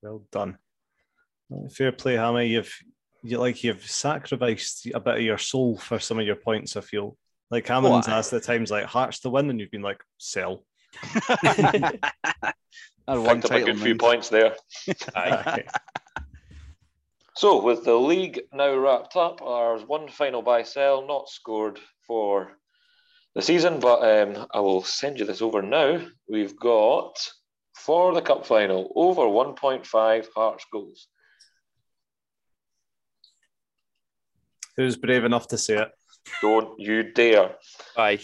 Well 0.02 0.22
done. 0.30 0.58
Fair 1.72 1.92
play, 1.92 2.14
Hammy. 2.14 2.48
You've 2.48 2.72
you 3.22 3.38
like 3.38 3.62
you've 3.62 3.88
sacrificed 3.88 4.86
a 4.94 5.00
bit 5.00 5.16
of 5.16 5.22
your 5.22 5.38
soul 5.38 5.76
for 5.76 5.98
some 5.98 6.18
of 6.18 6.26
your 6.26 6.36
points. 6.36 6.76
I 6.76 6.80
feel 6.80 7.16
like 7.50 7.66
Cameron's 7.66 8.06
What? 8.06 8.16
asked 8.16 8.32
at 8.32 8.42
times 8.42 8.70
like 8.70 8.84
Hearts 8.84 9.20
to 9.20 9.30
win, 9.30 9.50
and 9.50 9.60
you've 9.60 9.70
been 9.70 9.82
like 9.82 10.02
sell. 10.18 10.64
I 11.02 11.98
won 13.08 13.40
Picked 13.40 13.44
up 13.44 13.44
a 13.44 13.48
title 13.48 13.66
good 13.66 13.80
few 13.80 13.96
points 13.96 14.28
there. 14.28 14.56
Aye. 15.14 15.64
So 17.36 17.62
with 17.62 17.84
the 17.84 17.94
league 17.94 18.42
now 18.52 18.76
wrapped 18.76 19.16
up, 19.16 19.38
there's 19.38 19.88
one 19.88 20.08
final 20.08 20.42
buy 20.42 20.62
sell 20.62 21.06
not 21.06 21.30
scored 21.30 21.78
for 22.06 22.52
the 23.34 23.40
season, 23.40 23.80
but 23.80 24.02
um, 24.02 24.46
I 24.52 24.60
will 24.60 24.82
send 24.82 25.18
you 25.18 25.24
this 25.24 25.40
over 25.40 25.62
now. 25.62 26.02
We've 26.28 26.54
got 26.54 27.14
for 27.84 28.14
the 28.14 28.22
cup 28.22 28.46
final 28.46 28.92
over 28.94 29.22
1.5 29.22 30.26
Hearts 30.34 30.66
goals. 30.72 31.08
Who's 34.76 34.96
brave 34.96 35.24
enough 35.24 35.48
to 35.48 35.58
say 35.58 35.78
it? 35.78 35.90
Don't 36.42 36.78
you 36.78 37.12
dare. 37.12 37.56
Aye. 37.96 38.20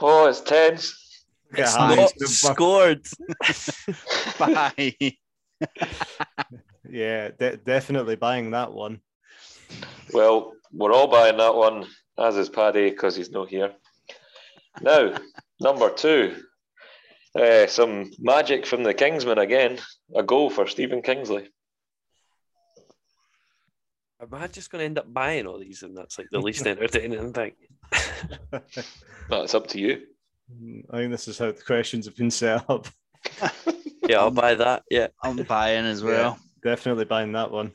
Oh, 0.00 0.26
it's 0.26 0.40
tense. 0.40 1.24
Look 1.50 1.60
at 1.60 1.66
It's 1.66 1.76
Hammy, 1.76 1.96
not 1.96 2.12
he's 2.18 2.38
scored. 2.40 3.06
Bye. 4.38 4.96
Yeah, 6.88 7.30
de- 7.36 7.56
definitely 7.56 8.14
buying 8.14 8.52
that 8.52 8.72
one. 8.72 9.00
Well, 10.12 10.52
we're 10.72 10.92
all 10.92 11.08
buying 11.08 11.36
that 11.38 11.54
one, 11.54 11.84
as 12.16 12.36
is 12.36 12.48
Paddy, 12.48 12.90
because 12.90 13.16
he's 13.16 13.32
not 13.32 13.48
here. 13.48 13.72
Now, 14.80 15.16
number 15.60 15.90
two, 15.90 16.42
uh, 17.38 17.66
some 17.66 18.10
magic 18.18 18.66
from 18.66 18.82
the 18.82 18.94
Kingsman 18.94 19.38
again. 19.38 19.78
A 20.14 20.22
goal 20.22 20.50
for 20.50 20.66
Stephen 20.66 21.02
Kingsley. 21.02 21.48
Am 24.20 24.28
I 24.32 24.46
just 24.46 24.70
going 24.70 24.80
to 24.80 24.86
end 24.86 24.98
up 24.98 25.12
buying 25.12 25.46
all 25.46 25.58
these 25.58 25.82
and 25.82 25.96
that's 25.96 26.18
like 26.18 26.28
the 26.30 26.38
least 26.38 26.66
entertaining 26.66 27.32
thing? 27.32 27.52
That's 29.28 29.54
up 29.54 29.66
to 29.68 29.80
you. 29.80 30.02
I 30.90 30.98
think 30.98 31.10
this 31.10 31.28
is 31.28 31.38
how 31.38 31.46
the 31.52 31.62
questions 31.62 32.06
have 32.06 32.16
been 32.16 32.30
set 32.30 32.68
up. 32.70 32.88
Yeah, 34.08 34.20
I'll 34.20 34.30
buy 34.30 34.54
that. 34.54 34.84
Yeah. 34.88 35.08
I'm 35.20 35.36
buying 35.36 35.84
as 35.84 36.00
well. 36.00 36.38
Definitely 36.62 37.06
buying 37.06 37.32
that 37.32 37.50
one. 37.50 37.72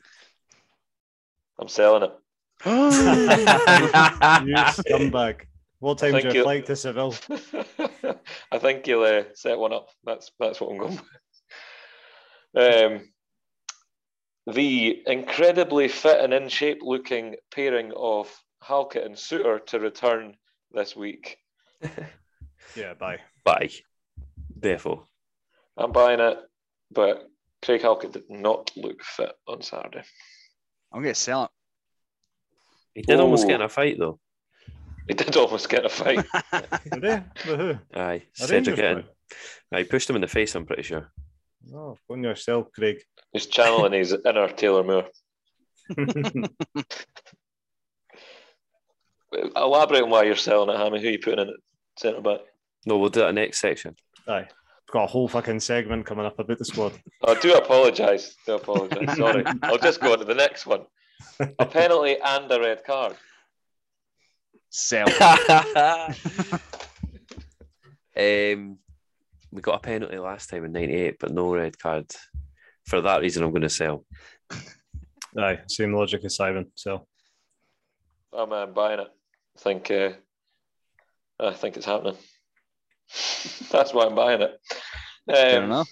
I'm 1.58 1.68
selling 1.68 2.04
it. 2.04 2.12
You 2.64 2.72
scumbag. 4.72 5.42
What 5.82 5.98
time 5.98 6.12
Thank 6.12 6.26
your 6.26 6.34
you. 6.36 6.42
flight 6.44 6.64
to 6.66 6.76
Seville? 6.76 7.16
I 8.52 8.58
think 8.58 8.86
you'll 8.86 9.02
uh, 9.02 9.24
set 9.34 9.58
one 9.58 9.72
up. 9.72 9.88
That's 10.04 10.30
that's 10.38 10.60
what 10.60 10.70
I'm 10.70 10.78
going 10.78 11.00
with. 12.54 12.84
Um, 12.84 13.08
the 14.54 15.02
incredibly 15.08 15.88
fit 15.88 16.20
and 16.20 16.32
in 16.32 16.48
shape 16.48 16.82
looking 16.82 17.34
pairing 17.52 17.90
of 17.96 18.32
Halkett 18.62 19.04
and 19.04 19.16
Souttar 19.16 19.66
to 19.66 19.80
return 19.80 20.36
this 20.70 20.94
week. 20.94 21.36
Yeah, 22.76 22.94
bye. 22.94 23.18
Bye. 23.44 23.68
Therefore. 24.56 25.04
I'm 25.76 25.92
buying 25.92 26.20
it, 26.20 26.38
but 26.90 27.28
Craig 27.60 27.82
Halkett 27.82 28.12
did 28.12 28.30
not 28.30 28.70
look 28.76 29.02
fit 29.02 29.32
on 29.46 29.60
Saturday. 29.60 30.04
I'm 30.90 31.02
going 31.02 31.12
to 31.12 31.20
sell 31.20 31.44
it. 31.44 31.50
He 32.94 33.02
did 33.02 33.20
almost 33.20 33.46
get 33.46 33.56
in 33.56 33.62
a 33.62 33.68
fight 33.68 33.98
though. 33.98 34.20
He 35.08 35.14
did 35.14 35.36
almost 35.36 35.68
get 35.68 35.84
a 35.84 35.88
fight. 35.88 36.24
it. 36.52 36.66
Did 36.92 37.02
they? 37.02 37.22
With 37.50 37.60
who? 37.60 37.78
Aye. 37.94 38.22
A 38.40 38.46
Cedric 38.46 38.50
Rangers 38.50 38.76
getting. 38.76 39.04
Aye, 39.74 39.82
pushed 39.84 40.08
him 40.08 40.16
in 40.16 40.22
the 40.22 40.28
face, 40.28 40.54
I'm 40.54 40.66
pretty 40.66 40.82
sure. 40.82 41.10
Oh, 41.74 41.96
on 42.10 42.22
yourself, 42.22 42.70
Craig. 42.72 42.98
He's 43.32 43.46
channeling 43.46 43.92
his 43.92 44.14
inner 44.26 44.48
Taylor 44.48 44.84
Moore. 44.84 45.06
Elaborate 49.56 50.02
on 50.02 50.10
why 50.10 50.24
you're 50.24 50.36
selling 50.36 50.68
it, 50.74 50.76
Hammy. 50.78 51.00
Who 51.00 51.08
are 51.08 51.12
you 51.12 51.18
putting 51.18 51.40
in 51.40 51.48
at 51.48 51.54
centre 51.98 52.20
back? 52.20 52.40
No, 52.86 52.98
we'll 52.98 53.08
do 53.10 53.20
that 53.20 53.34
next 53.34 53.60
section. 53.60 53.96
Aye. 54.28 54.48
Got 54.92 55.04
a 55.04 55.06
whole 55.06 55.28
fucking 55.28 55.60
segment 55.60 56.04
coming 56.04 56.26
up 56.26 56.38
about 56.38 56.58
the 56.58 56.64
squad. 56.66 56.92
Oh, 57.22 57.34
I 57.34 57.40
do 57.40 57.54
apologise. 57.54 58.36
Do 58.44 58.56
apologise. 58.56 59.16
Sorry. 59.16 59.42
I'll 59.62 59.78
just 59.78 60.00
go 60.02 60.12
on 60.12 60.18
to 60.18 60.24
the 60.24 60.34
next 60.34 60.66
one. 60.66 60.82
A 61.58 61.64
penalty 61.64 62.16
and 62.22 62.50
a 62.52 62.60
red 62.60 62.84
card. 62.84 63.16
Sell. 64.74 65.06
um, 68.16 68.78
we 69.50 69.60
got 69.60 69.74
a 69.76 69.78
penalty 69.80 70.16
last 70.16 70.48
time 70.48 70.64
in 70.64 70.72
'98, 70.72 71.16
but 71.20 71.30
no 71.32 71.54
red 71.54 71.78
card. 71.78 72.10
For 72.86 73.02
that 73.02 73.20
reason, 73.20 73.42
I'm 73.42 73.50
going 73.50 73.62
to 73.62 73.68
sell. 73.68 74.04
Aye, 75.38 75.60
same 75.68 75.92
logic 75.94 76.24
as 76.24 76.36
Simon. 76.36 76.72
So 76.74 77.06
I'm 78.32 78.50
uh, 78.52 78.64
buying 78.66 79.00
it. 79.00 79.08
I 79.56 79.60
think 79.60 79.90
uh, 79.90 80.12
I 81.38 81.52
think 81.52 81.76
it's 81.76 81.84
happening. 81.86 82.16
That's 83.70 83.92
why 83.92 84.06
I'm 84.06 84.14
buying 84.14 84.40
it. 84.40 84.58
Fair 85.26 85.58
Um, 85.58 85.64
enough. 85.66 85.90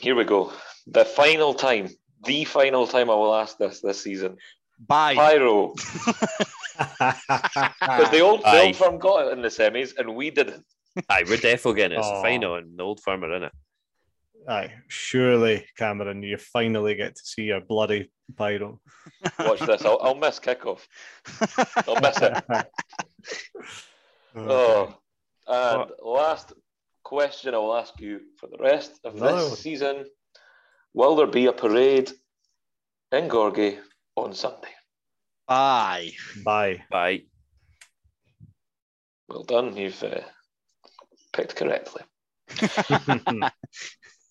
here 0.00 0.14
we 0.14 0.24
go. 0.24 0.52
The 0.86 1.04
final 1.04 1.52
time, 1.52 1.90
the 2.24 2.44
final 2.44 2.86
time 2.86 3.10
I 3.10 3.14
will 3.14 3.34
ask 3.34 3.58
this 3.58 3.82
this 3.82 4.02
season. 4.02 4.38
Buy. 4.86 5.14
Pyro, 5.14 5.74
because 6.76 8.10
the 8.10 8.20
old 8.20 8.42
the 8.42 8.62
old 8.62 8.76
firm 8.76 8.98
got 8.98 9.26
it 9.26 9.32
in 9.32 9.42
the 9.42 9.48
semis 9.48 9.96
and 9.96 10.14
we 10.14 10.30
didn't. 10.30 10.64
Aye, 11.08 11.24
we're 11.26 11.36
definitely 11.36 11.74
getting 11.74 11.96
it. 11.96 12.00
It's 12.00 12.08
the 12.08 12.22
final 12.22 12.56
and 12.56 12.78
the 12.78 12.82
old 12.82 13.00
farmer 13.00 13.34
in 13.34 13.44
it. 13.44 13.52
Aye, 14.48 14.72
surely, 14.88 15.66
Cameron, 15.76 16.22
you 16.22 16.36
finally 16.36 16.94
get 16.96 17.14
to 17.14 17.22
see 17.24 17.44
your 17.44 17.60
bloody 17.60 18.10
pyro. 18.36 18.80
Watch 19.38 19.60
this. 19.60 19.84
I'll, 19.84 19.98
I'll 20.02 20.16
miss 20.16 20.40
kickoff. 20.40 20.80
I'll 21.86 22.00
miss 22.00 22.18
it. 22.20 22.44
Oh, 24.34 24.94
and 25.46 25.90
last 26.02 26.54
question 27.02 27.54
I 27.54 27.58
will 27.58 27.76
ask 27.76 28.00
you 28.00 28.22
for 28.38 28.46
the 28.46 28.56
rest 28.58 28.98
of 29.04 29.14
No. 29.14 29.26
this 29.26 29.58
season: 29.58 30.06
Will 30.94 31.16
there 31.16 31.26
be 31.26 31.46
a 31.46 31.52
parade 31.52 32.10
in 33.12 33.28
Gorgie 33.28 33.78
on 34.16 34.34
Sunday? 34.34 34.68
Bye. 35.46 36.12
Bye. 36.44 36.82
Bye. 36.90 37.22
Well 39.28 39.44
done, 39.44 39.76
you've 39.76 40.02
uh, 40.02 40.20
picked 41.32 41.56
correctly. 41.56 42.02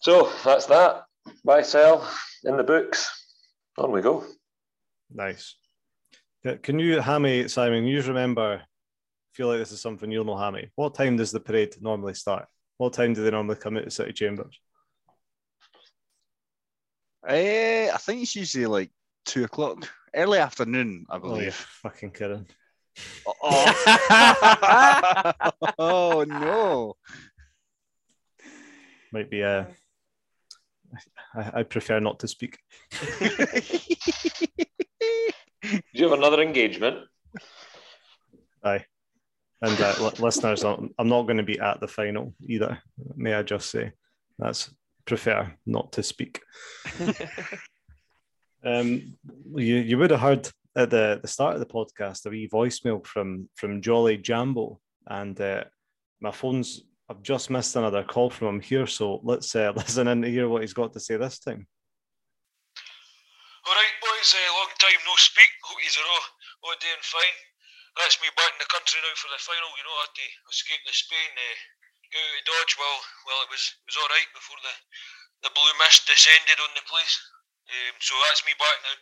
So 0.01 0.31
that's 0.43 0.65
that. 0.65 1.03
Buy, 1.45 1.61
sell 1.61 2.09
in 2.43 2.57
the 2.57 2.63
books. 2.63 3.07
On 3.77 3.91
we 3.91 4.01
go. 4.01 4.25
nice. 5.13 5.55
Can 6.63 6.79
you, 6.79 6.99
Hammy, 6.99 7.47
Simon, 7.47 7.85
you 7.85 8.01
remember? 8.01 8.63
Feel 9.33 9.49
like 9.49 9.59
this 9.59 9.71
is 9.71 9.79
something 9.79 10.11
you'll 10.11 10.25
know, 10.25 10.35
Hammy. 10.37 10.71
What 10.75 10.95
time 10.95 11.17
does 11.17 11.31
the 11.31 11.39
parade 11.39 11.75
normally 11.79 12.15
start? 12.15 12.47
What 12.77 12.93
time 12.93 13.13
do 13.13 13.23
they 13.23 13.29
normally 13.29 13.57
come 13.57 13.77
out 13.77 13.85
of 13.85 13.93
City 13.93 14.11
Chambers? 14.11 14.59
Eh, 17.27 17.91
I 17.93 17.97
think 17.97 18.23
it's 18.23 18.35
usually 18.35 18.65
like 18.65 18.91
two 19.25 19.43
o'clock. 19.43 19.89
Early 20.13 20.39
afternoon, 20.39 21.05
I 21.09 21.17
believe. 21.17 21.31
Oh, 21.31 21.35
you're 21.35 21.41
believe. 21.41 21.55
fucking 21.55 22.11
kidding. 22.11 22.45
Oh, 23.41 23.73
oh 25.79 26.25
no. 26.27 26.95
Might 29.13 29.29
be. 29.29 29.43
Uh, 29.43 29.65
I, 31.33 31.59
I 31.59 31.63
prefer 31.63 31.99
not 31.99 32.19
to 32.19 32.27
speak. 32.27 32.57
Do 35.61 35.79
you 35.93 36.09
have 36.09 36.17
another 36.17 36.41
engagement? 36.41 36.97
Aye. 38.63 38.85
And 39.61 39.79
uh, 39.79 39.95
li- 39.99 40.19
listeners, 40.19 40.63
I'm 40.63 40.89
I'm 40.97 41.07
not 41.07 41.23
going 41.23 41.37
to 41.37 41.43
be 41.43 41.59
at 41.59 41.79
the 41.79 41.87
final 41.87 42.33
either. 42.41 42.79
May 43.15 43.33
I 43.33 43.43
just 43.43 43.69
say, 43.69 43.91
that's 44.39 44.73
prefer 45.05 45.53
not 45.65 45.93
to 45.93 46.03
speak. 46.03 46.41
Um, 48.63 49.17
you 49.55 49.75
you 49.77 49.97
would 49.97 50.11
have 50.11 50.19
heard 50.19 50.49
at 50.75 50.89
the, 50.89 51.19
the 51.21 51.27
start 51.27 51.55
of 51.55 51.59
the 51.59 51.65
podcast 51.65 52.25
a 52.25 52.29
wee 52.29 52.49
voicemail 52.51 53.05
from 53.05 53.49
from 53.55 53.81
Jolly 53.81 54.17
Jambo, 54.17 54.79
and 55.07 55.39
uh, 55.39 55.63
my 56.19 56.31
phone's 56.31 56.83
I've 57.11 57.19
just 57.19 57.51
missed 57.51 57.75
another 57.75 58.07
call 58.07 58.31
from 58.31 58.47
him 58.47 58.61
here. 58.63 58.87
So 58.87 59.19
let's 59.27 59.51
uh, 59.51 59.73
listen 59.75 60.07
in 60.07 60.21
to 60.23 60.31
hear 60.31 60.47
what 60.47 60.63
he's 60.63 60.71
got 60.71 60.93
to 60.93 61.03
say 61.03 61.17
this 61.17 61.43
time. 61.43 61.67
All 63.67 63.75
right, 63.75 63.95
boys, 63.99 64.31
uh, 64.31 64.49
long 64.55 64.71
time 64.79 65.01
no 65.03 65.13
speak. 65.19 65.51
Hope 65.59 65.83
you're 65.83 66.07
all, 66.07 66.71
all 66.71 66.79
doing 66.79 67.03
fine. 67.03 67.37
That's 67.99 68.15
me 68.23 68.31
back 68.39 68.55
in 68.55 68.63
the 68.63 68.71
country 68.71 69.03
now 69.03 69.11
for 69.19 69.27
the 69.27 69.43
final. 69.43 69.75
You 69.75 69.83
know, 69.83 69.97
I 69.99 70.07
had 70.07 70.15
to 70.15 70.27
escape 70.55 70.81
the 70.87 70.95
Spain, 70.95 71.31
uh, 71.35 71.57
go 72.15 72.19
out 72.23 72.47
Dodge. 72.47 72.79
Well, 72.79 72.99
well, 73.27 73.43
it 73.43 73.51
was 73.51 73.63
it 73.83 73.87
was 73.91 73.99
all 73.99 74.07
right 74.07 74.31
before 74.31 74.59
the 74.63 74.75
the 75.43 75.51
blue 75.51 75.75
mist 75.83 76.07
descended 76.07 76.63
on 76.63 76.71
the 76.79 76.85
place. 76.87 77.15
Um, 77.71 77.95
so 78.03 78.13
that's 78.27 78.43
me 78.43 78.51
back 78.59 78.77
now. 78.83 78.97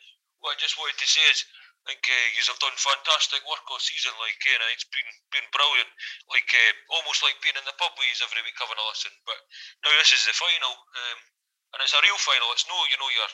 What 0.45 0.55
I 0.55 0.61
just 0.61 0.77
wanted 0.77 0.95
to 1.01 1.09
say 1.09 1.25
is, 1.33 1.41
I 1.87 1.95
think 1.95 2.05
uh, 2.05 2.27
you 2.37 2.41
have 2.45 2.61
done 2.61 2.75
fantastic 2.77 3.41
work 3.49 3.65
all 3.65 3.81
season. 3.81 4.13
Like, 4.21 4.37
uh, 4.45 4.61
and 4.61 4.71
it's 4.71 4.85
been 4.87 5.09
been 5.33 5.47
brilliant. 5.49 5.89
Like, 6.29 6.47
uh, 6.53 6.73
almost 6.93 7.25
like 7.25 7.41
being 7.41 7.57
in 7.57 7.65
the 7.65 7.75
pub 7.81 7.97
with 7.97 8.05
yous 8.05 8.21
every 8.21 8.45
week 8.45 8.55
having 8.61 8.77
a 8.77 8.85
listen. 8.85 9.11
But 9.25 9.39
now 9.81 9.91
this 9.97 10.13
is 10.13 10.29
the 10.29 10.35
final, 10.37 10.73
um, 10.75 11.19
and 11.73 11.79
it's 11.81 11.97
a 11.97 12.03
real 12.05 12.19
final. 12.21 12.53
It's 12.53 12.69
no, 12.69 12.77
you 12.93 12.99
know, 13.01 13.09
your 13.09 13.29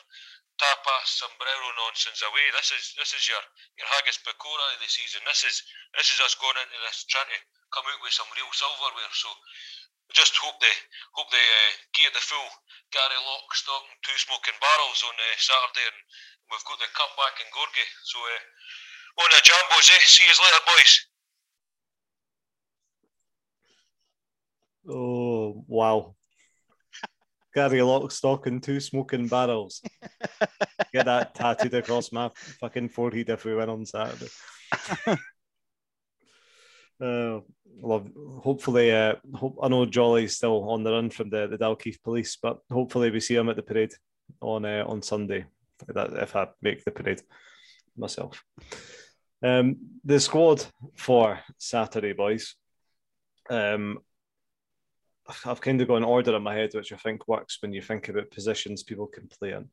tapas 0.56 1.06
sombrero 1.20 1.68
nonsense 1.76 2.20
away. 2.24 2.46
This 2.56 2.72
is 2.72 2.84
this 2.96 3.12
is 3.12 3.24
your 3.28 3.42
your 3.76 3.88
haggis 3.96 4.20
pecora 4.24 4.64
of 4.74 4.80
the 4.80 4.88
season. 4.88 5.20
This 5.28 5.44
is 5.44 5.62
this 5.96 6.08
is 6.12 6.18
us 6.24 6.36
going 6.36 6.56
into 6.56 6.78
this 6.84 7.04
trying 7.08 7.28
to 7.28 7.38
come 7.72 7.86
out 7.86 8.00
with 8.00 8.12
some 8.16 8.28
real 8.36 8.48
silverware. 8.52 9.12
So 9.12 9.28
just 10.14 10.36
hope 10.38 10.56
they 10.60 10.76
hope 11.12 11.28
they 11.30 11.40
uh, 11.40 11.72
gear 11.92 12.10
the 12.14 12.22
full 12.22 12.48
Gary 12.92 13.20
Lock 13.20 13.48
stock 13.52 13.84
two 14.00 14.16
smoking 14.16 14.56
barrels 14.60 15.00
on 15.04 15.14
uh, 15.14 15.36
Saturday, 15.36 15.86
and 15.92 15.98
we've 16.48 16.66
got 16.66 16.78
the 16.80 16.90
cup 16.94 17.12
back 17.18 17.36
in 17.42 17.48
Gorgie. 17.52 17.90
So 18.06 18.16
uh, 18.20 19.22
on 19.24 19.28
the 19.32 19.40
jambos, 19.44 19.88
eh? 19.92 20.02
See 20.06 20.24
you 20.24 20.36
later, 20.36 20.64
boys. 20.64 20.92
Oh 24.88 25.64
wow! 25.66 26.14
Gary 27.56 27.78
Lockstock 27.78 28.44
and 28.44 28.62
two 28.62 28.80
smoking 28.80 29.28
barrels. 29.28 29.80
Get 30.92 31.06
that 31.06 31.34
tattooed 31.34 31.72
across 31.72 32.12
my 32.12 32.30
fucking 32.60 32.90
forehead 32.90 33.30
if 33.30 33.46
we 33.46 33.54
win 33.54 33.70
on 33.70 33.86
Saturday. 33.86 34.28
Uh, 36.98 37.40
love. 37.82 38.10
Hopefully, 38.42 38.90
uh, 38.90 39.16
hope 39.34 39.58
I 39.62 39.68
know 39.68 39.84
Jolly's 39.84 40.34
still 40.34 40.66
on 40.70 40.82
the 40.82 40.90
run 40.90 41.10
from 41.10 41.28
the 41.28 41.46
the 41.46 41.58
Dalkeith 41.58 42.02
police, 42.02 42.38
but 42.42 42.60
hopefully 42.72 43.10
we 43.10 43.20
see 43.20 43.34
him 43.36 43.50
at 43.50 43.56
the 43.56 43.62
parade 43.62 43.92
on 44.40 44.64
uh, 44.64 44.82
on 44.86 45.02
Sunday. 45.02 45.44
That 45.88 46.14
if 46.14 46.34
I 46.34 46.46
make 46.62 46.82
the 46.84 46.90
parade 46.90 47.20
myself. 47.98 48.42
Um, 49.42 49.76
the 50.06 50.18
squad 50.18 50.64
for 50.96 51.38
Saturday, 51.58 52.14
boys. 52.14 52.54
Um, 53.50 53.98
I've 55.44 55.60
kind 55.60 55.80
of 55.80 55.88
got 55.88 55.96
an 55.96 56.04
order 56.04 56.36
in 56.36 56.42
my 56.42 56.54
head, 56.54 56.70
which 56.74 56.92
I 56.92 56.96
think 56.96 57.26
works 57.28 57.58
when 57.60 57.72
you 57.72 57.82
think 57.82 58.08
about 58.08 58.30
positions 58.30 58.82
people 58.82 59.06
can 59.06 59.28
play 59.28 59.52
in. 59.52 59.68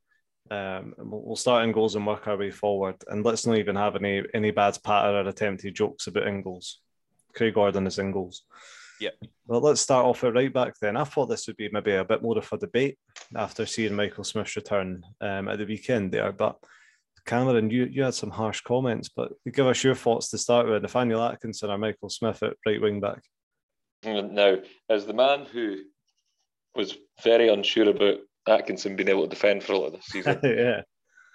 Um, 0.51 0.93
and 0.97 1.11
we'll, 1.11 1.21
we'll 1.21 1.35
start 1.35 1.63
in 1.63 1.71
goals 1.71 1.95
and 1.95 2.05
work 2.05 2.27
our 2.27 2.37
way 2.37 2.51
forward. 2.51 2.95
And 3.07 3.23
let's 3.23 3.45
not 3.45 3.57
even 3.57 3.75
have 3.75 3.95
any 3.95 4.23
any 4.33 4.51
bad 4.51 4.77
patter 4.83 5.17
or 5.17 5.27
attempted 5.27 5.75
jokes 5.75 6.07
about 6.07 6.27
Ingles. 6.27 6.81
Craig 7.33 7.53
Gordon 7.53 7.87
is 7.87 7.99
Ingles. 7.99 8.43
Yeah. 8.99 9.09
Well, 9.47 9.61
let's 9.61 9.81
start 9.81 10.05
off 10.05 10.23
at 10.23 10.33
right 10.33 10.53
back 10.53 10.75
then. 10.79 10.97
I 10.97 11.03
thought 11.03 11.27
this 11.27 11.47
would 11.47 11.57
be 11.57 11.69
maybe 11.71 11.93
a 11.93 12.05
bit 12.05 12.21
more 12.21 12.37
of 12.37 12.53
a 12.53 12.57
debate 12.57 12.97
after 13.35 13.65
seeing 13.65 13.95
Michael 13.95 14.23
Smith's 14.23 14.55
return 14.55 15.03
um, 15.19 15.47
at 15.47 15.57
the 15.57 15.65
weekend 15.65 16.11
there. 16.11 16.31
But 16.31 16.57
Cameron, 17.25 17.69
you, 17.69 17.85
you 17.85 18.03
had 18.03 18.13
some 18.13 18.29
harsh 18.29 18.61
comments, 18.61 19.09
but 19.09 19.31
give 19.51 19.67
us 19.67 19.83
your 19.83 19.95
thoughts 19.95 20.29
to 20.29 20.37
start 20.37 20.67
with. 20.67 20.83
Nathaniel 20.83 21.23
Atkinson 21.23 21.69
or 21.69 21.77
Michael 21.77 22.09
Smith 22.09 22.43
at 22.43 22.57
right 22.65 22.81
wing 22.81 22.99
back? 22.99 23.23
Now, 24.05 24.57
as 24.89 25.05
the 25.05 25.13
man 25.13 25.45
who 25.45 25.77
was 26.75 26.97
very 27.23 27.49
unsure 27.49 27.89
about 27.89 28.19
Atkinson 28.47 28.95
being 28.95 29.09
able 29.09 29.23
to 29.23 29.29
defend 29.29 29.63
for 29.63 29.73
a 29.73 29.77
lot 29.77 29.87
of 29.87 29.93
the 29.93 30.01
season, 30.03 30.39
yeah. 30.43 30.81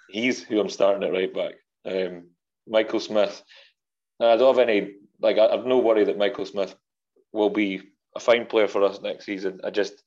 he's 0.09 0.43
who 0.43 0.59
I'm 0.59 0.69
starting 0.69 1.03
at 1.03 1.13
right 1.13 1.33
back. 1.33 1.53
Um, 1.85 2.29
Michael 2.67 2.99
Smith. 2.99 3.43
I 4.21 4.35
don't 4.35 4.55
have 4.55 4.67
any 4.67 4.95
like 5.21 5.37
I 5.37 5.55
have 5.55 5.65
no 5.65 5.79
worry 5.79 6.03
that 6.05 6.17
Michael 6.17 6.45
Smith 6.45 6.75
will 7.31 7.49
be 7.49 7.81
a 8.15 8.19
fine 8.19 8.45
player 8.45 8.67
for 8.67 8.83
us 8.83 9.01
next 9.01 9.25
season. 9.25 9.61
I 9.63 9.69
just 9.69 10.03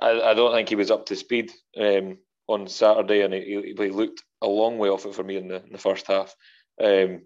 I, 0.00 0.20
I 0.20 0.34
don't 0.34 0.52
think 0.52 0.68
he 0.68 0.76
was 0.76 0.90
up 0.90 1.06
to 1.06 1.16
speed 1.16 1.52
um, 1.80 2.18
on 2.46 2.68
Saturday, 2.68 3.22
and 3.22 3.32
he, 3.32 3.74
he 3.76 3.90
looked 3.90 4.22
a 4.42 4.46
long 4.46 4.78
way 4.78 4.88
off 4.88 5.06
it 5.06 5.14
for 5.14 5.24
me 5.24 5.36
in 5.36 5.48
the, 5.48 5.62
in 5.64 5.72
the 5.72 5.78
first 5.78 6.06
half. 6.06 6.34
Um, 6.82 7.22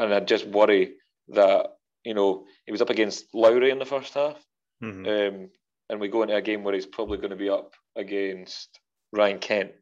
and 0.00 0.14
I 0.14 0.20
just 0.20 0.46
worry 0.46 0.94
that 1.28 1.66
you 2.04 2.14
know 2.14 2.44
he 2.66 2.72
was 2.72 2.80
up 2.82 2.90
against 2.90 3.34
Lowry 3.34 3.70
in 3.70 3.78
the 3.78 3.84
first 3.86 4.14
half, 4.14 4.36
Mhm. 4.82 5.06
um, 5.06 5.50
and 5.90 6.00
we 6.00 6.08
go 6.08 6.22
into 6.22 6.36
a 6.36 6.42
game 6.42 6.64
where 6.64 6.74
he's 6.74 6.86
probably 6.86 7.18
going 7.18 7.30
to 7.30 7.36
be 7.36 7.48
up 7.50 7.74
against 7.96 8.78
Ryan 9.12 9.38
Kent, 9.38 9.72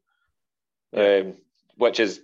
um, 0.96 1.36
which 1.76 2.00
is 2.00 2.20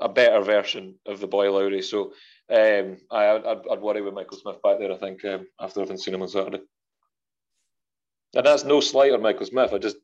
a 0.00 0.08
better 0.08 0.40
version 0.42 0.98
of 1.06 1.20
the 1.20 1.26
boy 1.26 1.52
Lowry. 1.52 1.82
So 1.82 2.12
um, 2.48 2.96
I, 3.10 3.26
I'd, 3.36 3.62
I'd 3.70 3.80
worry 3.80 4.00
with 4.02 4.14
Michael 4.14 4.38
Smith 4.38 4.62
back 4.62 4.78
there. 4.78 4.90
I 4.92 4.96
think 4.96 5.24
um, 5.24 5.46
after 5.60 5.80
having 5.80 5.98
seen 5.98 6.14
him 6.14 6.22
on 6.22 6.28
Saturday, 6.28 6.62
and 8.34 8.46
that's 8.46 8.64
no 8.64 8.80
slight 8.80 9.12
on 9.12 9.22
Michael 9.22 9.46
Smith. 9.46 9.72
I 9.72 9.78
just 9.78 9.96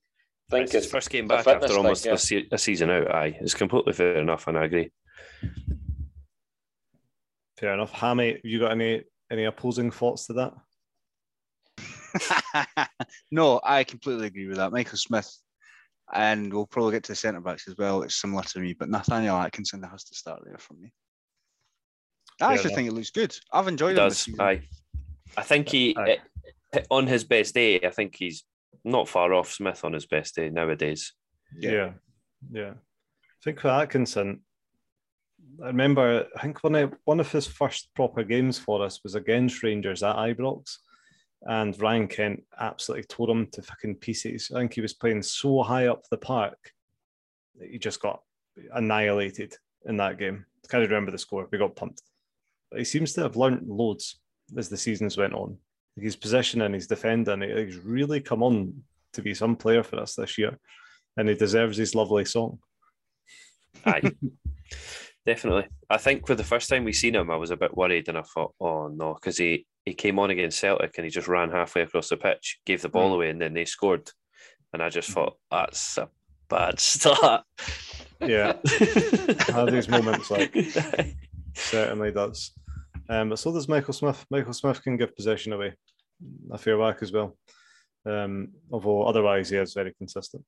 think 0.51 0.64
It's 0.64 0.72
his 0.72 0.85
it's 0.85 0.93
first 0.93 1.11
game 1.11 1.24
a 1.24 1.29
back 1.29 1.45
fitness 1.45 1.64
after 1.64 1.68
thing, 1.68 1.77
almost 1.79 2.05
yeah. 2.07 2.12
a, 2.12 2.18
se- 2.18 2.49
a 2.53 2.59
season 2.59 2.91
out. 2.91 3.11
Aye, 3.11 3.39
it's 3.41 3.55
completely 3.55 3.95
fair 3.95 4.16
enough, 4.18 4.47
and 4.47 4.59
I 4.59 4.64
agree. 4.66 4.91
Fair 7.59 7.72
enough. 7.74 7.93
Hammy, 7.93 8.33
have 8.35 8.41
you 8.45 8.61
got 8.61 8.72
any 8.72 9.03
any 9.31 9.45
opposing 9.45 9.91
thoughts 9.91 10.27
to 10.27 10.33
that? 10.35 10.53
no, 13.31 13.61
I 13.62 13.85
completely 13.85 14.27
agree 14.27 14.47
with 14.47 14.57
that. 14.57 14.72
Michael 14.72 14.99
Smith, 14.99 15.31
and 16.12 16.53
we'll 16.53 16.66
probably 16.66 16.93
get 16.93 17.05
to 17.05 17.12
the 17.12 17.16
centre 17.16 17.41
backs 17.41 17.68
as 17.68 17.77
well. 17.77 18.03
It's 18.03 18.16
similar 18.16 18.43
to 18.43 18.59
me, 18.61 18.74
but 18.74 18.89
Nathaniel 18.89 19.37
Atkinson 19.37 19.83
has 19.83 20.05
to 20.05 20.14
start 20.14 20.43
there 20.45 20.59
for 20.59 20.74
me. 20.74 20.93
I 22.41 22.45
Fair 22.49 22.55
actually 22.55 22.68
enough. 22.70 22.77
think 22.77 22.89
it 22.89 22.93
looks 22.95 23.11
good. 23.11 23.37
I've 23.53 23.68
enjoyed 23.68 23.93
it. 23.93 23.95
This 23.97 24.03
does. 24.05 24.18
season. 24.18 24.41
Aye, 24.41 24.62
I 25.37 25.43
think 25.43 25.68
he 25.68 25.97
Aye. 25.99 26.18
on 26.91 27.07
his 27.07 27.24
best 27.24 27.55
day. 27.55 27.81
I 27.81 27.91
think 27.91 28.14
he's 28.16 28.45
not 28.85 29.09
far 29.09 29.33
off 29.35 29.53
Smith 29.53 29.85
on 29.85 29.93
his 29.93 30.07
best 30.07 30.35
day 30.35 30.49
nowadays. 30.51 31.12
Yeah. 31.59 31.70
yeah. 31.70 31.91
Yeah. 32.51 32.70
I 32.70 33.43
think 33.45 33.61
for 33.61 33.68
Atkinson, 33.68 34.41
I 35.63 35.69
remember 35.69 36.27
I 36.37 36.43
think 36.43 36.63
one 36.63 36.75
of 36.75 36.95
one 37.05 37.21
of 37.21 37.31
his 37.31 37.47
first 37.47 37.95
proper 37.95 38.23
games 38.23 38.59
for 38.59 38.85
us 38.85 39.03
was 39.03 39.15
against 39.15 39.63
Rangers 39.63 40.03
at 40.03 40.17
Ibrox. 40.17 40.79
And 41.43 41.81
Ryan 41.81 42.09
Kent 42.09 42.43
absolutely 42.59 43.05
tore 43.05 43.31
him 43.31 43.47
to 43.53 43.63
fucking 43.63 43.97
pieces. 43.97 44.51
I 44.55 44.61
think 44.61 44.75
he 44.75 44.81
was 44.81 44.95
playing 44.95 45.23
so 45.23 45.63
high 45.63 45.87
up 45.87 46.05
the 46.11 46.17
park 46.17 46.73
that 47.59 47.71
he 47.71 47.79
just 47.79 48.01
got 48.01 48.21
annihilated 48.73 49.55
in 49.85 49.97
that 49.99 50.19
game. 50.19 50.45
I 50.65 50.69
can't 50.69 50.89
remember 50.89 51.13
the 51.13 51.19
score. 51.19 51.47
We 51.51 51.59
got 51.59 51.77
pumped. 51.77 52.03
But 52.71 52.81
he 52.81 52.85
seems 52.85 53.13
to 53.13 53.23
have 53.23 53.37
learnt 53.37 53.69
loads 53.69 54.19
as 54.57 54.69
the 54.69 54.77
seasons 54.77 55.17
went 55.17 55.35
on. 55.35 55.59
His 55.97 56.17
positioning, 56.17 56.75
his 56.75 56.87
defending, 56.87 57.43
he's 57.43 57.79
really 57.79 58.21
come 58.21 58.43
on 58.43 58.83
to 59.13 59.23
be 59.23 59.33
some 59.33 59.57
player 59.57 59.83
for 59.83 60.01
us 60.01 60.15
this 60.15 60.37
year. 60.37 60.59
And 61.17 61.29
he 61.29 61.35
deserves 61.35 61.79
his 61.79 61.95
lovely 61.95 62.25
song. 62.25 62.59
Aye, 63.85 64.13
definitely. 65.27 65.66
I 65.91 65.99
think 65.99 66.27
for 66.27 66.35
the 66.35 66.45
first 66.45 66.68
time 66.70 66.85
we 66.85 66.93
seen 66.93 67.14
him, 67.14 67.31
I 67.31 67.37
was 67.37 67.51
a 67.51 67.57
bit 67.57 67.77
worried, 67.77 68.09
and 68.09 68.16
I 68.16 68.22
thought, 68.22 68.55
oh 68.61 68.89
no, 68.89 69.14
because 69.14 69.37
he 69.39 69.66
he 69.85 69.93
came 69.95 70.18
on 70.18 70.31
against 70.31 70.59
Celtic 70.59 70.95
and 70.97 71.05
he 71.05 71.11
just 71.11 71.29
ran 71.29 71.51
halfway 71.51 71.83
across 71.83 72.09
the 72.09 72.16
pitch, 72.16 72.59
gave 72.66 72.83
the 72.83 72.89
ball 72.89 73.11
Mm. 73.11 73.14
away, 73.14 73.31
and 73.31 73.41
then 73.41 73.55
they 73.55 73.64
scored, 73.64 74.11
and 74.72 74.83
I 74.83 74.89
just 74.89 75.11
thought 75.11 75.37
that's 75.51 75.99
a 75.99 76.09
bad 76.49 76.81
start. 76.95 77.45
Yeah, 78.20 78.55
Had 79.49 79.70
these 79.72 79.89
moments, 79.89 80.31
like- 80.31 80.55
certainly 81.55 82.12
does. 82.12 82.53
Um, 83.09 83.29
but 83.29 83.39
so 83.39 83.53
does 83.53 83.68
Michael 83.68 83.93
Smith. 83.95 84.24
Michael 84.31 84.53
Smith 84.53 84.83
can 84.83 84.97
give 84.97 85.14
possession 85.14 85.53
away 85.53 85.74
a 86.51 86.59
fair 86.59 86.79
whack 86.79 86.99
as 87.03 87.12
well. 87.12 87.37
Um, 88.05 88.49
although 88.72 89.03
otherwise 89.03 89.51
he 89.51 89.57
is 89.57 89.74
very 89.74 89.93
consistent. 89.95 90.45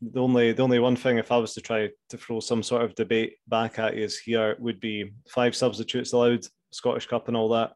The 0.00 0.20
only 0.20 0.52
the 0.52 0.62
only 0.62 0.78
one 0.78 0.96
thing, 0.96 1.18
if 1.18 1.32
I 1.32 1.38
was 1.38 1.54
to 1.54 1.60
try 1.60 1.88
to 2.10 2.16
throw 2.16 2.40
some 2.40 2.62
sort 2.62 2.82
of 2.82 2.94
debate 2.94 3.34
back 3.48 3.78
at 3.78 3.96
you 3.96 4.04
is 4.04 4.18
here 4.18 4.56
would 4.60 4.78
be 4.78 5.12
five 5.28 5.56
substitutes 5.56 6.12
allowed, 6.12 6.46
Scottish 6.70 7.06
Cup 7.06 7.28
and 7.28 7.36
all 7.36 7.48
that. 7.50 7.72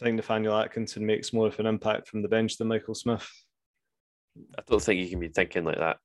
I 0.00 0.04
think 0.04 0.16
Nathaniel 0.16 0.56
Atkinson 0.56 1.04
makes 1.04 1.32
more 1.32 1.46
of 1.46 1.58
an 1.58 1.66
impact 1.66 2.08
from 2.08 2.22
the 2.22 2.28
bench 2.28 2.56
than 2.56 2.68
Michael 2.68 2.94
Smith. 2.94 3.28
I 4.58 4.62
don't 4.66 4.82
think 4.82 5.00
you 5.00 5.08
can 5.08 5.20
be 5.20 5.28
thinking 5.28 5.64
like 5.64 5.78
that. 5.78 5.96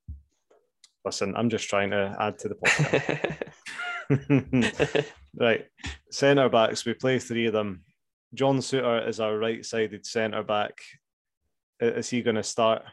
Listen, 1.03 1.35
I'm 1.35 1.49
just 1.49 1.67
trying 1.67 1.91
to 1.91 2.15
add 2.19 2.39
to 2.39 2.49
the 2.49 2.55
podcast. 2.55 3.37
right, 5.35 5.65
centre 6.09 6.49
backs. 6.49 6.85
We 6.85 6.93
play 6.93 7.19
three 7.19 7.47
of 7.47 7.53
them. 7.53 7.83
John 8.33 8.59
Souttar 8.59 9.07
is 9.07 9.19
our 9.19 9.37
right-sided 9.37 10.05
centre 10.05 10.43
back. 10.43 10.79
Is 11.79 12.09
he 12.09 12.21
going 12.21 12.35
to 12.35 12.43
start? 12.43 12.83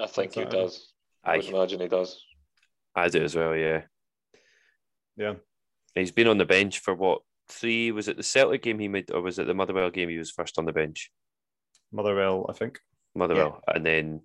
I 0.00 0.06
think 0.06 0.34
he 0.34 0.44
does. 0.44 0.92
I 1.26 1.36
would 1.36 1.46
imagine 1.46 1.80
he 1.80 1.88
does. 1.88 2.24
I 2.94 3.08
do 3.08 3.22
as 3.22 3.34
well. 3.34 3.54
Yeah, 3.54 3.82
Yeah, 5.16 5.34
he's 5.94 6.12
been 6.12 6.28
on 6.28 6.38
the 6.38 6.44
bench 6.44 6.78
for 6.78 6.94
what 6.94 7.22
three? 7.48 7.92
Was 7.92 8.08
it 8.08 8.16
the 8.16 8.22
Celtic 8.22 8.62
game 8.62 8.78
he 8.78 8.88
made, 8.88 9.10
or 9.10 9.20
was 9.20 9.38
it 9.38 9.46
the 9.46 9.54
Motherwell 9.54 9.90
game 9.90 10.08
he 10.08 10.18
was 10.18 10.30
first 10.30 10.58
on 10.58 10.64
the 10.64 10.72
bench? 10.72 11.10
Motherwell, 11.92 12.46
I 12.48 12.52
think. 12.52 12.78
Motherwell, 13.14 13.62
and 13.66 13.84
then 13.84 14.20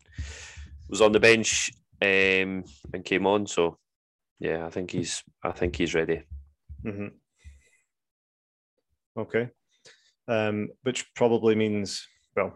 was 0.89 1.02
on 1.02 1.12
the 1.12 1.20
bench 1.20 1.72
um, 2.02 2.66
and 2.93 3.06
came 3.06 3.26
on. 3.26 3.47
So 3.47 3.78
yeah, 4.39 4.66
I 4.66 4.70
think 4.70 4.91
he's 4.91 5.24
I 5.43 5.52
think 5.52 5.76
he's 5.76 5.95
ready. 5.95 6.24
hmm 6.84 7.08
Okay, 9.18 9.49
um, 10.28 10.70
which 10.84 11.14
probably 11.16 11.56
means 11.56 12.08
well, 12.36 12.54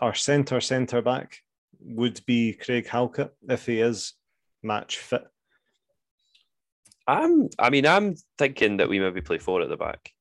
our 0.00 0.14
centre 0.14 0.60
centre 0.60 1.02
back 1.02 1.38
would 1.80 2.24
be 2.26 2.52
Craig 2.54 2.86
Halkett 2.86 3.32
if 3.48 3.66
he 3.66 3.80
is 3.80 4.14
match 4.62 4.98
fit. 4.98 5.26
I'm 7.06 7.48
I 7.58 7.70
mean 7.70 7.86
I'm 7.86 8.16
thinking 8.36 8.78
that 8.78 8.88
we 8.88 8.98
maybe 9.00 9.20
play 9.20 9.38
four 9.38 9.62
at 9.62 9.68
the 9.68 9.76
back. 9.76 10.12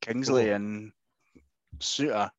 Kingsley 0.00 0.50
Oh. 0.50 0.54
and 0.54 0.92
Souttar. 1.78 2.30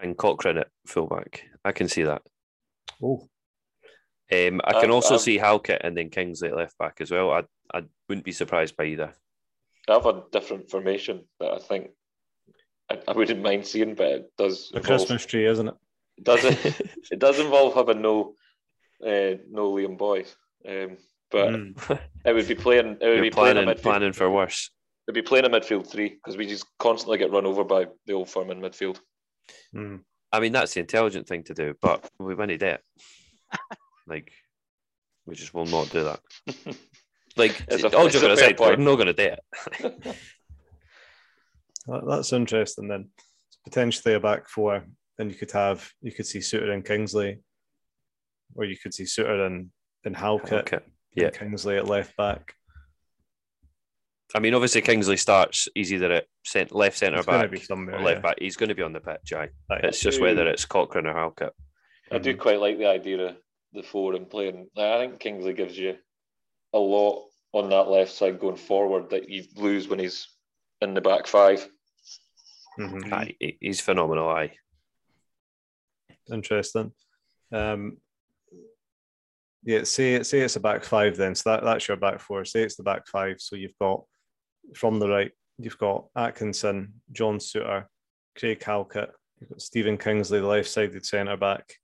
and 0.00 0.16
Cochrane 0.16 0.58
at 0.58 0.68
fullback. 0.86 1.44
I 1.64 1.72
can 1.72 1.88
see 1.88 2.04
that. 2.04 2.22
Oh, 3.02 3.28
Um, 4.30 4.60
I 4.64 4.72
can 4.72 4.84
I've- 4.84 4.90
also 4.92 5.14
I've- 5.14 5.22
see 5.22 5.38
Halkett 5.38 5.80
and 5.82 5.96
then 5.96 6.10
Kingsley 6.10 6.48
at 6.48 6.56
left 6.56 6.76
back 6.78 7.00
as 7.00 7.10
well. 7.10 7.30
I 7.32 7.44
I 7.74 7.82
wouldn't 8.08 8.24
be 8.24 8.32
surprised 8.32 8.76
by 8.76 8.84
either. 8.84 9.14
I 9.88 9.92
have 9.92 10.06
a 10.06 10.24
different 10.32 10.70
formation 10.70 11.28
that 11.40 11.52
I 11.52 11.58
think 11.58 11.90
I, 12.90 12.98
I 13.08 13.12
wouldn't 13.12 13.42
mind 13.42 13.66
seeing, 13.66 13.94
but 13.94 14.06
it 14.06 14.32
does 14.38 14.68
the 14.70 14.78
involve, 14.78 14.98
Christmas 15.00 15.26
tree, 15.26 15.46
isn't 15.46 15.68
it? 15.68 15.74
it 16.18 16.24
does 16.24 16.44
it 16.44 16.80
it 17.12 17.18
does 17.18 17.38
involve 17.38 17.74
having 17.74 18.02
no 18.02 18.34
uh, 19.04 19.36
no 19.50 19.72
Liam 19.72 19.96
Boyce. 19.98 20.34
Um, 20.68 20.96
but 21.30 21.50
Mm. 21.50 22.00
it 22.24 22.32
would 22.32 22.48
be 22.48 22.54
playing 22.54 22.96
it 23.00 23.06
would 23.06 23.14
You're 23.14 23.22
be 23.22 23.30
playing 23.30 23.56
a 23.58 23.60
planning 23.62 23.76
midfield. 23.76 23.82
planning 23.82 24.12
for 24.12 24.30
worse. 24.30 24.70
It'd 25.06 25.14
be 25.14 25.22
playing 25.22 25.44
a 25.46 25.50
midfield 25.50 25.86
three 25.90 26.08
because 26.10 26.36
we 26.36 26.46
just 26.46 26.66
constantly 26.78 27.18
get 27.18 27.30
run 27.30 27.46
over 27.46 27.64
by 27.64 27.86
the 28.06 28.12
old 28.14 28.28
firm 28.30 28.50
in 28.50 28.60
midfield. 28.60 28.98
Mm. 29.74 30.00
I 30.32 30.40
mean 30.40 30.52
that's 30.52 30.74
the 30.74 30.80
intelligent 30.80 31.26
thing 31.28 31.44
to 31.44 31.54
do, 31.54 31.74
but 31.80 32.08
we 32.18 32.34
win 32.34 32.50
it 32.50 32.58
debt. 32.58 32.82
like 34.06 34.32
we 35.26 35.34
just 35.34 35.52
will 35.54 35.66
not 35.66 35.90
do 35.90 36.04
that. 36.04 36.20
Like 37.36 37.62
It's 37.68 37.84
a- 37.84 37.96
all 37.96 38.06
it's 38.06 38.16
a 38.16 38.20
joking 38.20 38.36
fair 38.36 38.46
aside, 38.50 38.58
we're 38.58 38.76
not 38.76 38.96
going 38.96 39.06
to 39.06 39.12
do 39.12 39.36
it. 39.36 40.16
That- 41.88 42.06
That's 42.06 42.32
interesting. 42.32 42.88
Then 42.88 43.10
it's 43.48 43.58
potentially 43.64 44.14
a 44.14 44.20
back 44.20 44.48
four. 44.48 44.84
Then 45.16 45.28
you 45.28 45.34
could 45.34 45.50
have 45.52 45.90
you 46.00 46.12
could 46.12 46.26
see 46.26 46.38
Souttar 46.38 46.70
and 46.72 46.84
Kingsley, 46.84 47.38
or 48.54 48.64
you 48.64 48.76
could 48.76 48.94
see 48.94 49.04
Souttar 49.04 49.46
and 49.46 49.70
and 50.04 50.16
Halkett 50.16 50.52
Okay. 50.72 50.76
and 50.76 50.84
Yeah. 51.14 51.30
Kingsley 51.30 51.76
at 51.76 51.86
left 51.88 52.16
back. 52.16 52.54
I 54.34 54.40
mean, 54.40 54.54
obviously 54.54 54.82
Kingsley 54.82 55.16
starts. 55.16 55.68
He's 55.74 55.92
either 55.92 56.12
at 56.12 56.26
cent- 56.44 56.74
left 56.74 56.98
centre 56.98 57.22
back 57.22 57.50
be 57.50 57.58
somewhere, 57.60 57.96
or 57.96 58.02
left 58.02 58.18
yeah. 58.18 58.22
back. 58.22 58.36
He's 58.38 58.56
going 58.56 58.68
to 58.68 58.74
be 58.74 58.82
on 58.82 58.92
the 58.92 59.00
pitch. 59.00 59.32
Aye. 59.32 59.48
Aye. 59.70 59.80
It's 59.84 60.00
just 60.00 60.18
do- 60.18 60.24
whether 60.24 60.46
it's 60.46 60.66
Cochrane 60.66 61.06
or 61.06 61.14
Halkett. 61.14 61.52
I 62.12 62.18
do 62.18 62.36
quite 62.36 62.60
like 62.60 62.78
the 62.78 62.86
idea 62.86 63.28
of 63.30 63.36
the 63.72 63.82
four 63.82 64.14
and 64.14 64.28
playing. 64.28 64.68
like, 64.76 64.86
I 64.86 64.98
think 65.06 65.18
Kingsley 65.20 65.54
gives 65.54 65.76
you 65.78 65.96
a 66.74 66.78
lot 66.78 67.24
on 67.52 67.70
that 67.70 67.88
left 67.88 68.12
side 68.12 68.38
going 68.38 68.56
forward 68.56 69.10
that 69.10 69.28
you 69.30 69.44
lose 69.56 69.88
when 69.88 69.98
he's 69.98 70.28
in 70.82 70.92
the 70.94 71.00
back 71.00 71.26
five. 71.26 71.66
Mhm. 72.78 73.12
Aye, 73.12 73.36
he's 73.60 73.80
phenomenal. 73.80 74.28
Aye. 74.28 74.52
Interesting. 76.32 76.92
Um, 77.52 77.98
yeah, 79.64 79.82
say 79.84 80.22
say 80.22 80.40
it's 80.40 80.56
a 80.56 80.60
back 80.60 80.84
five 80.84 81.16
then. 81.16 81.34
So 81.34 81.50
that, 81.50 81.64
that's 81.64 81.88
your 81.88 81.96
back 81.96 82.20
four. 82.20 82.44
Say 82.44 82.62
it's 82.62 82.76
the 82.76 82.82
back 82.82 83.06
five. 83.08 83.40
So 83.40 83.56
you've 83.56 83.76
got 83.80 84.04
from 84.74 84.98
the 84.98 85.08
right, 85.08 85.32
you've 85.58 85.78
got 85.78 86.06
Atkinson, 86.16 86.94
John 87.12 87.38
Souttar, 87.38 87.86
Craig 88.38 88.62
Halkett, 88.62 89.10
you've 89.40 89.50
got 89.50 89.62
Stephen 89.62 89.96
Kingsley, 89.98 90.40
the 90.40 90.46
left-sided 90.46 91.04
centre 91.04 91.36
back. 91.36 91.74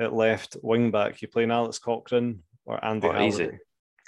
At 0.00 0.12
left 0.12 0.56
wing 0.62 0.90
back, 0.90 1.22
you 1.22 1.28
playing 1.28 1.50
Alex 1.50 1.78
Cochrane 1.78 2.42
or 2.64 2.82
Andy 2.84 3.08
Oh, 3.08 3.22
easy. 3.22 3.50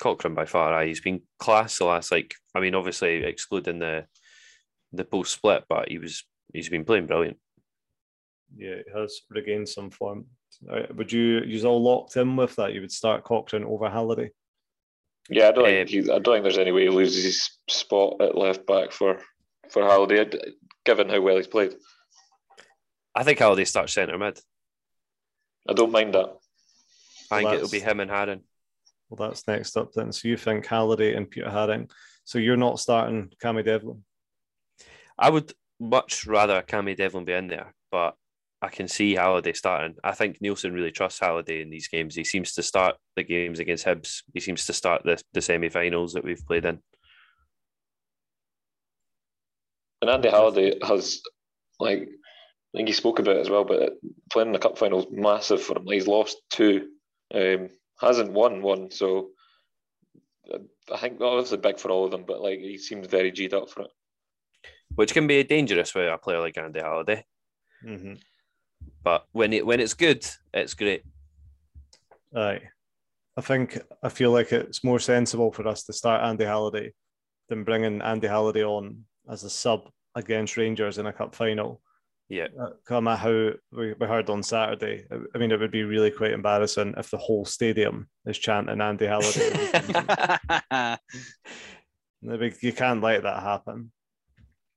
Cochrane 0.00 0.34
by 0.34 0.44
far. 0.46 0.72
Aye. 0.74 0.86
He's 0.86 1.00
been 1.00 1.22
class 1.38 1.78
the 1.78 1.84
last 1.84 2.11
like. 2.11 2.34
I 2.55 2.61
mean, 2.61 2.74
obviously 2.74 3.22
excluding 3.22 3.78
the 3.78 4.07
the 4.97 5.05
post 5.05 5.32
split, 5.32 5.64
but 5.68 5.88
he 5.88 5.99
was 5.99 6.24
he's 6.53 6.68
been 6.68 6.84
playing 6.84 7.07
brilliant. 7.07 7.38
Yeah, 8.57 8.76
he 8.86 8.99
has 9.01 9.20
regained 9.30 9.68
some 9.68 9.90
form. 9.90 10.26
Uh, 10.70 10.82
Would 10.95 11.11
you 11.12 11.40
use 11.40 11.64
all 11.64 11.82
locked 11.82 12.16
in 12.16 12.36
with 12.36 12.55
that? 12.57 12.72
You 12.72 12.80
would 12.82 12.92
start 12.92 13.24
Cochrane 13.24 13.64
over 13.64 13.90
Halliday. 13.90 14.30
Yeah, 15.28 15.49
I 15.49 15.53
don't 15.53 15.64
Um, 15.64 15.70
think 15.70 15.88
he, 15.88 15.99
I 16.03 16.18
don't 16.18 16.34
think 16.34 16.42
there's 16.45 16.59
any 16.59 16.70
way 16.72 16.82
he 16.82 16.90
loses 16.90 17.24
his 17.24 17.51
spot 17.68 18.20
at 18.20 18.36
left 18.36 18.66
back 18.66 18.92
for 18.92 19.18
for 19.70 19.82
Halliday, 19.82 20.28
given 20.84 21.09
how 21.09 21.20
well 21.20 21.36
he's 21.36 21.47
played. 21.47 21.74
I 23.14 23.24
think 23.24 23.38
Halliday 23.38 23.64
starts 23.64 23.92
centre 23.95 24.18
mid. 24.18 24.38
I 25.68 25.72
don't 25.72 25.92
mind 25.92 26.14
that. 26.14 26.36
I 27.30 27.36
think 27.38 27.45
Well, 27.49 27.55
it'll 27.55 27.70
be 27.70 27.80
him 27.80 28.01
and 28.01 28.11
Haring. 28.11 28.42
Well, 29.09 29.28
that's 29.28 29.47
next 29.49 29.76
up 29.76 29.92
then. 29.92 30.12
So 30.12 30.28
you 30.28 30.36
think 30.36 30.66
Halliday 30.66 31.14
and 31.14 31.30
Peter 31.30 31.49
Haring. 31.49 31.90
So 32.24 32.38
you're 32.38 32.57
not 32.57 32.78
starting 32.80 33.32
Cammy 33.42 33.64
Devlin. 33.64 34.05
I 35.18 35.30
would 35.30 35.52
much 35.80 36.26
rather 36.26 36.62
Cammy 36.62 36.96
Devlin 36.96 37.24
be 37.24 37.32
in 37.32 37.48
there, 37.48 37.74
but 37.90 38.14
I 38.62 38.68
can 38.68 38.88
see 38.88 39.14
Halliday 39.14 39.52
starting. 39.52 39.96
I 40.02 40.12
think 40.12 40.38
Neilson 40.40 40.72
really 40.72 40.90
trusts 40.90 41.20
Halliday 41.20 41.60
in 41.60 41.70
these 41.70 41.88
games. 41.88 42.14
He 42.14 42.24
seems 42.24 42.54
to 42.54 42.62
start 42.62 42.96
the 43.14 43.22
games 43.22 43.58
against 43.60 43.84
Hibs. 43.84 44.22
He 44.32 44.40
seems 44.40 44.66
to 44.66 44.72
start 44.72 45.02
the, 45.04 45.20
the 45.32 45.42
semi-finals 45.42 46.14
that 46.14 46.24
we've 46.24 46.44
played 46.46 46.64
in. 46.64 46.78
And 50.00 50.10
Andy 50.10 50.30
Halliday 50.30 50.78
has, 50.82 51.20
like, 51.78 52.08
I 52.74 52.76
think 52.76 52.88
he 52.88 52.94
spoke 52.94 53.18
about 53.18 53.36
it 53.36 53.40
as 53.40 53.50
well, 53.50 53.64
but 53.64 53.94
playing 54.32 54.48
in 54.48 54.52
the 54.52 54.58
cup 54.58 54.78
final 54.78 55.00
is 55.00 55.06
massive 55.10 55.62
for 55.62 55.76
him. 55.76 55.86
He's 55.86 56.06
lost 56.08 56.38
two, 56.50 56.88
um, 57.32 57.68
hasn't 58.00 58.32
won 58.32 58.62
one. 58.62 58.90
So 58.90 59.28
I 60.92 60.96
think 60.98 61.20
obviously 61.20 61.58
big 61.58 61.78
for 61.78 61.90
all 61.90 62.04
of 62.04 62.10
them, 62.10 62.24
but 62.26 62.40
like 62.40 62.58
he 62.58 62.78
seems 62.78 63.06
very 63.06 63.30
G'd 63.30 63.54
up 63.54 63.70
for 63.70 63.82
it. 63.82 63.90
Which 64.95 65.12
can 65.14 65.26
be 65.26 65.38
a 65.40 65.45
dangerous 65.45 65.95
with 65.95 66.12
a 66.12 66.18
player 66.18 66.40
like 66.40 66.57
Andy 66.59 66.80
Halliday. 66.80 67.24
Mm-hmm. 67.84 68.14
But 69.03 69.26
when 69.32 69.53
it 69.53 69.66
when 69.66 69.80
it's 69.80 69.95
good, 69.95 70.26
it's 70.53 70.74
great. 70.74 71.03
Aye. 72.34 72.62
I 73.36 73.40
think 73.40 73.78
I 74.03 74.09
feel 74.09 74.30
like 74.30 74.53
it's 74.53 74.84
more 74.84 74.99
sensible 75.01 75.53
for 75.53 75.66
us 75.68 75.84
to 75.84 75.92
start 75.92 76.22
Andy 76.22 76.45
Halliday 76.45 76.92
than 77.49 77.64
bringing 77.64 78.01
Andy 78.03 78.28
Halliday 78.28 78.64
on 78.64 79.05
as 79.28 79.45
a 79.45 79.51
sub 79.51 79.90
against 80.14 80.57
Rangers 80.57 80.99
in 80.99 81.07
a 81.07 81.12
cup 81.12 81.34
final. 81.34 81.80
Yeah, 82.30 82.47
Uh, 82.59 82.70
Come 82.86 83.07
at 83.09 83.18
how 83.18 83.51
we, 83.72 83.92
we 84.01 84.07
heard 84.07 84.30
on 84.30 84.42
Saturday. 84.42 85.05
I- 85.11 85.18
I 85.34 85.38
mean, 85.38 85.53
it 85.53 85.61
would 85.61 85.70
be 85.70 85.82
really 85.84 86.11
quite 86.11 86.30
embarrassing 86.32 86.95
if 86.97 87.11
the 87.11 87.18
whole 87.18 87.45
stadium 87.45 88.09
is 88.24 88.38
chanting 88.38 88.80
Andy 88.80 89.07
Halliday. 89.07 89.51
Maybe 92.22 92.55
you 92.62 92.72
can't 92.72 93.03
let 93.03 93.22
that 93.24 93.42
happen. 93.42 93.92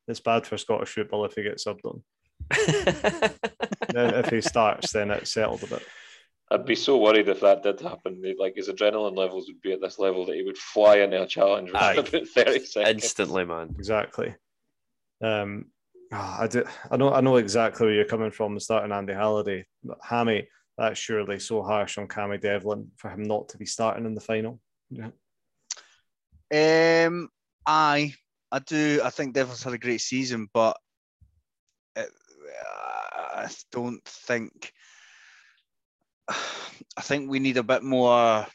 It's 0.07 0.19
bad 0.19 0.47
for 0.47 0.57
Scottish 0.57 0.89
football 0.89 1.25
if 1.25 1.33
he 1.33 1.43
gets 1.43 1.65
subbed 1.65 1.85
on. 1.85 2.03
If 3.99 4.29
he 4.29 4.41
starts, 4.41 4.91
then 4.91 5.09
it's 5.09 5.31
settled 5.33 5.63
a 5.63 5.67
bit. 5.67 5.83
I'd 6.51 6.65
be 6.65 6.75
so 6.75 6.97
worried 6.97 7.27
if 7.27 7.41
that 7.41 7.63
did 7.63 7.79
happen. 7.81 8.21
Like 8.37 8.55
his 8.55 8.69
adrenaline 8.69 9.17
levels 9.17 9.47
would 9.47 9.61
be 9.61 9.73
at 9.73 9.81
this 9.81 9.99
level 9.99 10.25
that 10.25 10.35
he 10.35 10.43
would 10.43 10.57
fly 10.57 10.97
into 10.97 11.21
a 11.21 11.27
challenge 11.27 11.71
within 11.71 11.81
Aye. 11.81 11.93
about 11.93 12.27
thirty 12.27 12.65
seconds. 12.65 13.03
instantly, 13.03 13.43
man. 13.43 13.73
Exactly. 13.77 14.35
Um, 15.21 15.65
ah, 16.13 16.41
I 16.41 16.47
do, 16.47 16.63
I 16.91 16.97
know 16.97 17.11
I 17.11 17.21
know 17.21 17.37
exactly 17.37 17.87
where 17.87 17.95
you're 17.95 18.05
coming 18.05 18.31
from. 18.31 18.59
Starting 18.59 18.91
Andy 18.91 19.13
Halliday, 19.13 19.65
but 19.83 19.97
Hammy, 20.03 20.47
that's 20.77 20.99
surely 20.99 21.39
so 21.39 21.63
harsh 21.63 21.97
on 21.97 22.07
Cammy 22.07 22.39
Devlin 22.39 22.91
for 22.95 23.09
him 23.09 23.23
not 23.23 23.49
to 23.49 23.57
be 23.57 23.65
starting 23.65 24.05
in 24.05 24.15
the 24.15 24.21
final. 24.21 24.59
Yeah. 24.89 25.09
Um, 26.53 27.29
I 27.65 28.13
I 28.51 28.59
do. 28.59 29.01
I 29.03 29.09
think 29.09 29.33
Devils 29.33 29.63
had 29.63 29.73
a 29.73 29.77
great 29.77 30.01
season, 30.01 30.47
but 30.53 30.77
it, 31.95 32.09
I 32.63 33.47
don't 33.71 34.03
think. 34.05 34.71
I 36.29 37.01
think 37.01 37.29
we 37.29 37.39
need 37.39 37.57
a 37.57 37.63
bit 37.63 37.83
more. 37.83 38.45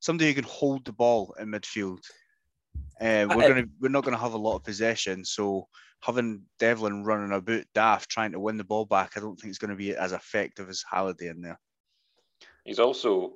Somebody 0.00 0.28
who 0.28 0.34
can 0.34 0.44
hold 0.44 0.84
the 0.84 0.92
ball 0.92 1.34
in 1.38 1.48
midfield. 1.48 2.00
Uh, 3.00 3.26
we're 3.28 3.48
gonna 3.48 3.66
we're 3.80 3.88
not 3.88 4.04
gonna 4.04 4.16
have 4.16 4.34
a 4.34 4.38
lot 4.38 4.56
of 4.56 4.64
possession, 4.64 5.24
so 5.24 5.66
having 6.04 6.42
Devlin 6.58 7.02
running 7.02 7.32
about 7.32 7.64
daft 7.74 8.10
trying 8.10 8.32
to 8.32 8.40
win 8.40 8.58
the 8.58 8.64
ball 8.64 8.84
back, 8.84 9.12
I 9.16 9.20
don't 9.20 9.40
think 9.40 9.50
it's 9.50 9.58
going 9.58 9.70
to 9.70 9.76
be 9.76 9.96
as 9.96 10.12
effective 10.12 10.68
as 10.68 10.84
Halliday 10.88 11.28
in 11.28 11.40
there. 11.40 11.58
He's 12.64 12.78
also, 12.78 13.32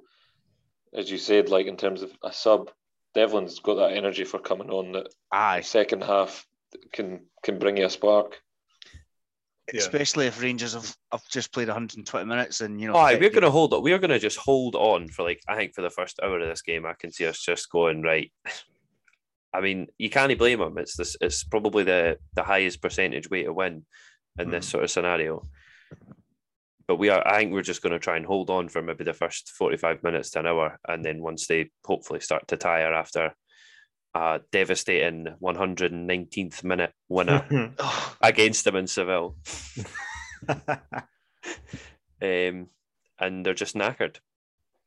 as 0.93 1.11
you 1.11 1.17
said, 1.17 1.49
like 1.49 1.67
in 1.67 1.79
terms 1.79 2.03
of 2.03 2.13
a 2.23 2.31
sub, 2.31 2.71
Devlin's 3.15 3.59
got 3.61 3.75
that 3.77 3.97
energy 3.97 4.25
for 4.25 4.39
coming 4.39 4.71
on 4.71 4.93
that 4.93 5.09
Aye, 5.33 5.61
second 5.63 6.03
half 6.05 6.47
can 6.93 7.21
can 7.43 7.59
bring 7.59 7.77
you 7.77 7.87
a 7.87 7.91
spark. 7.91 8.41
Yeah. 9.73 9.81
especially 9.81 10.27
if 10.27 10.41
Rangers 10.41 10.73
have, 10.73 10.97
have 11.13 11.29
just 11.29 11.53
played 11.53 11.69
120 11.69 12.25
minutes 12.25 12.63
and 12.63 12.81
you 12.81 12.89
know. 12.89 12.95
Oh, 12.95 12.99
aye, 13.01 13.17
we're 13.17 13.29
going 13.29 13.43
to 13.43 13.51
hold 13.51 13.75
up. 13.75 13.83
We're 13.83 13.99
going 13.99 14.11
to 14.11 14.19
just 14.19 14.39
hold 14.39 14.75
on 14.75 15.09
for 15.09 15.25
like 15.25 15.43
I 15.47 15.57
think 15.57 15.75
for 15.75 15.83
the 15.83 15.91
first 15.91 16.19
hour 16.23 16.41
of 16.41 16.49
this 16.49 16.63
game. 16.63 16.87
I 16.87 16.95
can 16.99 17.13
see 17.13 17.27
us 17.27 17.39
just 17.43 17.71
going 17.71 18.03
right. 18.03 18.33
I 19.55 19.61
mean, 19.61 19.89
you 19.99 20.09
can't 20.11 20.37
blame 20.39 20.61
them. 20.61 20.79
It's 20.79 20.97
this. 20.97 21.17
It's 21.21 21.45
probably 21.45 21.85
the 21.85 22.19
the 22.35 22.43
highest 22.45 22.81
percentage 22.81 23.29
way 23.29 23.45
to 23.45 23.53
win 23.53 23.85
in 24.39 24.51
this 24.51 24.67
Mhm. 24.67 24.71
sort 24.71 24.85
of 24.85 24.91
scenario. 24.91 25.47
But 26.89 26.97
we 26.97 27.11
are. 27.11 27.25
I 27.27 27.39
think 27.39 27.53
we're 27.53 27.63
just 27.63 27.83
going 27.83 27.93
to 27.93 27.99
try 27.99 28.17
and 28.17 28.25
hold 28.25 28.49
on 28.49 28.69
for 28.69 28.83
maybe 28.83 29.05
the 29.05 29.13
first 29.13 29.51
forty-five 29.51 30.03
minutes 30.03 30.31
to 30.31 30.41
an 30.41 30.47
hour, 30.47 30.79
and 30.89 31.05
then 31.05 31.21
once 31.21 31.47
they 31.47 31.71
hopefully 31.85 32.21
start 32.21 32.49
to 32.49 32.57
tire 32.57 32.95
after 32.95 33.35
a 34.15 34.41
devastating 34.51 35.29
one 35.39 35.55
hundred 35.55 35.93
and 35.93 36.07
nineteenth 36.07 36.65
minute 36.65 36.95
winner 37.11 37.47
against 38.23 38.65
them 38.65 38.77
in 38.77 38.87
Seville, 38.87 39.37
um, 40.49 42.69
and 43.21 43.45
they're 43.45 43.53
just 43.53 43.77
knackered. 43.77 44.17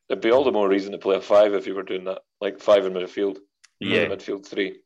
It'd 0.10 0.22
be 0.22 0.32
all 0.32 0.44
the 0.44 0.52
more 0.52 0.68
reason 0.68 0.92
to 0.94 0.98
play 0.98 1.18
a 1.18 1.22
five 1.22 1.54
if 1.54 1.68
you 1.68 1.76
were 1.76 1.84
doing 1.84 2.06
that, 2.06 2.22
like 2.42 2.60
five 2.60 2.86
in 2.86 2.94
midfield, 2.94 3.38
Yeah, 3.80 4.08
midfield 4.08 4.46
three. 4.46 4.82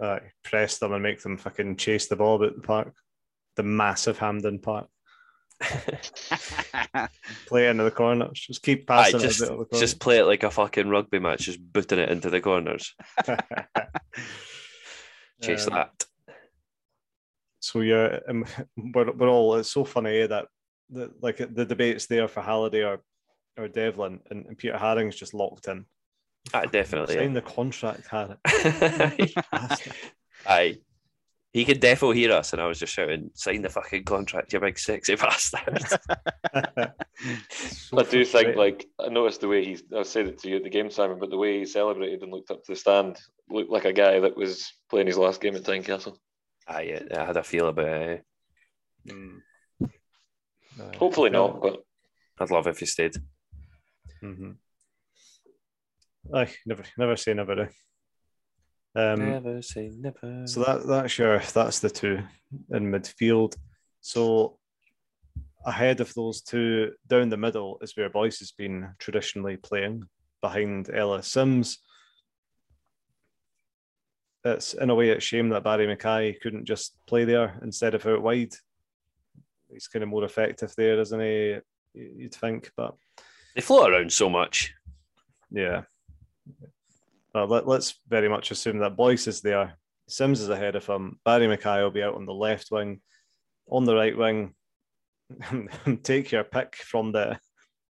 Aye, 0.00 0.30
press 0.44 0.78
them 0.78 0.92
and 0.92 1.02
make 1.02 1.22
them 1.22 1.38
fucking 1.38 1.76
chase 1.76 2.06
the 2.06 2.16
ball 2.16 2.36
about 2.36 2.54
the 2.54 2.62
park. 2.62 2.94
The 3.56 3.62
massive 3.62 4.18
Hampden 4.18 4.58
Park. 4.58 4.88
Play 7.46 7.66
it 7.66 7.70
into 7.70 7.84
the 7.84 7.90
corners. 7.90 8.40
Just 8.40 8.62
keep 8.62 8.90
Aye, 8.90 9.12
passing 9.12 9.20
just 9.20 9.42
it 9.42 9.50
out 9.50 9.70
the 9.70 9.78
just 9.78 10.00
play 10.00 10.18
it 10.18 10.24
like 10.24 10.42
a 10.42 10.50
fucking 10.50 10.88
rugby 10.88 11.18
match, 11.18 11.42
just 11.42 11.60
booting 11.60 11.98
it 11.98 12.10
into 12.10 12.30
the 12.30 12.40
corners. 12.40 12.94
corners. 13.24 13.44
Chase 15.42 15.66
Um, 15.66 15.74
that. 15.74 16.04
So 17.60 17.80
yeah, 17.80 18.20
um, 18.28 18.44
we're, 18.76 19.10
we're 19.12 19.28
all. 19.28 19.54
It's 19.56 19.72
so 19.72 19.84
funny 19.84 20.18
eh, 20.18 20.26
that 20.26 20.46
the 20.90 21.12
like 21.20 21.38
the 21.38 21.64
debates 21.64 22.06
there 22.06 22.28
for 22.28 22.42
Halliday 22.42 22.84
or 22.84 23.00
or 23.56 23.68
Devlin 23.68 24.20
and, 24.30 24.46
and 24.46 24.58
Peter 24.58 24.76
Haring's 24.76 25.16
just 25.16 25.34
locked 25.34 25.68
in. 25.68 25.86
Aye, 26.52 26.66
definitely. 26.66 27.14
Sign 27.14 27.32
the 27.32 27.40
contract, 27.40 28.06
Haring. 28.08 28.36
Aye. 30.46 30.78
Aye. 31.54 31.58
He 31.58 31.64
could 31.64 31.80
defo 31.80 32.14
hear 32.14 32.32
us, 32.32 32.52
and 32.52 32.60
I 32.60 32.66
was 32.66 32.78
just 32.80 32.92
shouting, 32.92 33.30
"Sign 33.34 33.62
the 33.62 33.68
fucking 33.70 34.04
contract, 34.04 34.52
you 34.52 34.60
big 34.60 34.78
sexy 34.78 35.14
bastard!" 35.16 35.82
So 37.60 37.98
I 38.00 38.02
do 38.02 38.24
think, 38.24 38.56
like, 38.56 38.86
I 38.98 39.08
noticed 39.08 39.40
the 39.40 39.48
way 39.48 39.64
he's, 39.64 39.84
I 39.96 40.02
said 40.02 40.26
it 40.26 40.38
to 40.40 40.48
you 40.48 40.56
at 40.56 40.64
the 40.64 40.70
game, 40.70 40.90
Simon, 40.90 41.18
but 41.20 41.30
the 41.30 41.36
way 41.38 41.60
he 41.60 41.64
celebrated 41.64 42.22
and 42.22 42.32
looked 42.32 42.50
up 42.50 42.64
to 42.64 42.72
the 42.72 42.76
stand 42.76 43.18
looked 43.48 43.70
like 43.70 43.84
a 43.84 43.92
guy 43.92 44.18
that 44.20 44.36
was 44.36 44.72
playing 44.90 45.06
his 45.06 45.16
last 45.16 45.40
game 45.40 45.54
at 45.54 45.62
Tynecastle. 45.62 46.16
Aye, 46.66 46.82
yeah, 47.10 47.22
I 47.22 47.24
had 47.24 47.36
a 47.36 47.44
feel 47.44 47.68
about 47.68 47.86
it. 48.02 48.24
Mm. 49.06 49.38
Aye. 49.84 50.96
Hopefully 50.98 51.30
not, 51.30 51.62
but 51.62 51.78
I'd 52.40 52.50
love 52.50 52.66
if 52.66 52.80
he 52.80 52.86
stayed. 52.86 53.14
Mm-hmm. 54.22 54.52
Aye, 56.34 56.52
never, 56.66 56.82
never 56.98 57.16
say 57.16 57.34
never. 57.34 57.60
eh? 57.62 57.68
Um, 58.96 59.28
Never 59.30 59.60
say 59.62 59.90
never. 59.96 60.46
So 60.46 60.62
that 60.62 60.86
that's 60.86 61.18
your 61.18 61.40
that's 61.40 61.80
the 61.80 61.90
two 61.90 62.20
in 62.70 62.90
midfield. 62.92 63.56
So 64.00 64.58
ahead 65.66 66.00
of 66.00 66.12
those 66.14 66.42
two, 66.42 66.92
down 67.08 67.28
the 67.28 67.36
middle 67.36 67.78
is 67.82 67.96
where 67.96 68.08
Boyce 68.10 68.38
has 68.38 68.52
been 68.52 68.90
traditionally 68.98 69.56
playing 69.56 70.04
behind 70.40 70.90
Ellis 70.94 71.26
Simms. 71.26 71.78
it's 74.44 74.74
in 74.74 74.90
a 74.90 74.94
way 74.94 75.08
it's 75.08 75.24
shame 75.24 75.48
that 75.48 75.64
Barrie 75.64 75.86
McKay 75.86 76.38
couldn't 76.40 76.66
just 76.66 76.94
play 77.06 77.24
there 77.24 77.58
instead 77.62 77.94
of 77.94 78.06
out 78.06 78.22
wide. 78.22 78.52
He's 79.72 79.88
kind 79.88 80.02
of 80.02 80.08
more 80.10 80.24
effective 80.24 80.72
there, 80.76 81.00
isn't 81.00 81.20
he? 81.20 81.56
You'd 81.94 82.34
think, 82.34 82.70
but 82.76 82.94
They 83.54 83.62
float 83.62 83.90
around 83.90 84.12
so 84.12 84.28
much. 84.28 84.74
yeah. 85.50 85.82
Well, 87.34 87.46
let, 87.48 87.66
let's 87.66 87.94
very 88.08 88.28
much 88.28 88.50
assume 88.52 88.78
that 88.78 88.96
Boyce 88.96 89.26
is 89.26 89.40
there. 89.40 89.76
Simms 90.08 90.40
is 90.40 90.50
ahead 90.50 90.76
of 90.76 90.86
him. 90.86 91.18
Barrie 91.24 91.46
McKay 91.46 91.82
will 91.82 91.90
be 91.90 92.02
out 92.02 92.14
on 92.14 92.26
the 92.26 92.32
left 92.32 92.70
wing. 92.70 93.00
On 93.68 93.84
the 93.84 93.94
right 93.96 94.16
wing, 94.16 94.54
take 96.02 96.30
your 96.30 96.44
pick 96.44 96.76
from 96.76 97.12
the 97.12 97.38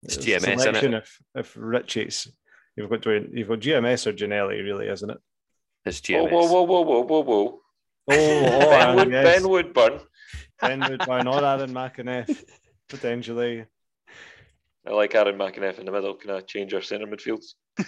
It's 0.04 0.18
GMS, 0.18 0.36
isn't 0.36 0.50
it? 0.50 0.60
selection 0.60 0.94
if 0.94 1.18
if 1.36 1.54
Richie's. 1.58 2.32
You've 2.76 2.90
got 2.90 3.02
Dwayne, 3.02 3.30
you've 3.34 3.48
got 3.48 3.60
GMS 3.60 4.08
or 4.08 4.14
Ginnelly, 4.14 4.64
really, 4.64 4.88
isn't 4.88 5.10
it? 5.10 5.18
It's 5.86 6.00
Whoa, 6.08 6.28
GMS. 6.28 6.32
whoa, 6.32 6.46
whoa, 6.46 6.62
whoa, 6.64 6.82
whoa, 6.82 7.02
whoa, 7.02 7.22
whoa. 7.22 7.60
Oh, 8.08 8.12
oh 8.12 8.70
ben, 8.70 8.82
Aaron, 8.82 8.96
Wood, 8.96 9.12
yes. 9.12 9.26
ben 9.42 9.50
Woodburn. 9.50 10.00
Ben 10.62 10.80
Woodburn 10.80 11.28
or 11.28 11.44
Aaron 11.44 11.74
McInnes, 11.74 12.44
potentially. 12.90 13.66
I 14.88 14.92
like 14.92 15.16
Aaron 15.16 15.38
McInnes 15.38 15.80
in 15.80 15.86
the 15.86 15.92
middle. 15.92 16.14
Can 16.14 16.32
I 16.32 16.42
change 16.42 16.74
our 16.74 16.82
centre 16.82 17.08
midfields? 17.08 17.54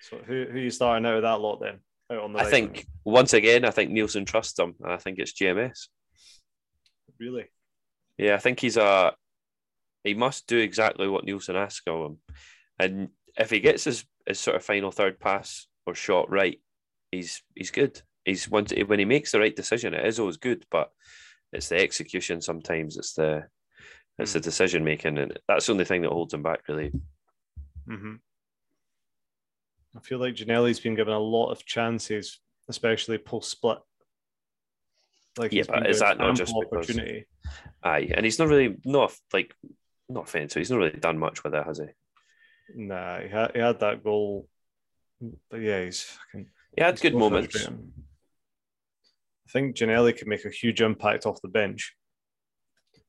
so 0.00 0.18
who 0.26 0.44
who 0.44 0.58
are 0.58 0.58
you 0.58 0.70
starting 0.70 1.06
out 1.06 1.14
with 1.14 1.24
that 1.24 1.40
lot 1.40 1.60
then? 1.60 1.80
The 2.08 2.16
I 2.16 2.26
right 2.26 2.46
think 2.48 2.86
once 3.04 3.32
again, 3.32 3.64
I 3.64 3.70
think 3.70 3.90
Neilson 3.90 4.26
trusts 4.26 4.58
him. 4.58 4.74
and 4.82 4.92
I 4.92 4.98
think 4.98 5.18
it's 5.18 5.32
GMS. 5.32 5.88
really. 7.18 7.46
Yeah, 8.18 8.34
I 8.34 8.38
think 8.38 8.60
he's 8.60 8.76
a. 8.76 9.14
He 10.04 10.14
must 10.14 10.46
do 10.46 10.58
exactly 10.58 11.08
what 11.08 11.24
Neilson 11.24 11.54
asks 11.54 11.86
of 11.86 12.10
him, 12.10 12.18
and 12.78 13.08
if 13.38 13.50
he 13.50 13.60
gets 13.60 13.84
his, 13.84 14.04
his 14.26 14.38
sort 14.38 14.56
of 14.56 14.64
final 14.64 14.90
third 14.90 15.18
pass 15.20 15.66
or 15.86 15.94
shot 15.94 16.30
right, 16.30 16.60
he's 17.10 17.42
he's 17.54 17.70
good. 17.70 18.02
He's 18.24 18.48
once 18.48 18.72
when 18.86 18.98
he 18.98 19.04
makes 19.04 19.32
the 19.32 19.40
right 19.40 19.54
decision, 19.56 19.94
it 19.94 20.04
is 20.06 20.18
always 20.20 20.36
good, 20.36 20.64
but 20.70 20.90
it's 21.52 21.68
the 21.68 21.78
execution 21.80 22.40
sometimes. 22.40 22.96
It's 22.96 23.14
the 23.14 23.44
it's 24.18 24.32
the 24.34 24.40
decision 24.40 24.84
making, 24.84 25.18
and 25.18 25.38
that's 25.48 25.66
the 25.66 25.72
only 25.72 25.84
thing 25.84 26.02
that 26.02 26.10
holds 26.10 26.34
him 26.34 26.42
back. 26.42 26.60
Really, 26.68 26.92
hmm 27.86 28.14
I 29.96 30.00
feel 30.00 30.18
like 30.18 30.34
Ginnelly's 30.36 30.80
been 30.80 30.94
given 30.94 31.12
a 31.12 31.18
lot 31.18 31.50
of 31.50 31.66
chances, 31.66 32.40
especially 32.68 33.18
post 33.18 33.50
split. 33.50 33.78
Like 35.38 35.52
Yeah, 35.52 35.64
but 35.68 35.88
is 35.88 36.00
that 36.00 36.18
not 36.18 36.34
just 36.36 36.50
ample 36.50 36.62
because- 36.70 36.90
opportunity? 36.90 37.26
aye, 37.82 38.10
and 38.14 38.24
he's 38.24 38.38
not 38.38 38.48
really 38.48 38.76
not 38.84 39.12
like 39.32 39.54
not 40.08 40.24
offensive. 40.24 40.60
He's 40.60 40.70
not 40.70 40.78
really 40.78 40.92
done 40.98 41.18
much 41.18 41.42
with 41.44 41.54
it, 41.54 41.64
has 41.64 41.78
he? 41.78 41.86
Nah, 42.74 43.20
he 43.20 43.28
had, 43.28 43.50
he 43.54 43.60
had 43.60 43.80
that 43.80 44.02
goal, 44.02 44.48
but 45.50 45.60
yeah, 45.60 45.84
he's 45.84 46.02
fucking. 46.02 46.48
He 46.76 46.82
had 46.82 47.00
good 47.00 47.12
so 47.12 47.18
moments. 47.18 47.66
I 47.66 49.50
think 49.52 49.76
Janelli 49.76 50.16
can 50.16 50.28
make 50.30 50.46
a 50.46 50.50
huge 50.50 50.80
impact 50.80 51.26
off 51.26 51.42
the 51.42 51.48
bench. 51.48 51.94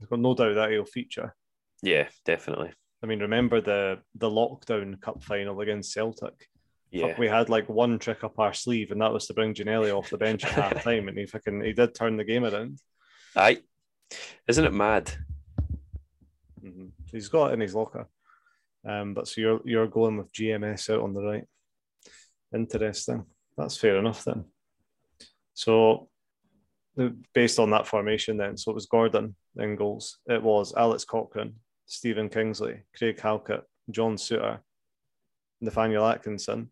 I've 0.04 0.10
got 0.10 0.20
no 0.20 0.36
doubt 0.36 0.56
that 0.56 0.72
he'll 0.72 0.86
feature. 0.86 1.34
Yeah, 1.82 2.08
definitely. 2.26 2.72
I 3.02 3.06
mean, 3.08 3.20
remember 3.20 3.62
the 3.62 4.00
the 4.16 4.30
lockdown 4.30 5.00
cup 5.02 5.24
final 5.24 5.60
against 5.62 5.94
Celtic? 5.94 6.50
Yeah, 6.92 7.08
Fuck, 7.08 7.18
we 7.18 7.28
had 7.28 7.50
like 7.50 7.68
one 7.70 7.98
trick 8.00 8.24
up 8.24 8.38
our 8.40 8.54
sleeve, 8.54 8.92
and 8.92 9.02
that 9.02 9.12
was 9.12 9.26
to 9.28 9.34
bring 9.34 9.54
Ginnelly 9.54 9.92
off 9.98 10.10
the 10.10 10.18
bench 10.18 10.44
at 10.46 10.52
half 10.52 10.84
time, 10.84 11.08
and 11.08 11.18
he 11.18 11.26
fucking 11.26 11.64
he 11.64 11.74
did 11.74 11.96
turn 11.96 12.18
the 12.18 12.24
game 12.24 12.44
around. 12.46 12.80
aye. 13.36 13.62
Isn't 14.48 14.66
it 14.66 14.74
mad? 14.74 15.12
Mhm. 16.64 16.92
He's 17.12 17.30
got 17.30 17.50
it 17.50 17.54
in 17.56 17.60
his 17.62 17.74
locker. 17.76 18.08
Um, 18.86 19.14
but 19.14 19.28
so 19.28 19.42
you're 19.42 19.62
you're 19.66 19.88
going 19.88 20.18
with 20.18 20.32
GMS 20.32 20.90
out 20.94 21.02
on 21.02 21.14
the 21.14 21.22
right. 21.24 21.46
Interesting. 22.54 23.26
That's 23.58 23.78
fair 23.78 23.98
enough 23.98 24.24
then. 24.24 24.46
So 25.54 26.10
based 27.34 27.60
on 27.60 27.70
that 27.72 27.88
formation 27.88 28.38
then, 28.38 28.58
so 28.58 28.72
it 28.72 28.76
was 28.76 28.86
Gordon 28.86 29.36
in 29.58 29.76
goals. 29.76 30.20
It 30.28 30.42
was 30.42 30.74
Alex 30.76 31.06
Cochrane, 31.06 31.56
Stephen 31.86 32.30
Kingsley, 32.30 32.82
Craig 32.98 33.20
Halkett, 33.20 33.64
John 33.90 34.16
Souttar, 34.16 34.60
Nathaniel 35.62 36.06
Atkinson. 36.06 36.70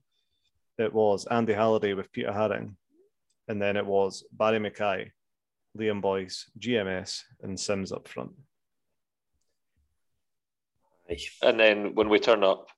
It 0.77 0.93
was 0.93 1.25
Andy 1.27 1.53
Halliday 1.53 1.93
with 1.93 2.11
Peter 2.11 2.31
Haring. 2.31 2.75
And 3.47 3.61
then 3.61 3.75
it 3.75 3.85
was 3.85 4.23
Barrie 4.31 4.59
McKay, 4.59 5.11
Liam 5.77 6.01
Boyce, 6.01 6.49
GMS, 6.59 7.23
and 7.41 7.59
Simms 7.59 7.91
up 7.91 8.07
front. 8.07 8.31
And 11.41 11.59
then 11.59 11.95
when 11.95 12.07
we 12.07 12.19
turn 12.19 12.43
up, 12.43 12.69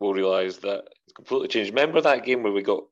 we'll 0.00 0.14
realise 0.14 0.56
that 0.58 0.84
it's 1.04 1.12
completely 1.14 1.48
changed. 1.48 1.70
Remember 1.70 2.00
that 2.00 2.24
game 2.24 2.42
where 2.42 2.52
we 2.52 2.62
got 2.62 2.84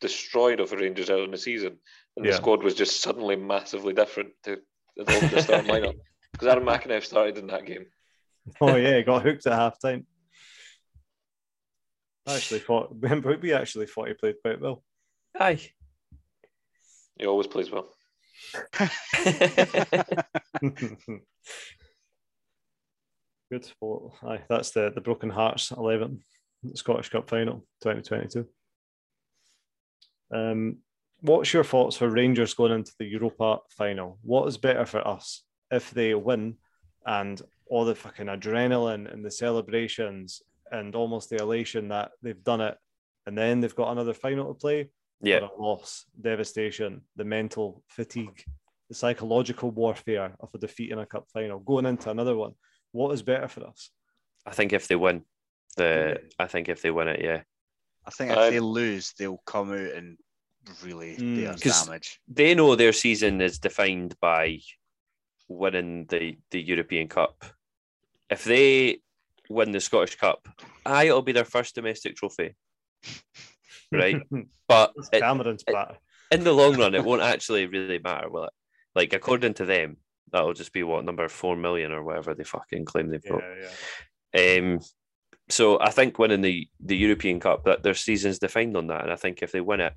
destroyed 0.00 0.60
of 0.60 0.68
the 0.68 0.76
Rangers 0.76 1.08
out 1.08 1.20
in 1.20 1.30
the 1.30 1.38
season, 1.38 1.78
and 2.16 2.24
Yeah. 2.24 2.32
the 2.32 2.36
squad 2.36 2.62
was 2.62 2.74
just 2.74 3.00
suddenly 3.00 3.36
massively 3.36 3.92
different 3.92 4.30
to 4.44 4.58
the, 4.96 5.04
the 5.04 5.42
starting 5.42 5.70
lineup 5.70 5.94
because 6.32 6.48
Aaron 6.48 6.64
McInnes 6.64 7.04
started 7.04 7.38
in 7.38 7.46
that 7.48 7.66
game. 7.66 7.86
Oh 8.60 8.76
yeah, 8.76 8.98
he 8.98 9.02
got 9.02 9.22
hooked 9.22 9.46
at 9.46 9.52
half 9.54 9.80
time. 9.80 10.06
Actually 12.28 12.60
thought 12.60 12.88
remember 12.98 13.36
we 13.42 13.52
actually 13.52 13.86
thought 13.86 14.08
he 14.08 14.14
played 14.14 14.36
quite 14.42 14.60
well. 14.60 14.82
Aye. 15.38 15.60
He 17.18 17.26
always 17.26 17.46
plays 17.46 17.70
well. 17.70 17.90
Good. 23.50 23.70
Well, 23.80 24.16
aye, 24.22 24.42
that's 24.48 24.70
the 24.70 24.90
the 24.94 25.00
Broken 25.00 25.30
Hearts 25.30 25.70
eleven, 25.70 26.20
Scottish 26.74 27.10
Cup 27.10 27.28
final, 27.28 27.64
twenty 27.82 28.02
twenty 28.02 28.28
two. 28.28 28.46
Um, 30.32 30.78
what's 31.24 31.54
your 31.54 31.64
thoughts 31.64 31.96
for 31.96 32.10
Rangers 32.10 32.52
going 32.52 32.72
into 32.72 32.92
the 32.98 33.06
Europa 33.06 33.58
final? 33.70 34.18
What 34.22 34.46
is 34.46 34.58
better 34.58 34.84
for 34.84 35.06
us 35.06 35.42
if 35.70 35.90
they 35.90 36.14
win 36.14 36.56
and 37.06 37.40
all 37.66 37.86
the 37.86 37.94
fucking 37.94 38.26
adrenaline 38.26 39.10
and 39.10 39.24
the 39.24 39.30
celebrations 39.30 40.42
and 40.70 40.94
almost 40.94 41.30
the 41.30 41.36
elation 41.36 41.88
that 41.88 42.10
they've 42.22 42.44
done 42.44 42.60
it, 42.60 42.76
and 43.26 43.36
then 43.38 43.60
they've 43.60 43.74
got 43.74 43.90
another 43.92 44.12
final 44.12 44.48
to 44.48 44.54
play, 44.54 44.90
yeah, 45.22 45.38
or 45.38 45.50
a 45.56 45.62
loss, 45.62 46.04
devastation, 46.20 47.00
the 47.16 47.24
mental 47.24 47.82
fatigue, 47.88 48.44
the 48.90 48.94
psychological 48.94 49.70
warfare 49.70 50.34
of 50.40 50.50
a 50.54 50.58
defeat 50.58 50.90
in 50.92 50.98
a 50.98 51.06
cup 51.06 51.26
final, 51.32 51.58
going 51.58 51.86
into 51.86 52.10
another 52.10 52.36
one. 52.36 52.52
What 52.92 53.12
is 53.14 53.22
better 53.22 53.48
for 53.48 53.66
us? 53.66 53.90
I 54.46 54.50
think 54.50 54.74
if 54.74 54.88
they 54.88 54.96
win, 54.96 55.22
the 55.78 56.20
I 56.38 56.46
think 56.48 56.68
if 56.68 56.82
they 56.82 56.90
win 56.90 57.08
it, 57.08 57.22
yeah, 57.24 57.42
I 58.06 58.10
think 58.10 58.30
if 58.30 58.38
I- 58.38 58.50
they 58.50 58.58
um, 58.58 58.64
lose, 58.64 59.14
they'll 59.18 59.42
come 59.46 59.72
out 59.72 59.92
and 59.92 60.18
really 60.82 61.16
Mm. 61.16 61.60
damage. 61.60 62.20
they 62.28 62.54
know 62.54 62.74
their 62.76 62.92
season 62.92 63.40
is 63.40 63.58
defined 63.58 64.14
by 64.20 64.58
winning 65.48 66.06
the 66.06 66.38
the 66.50 66.60
European 66.60 67.08
Cup. 67.08 67.44
If 68.30 68.44
they 68.44 69.00
win 69.50 69.72
the 69.72 69.80
Scottish 69.80 70.16
Cup, 70.16 70.48
aye, 70.86 71.04
it'll 71.04 71.22
be 71.22 71.32
their 71.32 71.44
first 71.44 71.74
domestic 71.74 72.16
trophy, 72.16 72.54
right? 73.92 74.22
But 74.66 74.94
it- 75.12 75.20
Cameron's 75.20 75.62
it- 75.68 75.96
in 76.30 76.42
the 76.44 76.52
long 76.52 76.78
run, 76.78 76.94
it 76.94 77.04
won't 77.04 77.20
actually 77.22 77.66
really 77.66 77.98
matter, 77.98 78.30
will 78.30 78.44
it? 78.44 78.52
Like 78.94 79.12
according 79.12 79.54
to 79.54 79.66
them, 79.66 79.98
that'll 80.32 80.54
just 80.54 80.72
be 80.72 80.82
what 80.82 81.04
number 81.04 81.28
four 81.28 81.54
million 81.56 81.92
or 81.92 82.02
whatever 82.02 82.34
they 82.34 82.44
fucking 82.44 82.86
claim 82.86 83.10
they've 83.10 83.22
got. 83.22 83.42
Yeah, 83.42 83.70
yeah. 84.34 84.58
Um, 84.58 84.80
so 85.50 85.78
I 85.78 85.90
think 85.90 86.18
winning 86.18 86.40
the 86.40 86.66
the 86.80 86.96
European 86.96 87.38
Cup, 87.40 87.64
that 87.64 87.82
their 87.82 87.94
season's 87.94 88.38
defined 88.38 88.76
on 88.76 88.86
that, 88.86 89.02
and 89.02 89.12
I 89.12 89.16
think 89.16 89.42
if 89.42 89.52
they 89.52 89.60
win 89.60 89.80
it, 89.80 89.92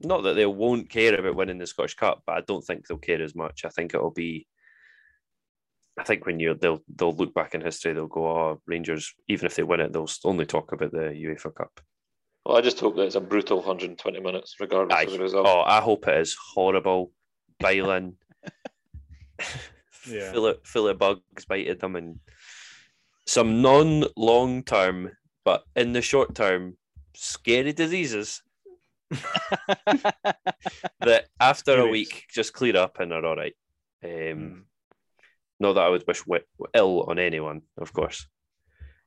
not 0.00 0.22
that 0.24 0.34
they 0.34 0.46
won't 0.46 0.90
care 0.90 1.18
about 1.18 1.36
winning 1.36 1.58
the 1.58 1.66
Scottish 1.66 1.94
Cup, 1.94 2.22
but 2.26 2.36
I 2.36 2.40
don't 2.42 2.62
think 2.64 2.86
they'll 2.86 2.98
care 2.98 3.22
as 3.22 3.34
much. 3.34 3.64
I 3.64 3.68
think 3.70 3.94
it'll 3.94 4.10
be. 4.10 4.46
I 5.98 6.04
think 6.04 6.26
when 6.26 6.38
you 6.38 6.54
they'll 6.54 6.82
they'll 6.94 7.14
look 7.14 7.32
back 7.32 7.54
in 7.54 7.62
history, 7.62 7.94
they'll 7.94 8.06
go, 8.06 8.26
"Oh, 8.26 8.60
Rangers." 8.66 9.14
Even 9.28 9.46
if 9.46 9.54
they 9.56 9.62
win 9.62 9.80
it, 9.80 9.92
they'll 9.92 10.08
only 10.24 10.44
talk 10.44 10.72
about 10.72 10.92
the 10.92 10.98
UEFA 10.98 11.54
Cup. 11.54 11.80
Well, 12.44 12.58
I 12.58 12.60
just 12.60 12.78
hope 12.78 12.96
that 12.96 13.02
it's 13.06 13.14
a 13.16 13.20
brutal 13.20 13.58
120 13.58 14.20
minutes, 14.20 14.56
regardless 14.60 14.96
Aye. 14.96 15.02
of 15.04 15.12
the 15.12 15.18
result. 15.18 15.46
Oh, 15.48 15.62
I 15.62 15.80
hope 15.80 16.06
it 16.06 16.18
is 16.20 16.36
horrible, 16.54 17.12
biling, 17.58 18.16
Yeah. 20.08 20.32
full 20.32 20.46
of 20.46 20.58
full 20.62 20.88
of 20.88 20.98
bugs 20.98 21.44
biting 21.46 21.78
them, 21.78 21.96
and 21.96 22.20
some 23.26 23.62
non 23.62 24.04
long 24.16 24.62
term, 24.62 25.10
but 25.44 25.64
in 25.74 25.92
the 25.92 26.02
short 26.02 26.34
term, 26.34 26.76
scary 27.14 27.72
diseases 27.72 28.42
that 31.00 31.26
after 31.40 31.72
a 31.72 31.76
Serious. 31.76 31.92
week 31.92 32.24
just 32.32 32.52
clear 32.52 32.76
up 32.76 32.98
and 33.00 33.12
are 33.12 33.24
all 33.24 33.36
right. 33.36 33.54
Um, 34.04 34.10
Mm, 34.10 34.62
Not 35.60 35.72
that 35.74 35.84
I 35.84 35.88
would 35.88 36.04
wish 36.06 36.20
wi- 36.24 36.44
ill 36.74 37.04
on 37.08 37.18
anyone, 37.18 37.62
of 37.78 37.92
course. 37.92 38.26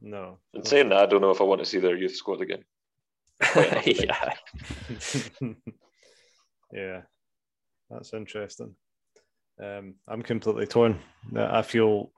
no. 0.02 0.40
In 0.54 0.64
saying 0.66 0.90
that, 0.90 1.00
I 1.00 1.06
don't 1.06 1.22
know 1.22 1.32
if 1.32 1.42
I 1.42 1.44
want 1.46 1.60
to 1.62 1.66
see 1.66 1.80
their 1.80 1.96
youth 1.98 2.16
squad 2.16 2.42
again. 2.42 2.64
enough, 3.56 3.56
I 3.56 3.82
think. 3.82 4.06
yeah, 4.06 5.54
yeah, 6.74 7.02
that's 7.90 8.14
interesting. 8.14 8.76
Um, 9.62 9.96
I'm 10.08 10.22
completely 10.22 10.66
torn. 10.68 11.00
I 11.36 11.62
feel, 11.62 12.12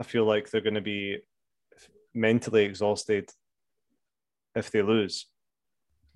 I 0.00 0.02
feel 0.04 0.24
like 0.24 0.50
they're 0.50 0.60
going 0.62 0.74
to 0.74 0.80
be 0.80 1.18
mentally 2.14 2.64
exhausted 2.64 3.30
if 4.54 4.70
they 4.70 4.82
lose. 4.82 5.26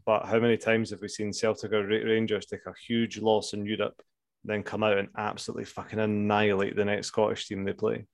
But 0.04 0.26
how 0.26 0.38
many 0.40 0.56
times 0.56 0.90
have 0.90 1.00
we 1.00 1.08
seen 1.08 1.32
Celtic 1.32 1.72
or 1.72 1.86
Rangers 1.86 2.46
take 2.46 2.66
a 2.66 2.74
huge 2.86 3.18
loss 3.18 3.52
in 3.52 3.64
Europe, 3.64 4.02
then 4.44 4.62
come 4.62 4.82
out 4.82 4.98
and 4.98 5.08
absolutely 5.16 5.64
fucking 5.64 6.00
annihilate 6.00 6.74
the 6.74 6.84
next 6.84 7.08
Scottish 7.08 7.46
team 7.46 7.64
they 7.64 7.72
play? 7.72 8.06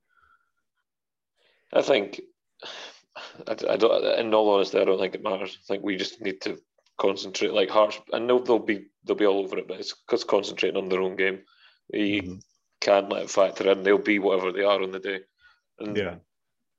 I 1.73 1.83
think, 1.83 2.21
I, 3.47 3.57
I 3.71 3.77
don't. 3.77 4.21
In 4.21 4.35
all 4.35 4.55
honesty, 4.55 4.79
I 4.79 4.85
don't 4.85 4.99
think 4.99 5.15
it 5.15 5.23
matters. 5.23 5.59
I 5.61 5.65
think 5.67 5.83
we 5.83 5.97
just 5.97 6.21
need 6.21 6.41
to 6.43 6.59
concentrate. 6.99 7.53
Like 7.53 7.71
Hearts, 7.71 8.01
I 8.13 8.19
know 8.19 8.39
they'll 8.39 8.59
be 8.59 8.87
they'll 9.05 9.17
be 9.17 9.27
all 9.27 9.41
over 9.41 9.59
it, 9.59 9.69
but 9.69 9.81
it's 9.81 9.95
because 9.95 10.25
concentrating 10.25 10.77
on 10.77 10.89
their 10.89 11.03
own 11.03 11.17
game. 11.17 11.41
You 11.93 12.23
mm-hmm. 12.23 12.35
can't 12.81 13.11
let 13.11 13.23
it 13.23 13.31
factor 13.31 13.71
in. 13.71 13.83
They'll 13.83 13.99
be 13.99 14.19
whatever 14.19 14.53
they 14.53 14.65
are 14.65 14.83
on 14.83 14.91
the 14.91 14.99
day, 14.99 15.21
and 15.79 15.97
yeah. 15.97 16.17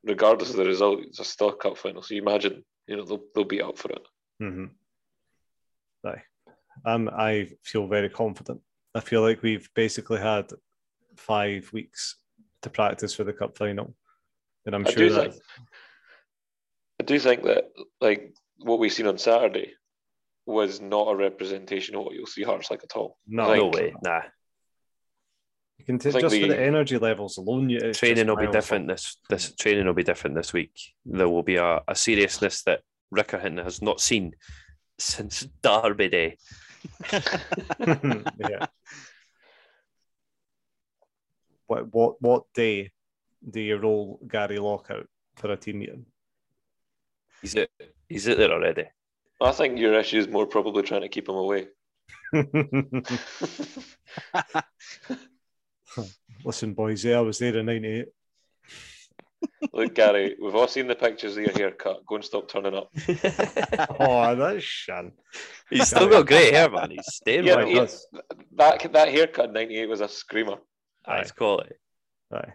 regardless 0.03 0.51
of 0.51 0.57
the 0.57 0.65
result, 0.65 1.01
it's 1.01 1.19
a 1.19 1.23
still 1.23 1.51
cup 1.51 1.77
final. 1.77 2.03
So 2.03 2.13
you 2.13 2.21
imagine, 2.21 2.63
you 2.87 2.97
know, 2.97 3.05
they'll 3.05 3.23
they'll 3.33 3.45
be 3.45 3.61
up 3.61 3.77
for 3.77 3.91
it. 3.91 4.07
Mm-hmm. 4.41 4.65
Aye. 6.05 6.21
Um, 6.85 7.09
I 7.11 7.49
feel 7.63 7.87
very 7.87 8.09
confident. 8.09 8.61
I 8.95 9.01
feel 9.01 9.21
like 9.21 9.41
we've 9.41 9.69
basically 9.75 10.19
had 10.19 10.49
five 11.15 11.69
weeks 11.73 12.17
to 12.61 12.69
practice 12.69 13.13
for 13.13 13.23
the 13.23 13.33
cup 13.33 13.57
final, 13.57 13.95
and 14.65 14.75
I'm 14.75 14.87
I 14.87 14.91
sure 14.91 15.09
do 15.09 15.13
that. 15.15 15.33
Think, 15.33 15.43
I 16.99 17.03
do 17.03 17.19
think 17.19 17.43
that, 17.43 17.65
like 18.01 18.33
what 18.57 18.79
we've 18.79 18.91
seen 18.91 19.07
on 19.07 19.17
Saturday, 19.17 19.73
was 20.45 20.81
not 20.81 21.11
a 21.11 21.15
representation 21.15 21.95
of 21.95 22.03
what 22.03 22.15
you'll 22.15 22.25
see 22.25 22.43
Hearts 22.43 22.71
like 22.71 22.83
at 22.83 22.95
all. 22.95 23.17
No, 23.27 23.53
no 23.53 23.67
way, 23.67 23.93
nah. 24.03 24.21
You 25.77 25.85
can 25.85 25.99
take 25.99 26.19
just 26.19 26.33
the, 26.33 26.41
for 26.41 26.47
the 26.47 26.59
energy 26.59 26.97
levels 26.97 27.37
alone. 27.37 27.69
You, 27.69 27.93
training 27.93 28.27
will 28.27 28.35
be 28.35 28.47
different 28.47 28.87
this 28.87 29.17
this 29.29 29.55
training 29.55 29.85
will 29.85 29.93
be 29.93 30.03
different 30.03 30.35
this 30.35 30.51
week. 30.51 30.77
There 31.05 31.29
will 31.29 31.43
be 31.43 31.55
a, 31.55 31.81
a 31.87 31.95
seriousness 31.95 32.63
that 32.63 32.81
Riccarton 33.15 33.63
has 33.63 33.81
not 33.81 34.01
seen 34.01 34.33
since 34.99 35.47
Derby 35.61 36.09
Day. 36.09 36.37
yeah. 37.11 38.65
What 41.67 41.93
what 41.93 42.21
what 42.21 42.43
day 42.53 42.91
do 43.47 43.59
you 43.59 43.77
roll 43.77 44.19
Gary 44.27 44.59
Locke 44.59 44.91
out 44.91 45.07
for 45.35 45.51
a 45.51 45.57
team 45.57 45.79
meeting? 45.79 46.05
He's 47.41 47.55
it. 47.55 47.71
He's 48.07 48.27
it 48.27 48.37
there 48.37 48.51
already. 48.51 48.85
I 49.41 49.51
think 49.51 49.79
your 49.79 49.93
issue 49.93 50.19
is 50.19 50.27
more 50.27 50.45
probably 50.45 50.83
trying 50.83 51.01
to 51.01 51.09
keep 51.09 51.29
him 51.29 51.35
away. 51.35 51.67
Listen, 56.43 56.73
boys, 56.73 57.03
yeah, 57.03 57.17
I 57.17 57.21
was 57.21 57.39
there 57.39 57.57
in 57.57 57.65
'98. 57.65 58.05
Look, 59.73 59.93
Gary, 59.95 60.35
we've 60.41 60.55
all 60.55 60.67
seen 60.67 60.87
the 60.87 60.95
pictures 60.95 61.35
of 61.35 61.43
your 61.43 61.53
haircut. 61.53 62.05
Go 62.05 62.15
and 62.15 62.23
stop 62.23 62.47
turning 62.47 62.75
up. 62.75 62.89
oh, 63.99 64.35
that's 64.35 64.63
Shan. 64.63 65.11
He's 65.69 65.87
still 65.87 66.07
got 66.07 66.27
great 66.27 66.53
hair, 66.53 66.69
man. 66.69 66.91
He's 66.91 67.05
staying 67.07 67.45
yeah, 67.45 67.55
well. 67.57 67.67
yeah, 67.67 67.87
that 68.55 68.93
that 68.93 69.09
haircut 69.09 69.45
in 69.45 69.53
'98 69.53 69.89
was 69.89 70.01
a 70.01 70.07
screamer. 70.07 70.57
Nice 71.07 71.31
quality. 71.31 71.75
Aye. 72.33 72.53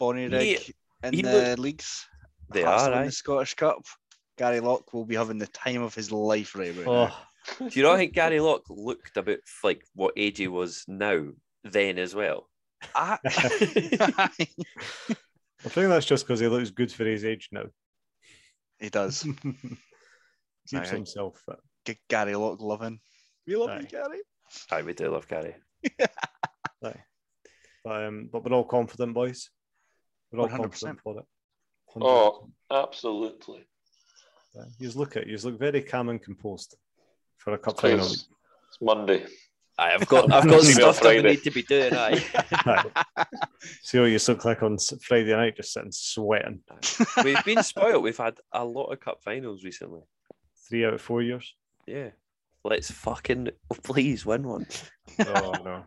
Bonnyrigg 0.00 0.70
in 1.04 1.12
he 1.12 1.22
the 1.22 1.32
looked- 1.32 1.58
leagues. 1.58 2.06
They 2.52 2.62
Hearts 2.62 2.84
are, 2.84 2.90
win 2.90 2.98
aye. 3.00 3.04
the 3.06 3.12
Scottish 3.12 3.54
Cup. 3.54 3.82
Gary 4.38 4.60
Locke 4.60 4.92
will 4.92 5.04
be 5.04 5.14
having 5.16 5.38
the 5.38 5.46
time 5.48 5.82
of 5.82 5.94
his 5.94 6.10
life 6.12 6.54
right 6.54 6.70
about 6.76 6.86
now. 6.86 7.16
Oh, 7.60 7.68
Do 7.68 7.78
you 7.78 7.82
not 7.84 7.96
think 7.96 8.12
Gary 8.12 8.40
Locke 8.40 8.64
looked 8.68 9.16
about 9.16 9.38
like 9.64 9.82
what 9.94 10.14
age 10.16 10.38
he 10.38 10.48
was 10.48 10.84
now 10.86 11.28
then 11.64 11.98
as 11.98 12.14
well? 12.14 12.48
I- 12.94 13.18
I 15.64 15.68
think 15.68 15.88
that's 15.88 16.06
just 16.06 16.26
because 16.26 16.40
he 16.40 16.48
looks 16.48 16.70
good 16.70 16.90
for 16.92 17.04
his 17.04 17.24
age 17.24 17.48
now. 17.52 17.64
he 18.80 18.88
does. 18.88 19.22
Keeps 20.68 20.90
Aye. 20.90 20.94
himself 20.94 21.40
fit. 21.46 21.56
G- 21.86 22.00
Gary 22.08 22.34
Locke 22.34 22.60
loving. 22.60 22.98
We 23.46 23.56
love 23.56 23.70
Aye. 23.70 23.80
you, 23.80 23.86
Gary. 23.86 24.20
Aye, 24.70 24.82
we 24.82 24.92
do 24.92 25.10
love 25.10 25.26
Gary. 25.28 25.54
Aye. 26.00 26.94
But, 27.84 28.04
um, 28.04 28.28
but 28.32 28.44
we're 28.44 28.56
all 28.56 28.64
confident, 28.64 29.14
boys. 29.14 29.50
We're 30.30 30.40
all 30.40 30.48
100%. 30.48 30.56
confident 30.56 31.00
for 31.02 31.18
it. 31.20 31.24
Oh, 32.00 32.48
absolutely. 32.70 33.66
You 34.78 34.90
look 34.92 35.16
at 35.16 35.26
you 35.26 35.36
look 35.38 35.58
very 35.58 35.82
calm 35.82 36.08
and 36.10 36.22
composed 36.22 36.76
for 37.38 37.54
a 37.54 37.58
cup 37.58 37.80
final. 37.80 37.98
It's, 38.06 38.28
it's 38.68 38.78
Monday. 38.80 39.26
Aye, 39.78 39.94
I've 39.94 40.06
got 40.06 40.30
I've 40.30 40.48
got 40.48 40.62
See 40.62 40.78
me 40.78 40.84
on 40.84 40.92
stuff 40.92 41.02
that 41.02 41.16
we 41.16 41.22
need 41.22 41.42
to 41.44 41.50
be 41.50 41.62
doing. 41.62 41.94
Aye. 41.94 42.24
Aye. 42.34 42.84
See 43.82 43.98
what 43.98 44.06
you 44.06 44.18
look 44.28 44.44
like 44.44 44.62
on 44.62 44.76
Friday 45.00 45.34
night, 45.34 45.56
just 45.56 45.72
sitting 45.72 45.92
sweating. 45.92 46.60
We've 47.24 47.44
been 47.44 47.62
spoiled. 47.62 48.02
We've 48.02 48.16
had 48.16 48.38
a 48.52 48.64
lot 48.64 48.92
of 48.92 49.00
cup 49.00 49.22
finals 49.24 49.64
recently. 49.64 50.02
Three 50.68 50.84
out 50.84 50.94
of 50.94 51.00
four 51.00 51.22
years. 51.22 51.54
Yeah. 51.86 52.10
Let's 52.64 52.90
fucking 52.90 53.48
oh, 53.70 53.76
please 53.82 54.24
win 54.24 54.46
one. 54.46 54.66
Oh 55.18 55.52
no, 55.64 55.84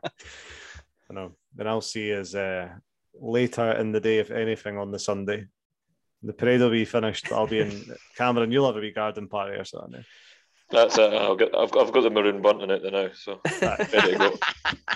I 1.09 1.13
know. 1.13 1.31
Then 1.55 1.67
I'll 1.67 1.81
see 1.81 2.09
is 2.09 2.35
uh, 2.35 2.69
later 3.13 3.71
in 3.73 3.91
the 3.91 4.01
day, 4.01 4.19
if 4.19 4.31
anything, 4.31 4.77
on 4.77 4.91
the 4.91 4.99
Sunday. 4.99 5.45
The 6.21 6.33
parade 6.33 6.59
will 6.59 6.71
be 6.71 6.85
finished. 6.85 7.31
I'll 7.31 7.47
be 7.47 7.59
in 7.59 7.85
Cameron. 8.17 8.51
You'll 8.51 8.65
have 8.65 8.75
a 8.75 8.79
wee 8.79 8.91
garden 8.91 9.27
party 9.27 9.57
or 9.57 9.63
something. 9.63 10.03
That's 10.71 10.97
it. 10.97 11.13
I've 11.13 11.37
got, 11.37 11.55
I've, 11.55 11.75
I've 11.77 11.93
got 11.93 12.01
the 12.01 12.09
maroon 12.09 12.41
bunt 12.41 12.61
in 12.63 12.71
it 12.71 12.81
now, 12.91 13.09
so 13.13 13.39
Aye. 13.45 13.87
ready 13.93 14.17
go. 14.17 14.37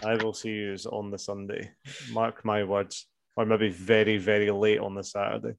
I 0.03 0.15
will 0.15 0.33
see 0.33 0.49
you 0.49 0.75
on 0.91 1.11
the 1.11 1.19
Sunday. 1.19 1.71
Mark 2.11 2.43
my 2.43 2.63
words, 2.63 3.07
or 3.35 3.45
maybe 3.45 3.69
very, 3.69 4.17
very 4.17 4.49
late 4.49 4.79
on 4.79 4.95
the 4.95 5.03
Saturday. 5.03 5.55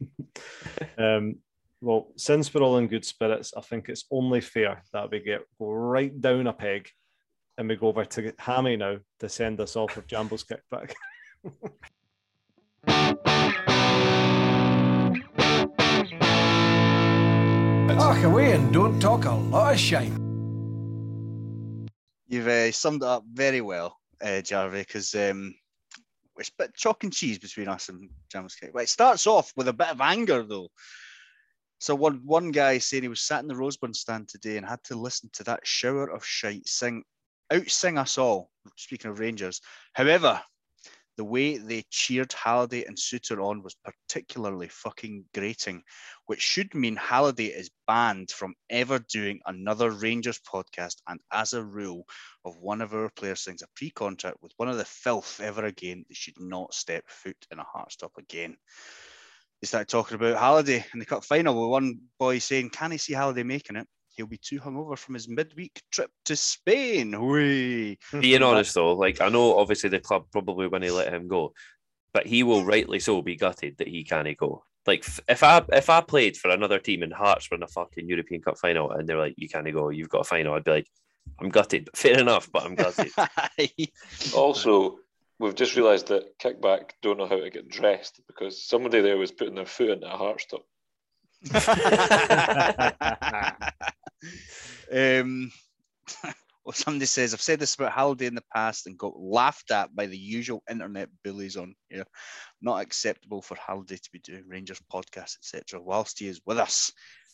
um, 0.98 1.36
well, 1.80 2.08
since 2.16 2.52
we're 2.52 2.62
all 2.62 2.78
in 2.78 2.88
good 2.88 3.04
spirits, 3.04 3.52
I 3.56 3.60
think 3.60 3.88
it's 3.88 4.06
only 4.10 4.40
fair 4.40 4.82
that 4.92 5.10
we 5.10 5.20
get 5.20 5.42
go 5.58 5.70
right 5.70 6.20
down 6.20 6.48
a 6.48 6.52
peg 6.52 6.88
and 7.58 7.68
we 7.68 7.76
go 7.76 7.88
over 7.88 8.04
to 8.04 8.32
Hammy 8.38 8.76
now 8.76 8.98
to 9.20 9.28
send 9.28 9.60
us 9.60 9.76
off 9.76 9.96
with 9.96 10.06
Jambo's 10.06 10.44
kickback. 10.44 10.94
Away 18.24 18.52
and 18.52 18.72
don't 18.72 18.98
talk 18.98 19.24
a 19.24 19.30
lot 19.30 19.74
of 19.74 19.78
shite. 19.78 20.10
You've 22.28 22.48
uh, 22.48 22.72
summed 22.72 23.02
it 23.02 23.08
up 23.08 23.24
very 23.32 23.60
well, 23.60 23.98
uh, 24.20 24.42
Jarvey, 24.42 24.80
because 24.80 25.14
um, 25.14 25.54
it's 26.36 26.48
a 26.48 26.52
bit 26.58 26.74
chalk 26.74 27.04
and 27.04 27.12
cheese 27.12 27.38
between 27.38 27.68
us 27.68 27.88
and 27.88 28.10
Cake. 28.32 28.70
But 28.72 28.82
it 28.82 28.88
starts 28.88 29.26
off 29.26 29.52
with 29.56 29.68
a 29.68 29.72
bit 29.72 29.88
of 29.88 30.00
anger, 30.00 30.42
though. 30.42 30.68
So 31.78 31.94
one 31.94 32.22
one 32.24 32.50
guy 32.50 32.78
saying 32.78 33.02
he 33.02 33.08
was 33.08 33.20
sat 33.20 33.42
in 33.42 33.48
the 33.48 33.54
Roseburn 33.54 33.94
stand 33.94 34.28
today 34.28 34.56
and 34.56 34.66
had 34.66 34.82
to 34.84 34.96
listen 34.96 35.30
to 35.34 35.44
that 35.44 35.66
shower 35.66 36.10
of 36.10 36.24
shite 36.24 36.66
sing 36.66 37.04
out 37.52 37.68
sing 37.68 37.98
us 37.98 38.18
all. 38.18 38.50
Speaking 38.76 39.10
of 39.10 39.20
Rangers, 39.20 39.60
however, 39.92 40.40
the 41.16 41.24
way 41.24 41.56
they 41.56 41.84
cheered 41.90 42.32
Halliday 42.32 42.84
and 42.84 42.96
Souttar 42.96 43.42
on 43.42 43.62
was 43.62 43.76
particularly 43.84 44.68
fucking 44.68 45.24
grating, 45.34 45.82
which 46.26 46.40
should 46.40 46.74
mean 46.74 46.96
Halliday 46.96 47.46
is 47.46 47.70
banned 47.86 48.30
from 48.30 48.54
ever 48.68 48.98
doing 48.98 49.40
another 49.46 49.90
Rangers 49.90 50.40
podcast. 50.40 50.96
And 51.08 51.20
as 51.32 51.54
a 51.54 51.64
rule, 51.64 52.04
of 52.44 52.58
one 52.58 52.80
of 52.80 52.94
our 52.94 53.10
players 53.16 53.40
signs 53.40 53.62
a 53.62 53.66
pre-contract 53.74 54.38
with 54.42 54.52
one 54.56 54.68
of 54.68 54.76
the 54.76 54.84
filth 54.84 55.40
ever 55.40 55.64
again, 55.64 56.04
they 56.08 56.14
should 56.14 56.38
not 56.38 56.74
step 56.74 57.04
foot 57.08 57.36
in 57.50 57.58
a 57.58 57.64
heart 57.64 57.92
stop 57.92 58.12
again. 58.18 58.56
They 59.60 59.66
started 59.66 59.88
talking 59.88 60.16
about 60.16 60.38
Halliday 60.38 60.84
in 60.92 61.00
the 61.00 61.06
cup 61.06 61.24
final 61.24 61.60
with 61.60 61.70
one 61.70 61.98
boy 62.18 62.38
saying, 62.38 62.70
Can 62.70 62.90
he 62.90 62.98
see 62.98 63.14
Halliday 63.14 63.42
making 63.42 63.76
it? 63.76 63.88
He'll 64.16 64.26
be 64.26 64.38
too 64.38 64.58
hungover 64.58 64.96
from 64.98 65.14
his 65.14 65.28
midweek 65.28 65.82
trip 65.90 66.10
to 66.24 66.36
Spain. 66.36 67.20
Whee! 67.20 67.98
Being 68.20 68.42
honest 68.42 68.74
though, 68.74 68.94
like 68.94 69.20
I 69.20 69.28
know 69.28 69.58
obviously 69.58 69.90
the 69.90 70.00
club 70.00 70.26
probably 70.32 70.68
when 70.68 70.80
they 70.80 70.90
let 70.90 71.12
him 71.12 71.28
go, 71.28 71.52
but 72.14 72.26
he 72.26 72.42
will 72.42 72.64
rightly 72.64 72.98
so 72.98 73.20
be 73.20 73.36
gutted 73.36 73.76
that 73.78 73.88
he 73.88 74.04
can't 74.04 74.36
go. 74.38 74.64
Like 74.86 75.04
if 75.28 75.42
I 75.42 75.62
if 75.72 75.90
I 75.90 76.00
played 76.00 76.36
for 76.36 76.50
another 76.50 76.78
team 76.78 77.02
and 77.02 77.12
Hearts 77.12 77.50
were 77.50 77.56
in 77.56 77.62
a 77.62 77.68
fucking 77.68 78.08
European 78.08 78.40
Cup 78.40 78.56
final 78.58 78.90
and 78.90 79.08
they're 79.08 79.18
like, 79.18 79.34
you 79.36 79.48
can't 79.48 79.70
go, 79.72 79.90
you've 79.90 80.08
got 80.08 80.20
a 80.20 80.24
final, 80.24 80.54
I'd 80.54 80.64
be 80.64 80.70
like, 80.70 80.88
I'm 81.40 81.48
gutted. 81.50 81.90
Fair 81.94 82.18
enough, 82.18 82.50
but 82.50 82.64
I'm 82.64 82.74
gutted. 82.74 83.12
Also, 84.34 84.98
we've 85.38 85.54
just 85.54 85.76
realised 85.76 86.08
that 86.08 86.38
kickback 86.38 86.90
don't 87.02 87.18
know 87.18 87.26
how 87.26 87.40
to 87.40 87.50
get 87.50 87.68
dressed 87.68 88.20
because 88.26 88.66
somebody 88.66 89.00
there 89.00 89.18
was 89.18 89.32
putting 89.32 89.54
their 89.54 89.66
foot 89.66 89.90
into 89.90 90.06
a 90.06 90.16
heart 90.16 90.40
stop. 90.40 90.64
um, 94.92 95.50
well, 96.64 96.72
somebody 96.72 97.06
says, 97.06 97.32
I've 97.32 97.40
said 97.40 97.60
this 97.60 97.74
about 97.74 97.92
Halliday 97.92 98.26
in 98.26 98.34
the 98.34 98.44
past 98.54 98.86
and 98.86 98.98
got 98.98 99.18
laughed 99.18 99.70
at 99.70 99.94
by 99.94 100.06
the 100.06 100.18
usual 100.18 100.62
internet 100.70 101.08
bullies 101.24 101.56
on 101.56 101.74
here. 101.88 102.04
Not 102.60 102.80
acceptable 102.80 103.42
for 103.42 103.56
Halliday 103.56 103.96
to 103.96 104.10
be 104.12 104.18
doing 104.18 104.44
Rangers 104.48 104.80
podcasts, 104.92 105.36
etc., 105.38 105.80
whilst 105.80 106.18
he 106.18 106.28
is 106.28 106.40
with 106.46 106.58
us. 106.58 106.92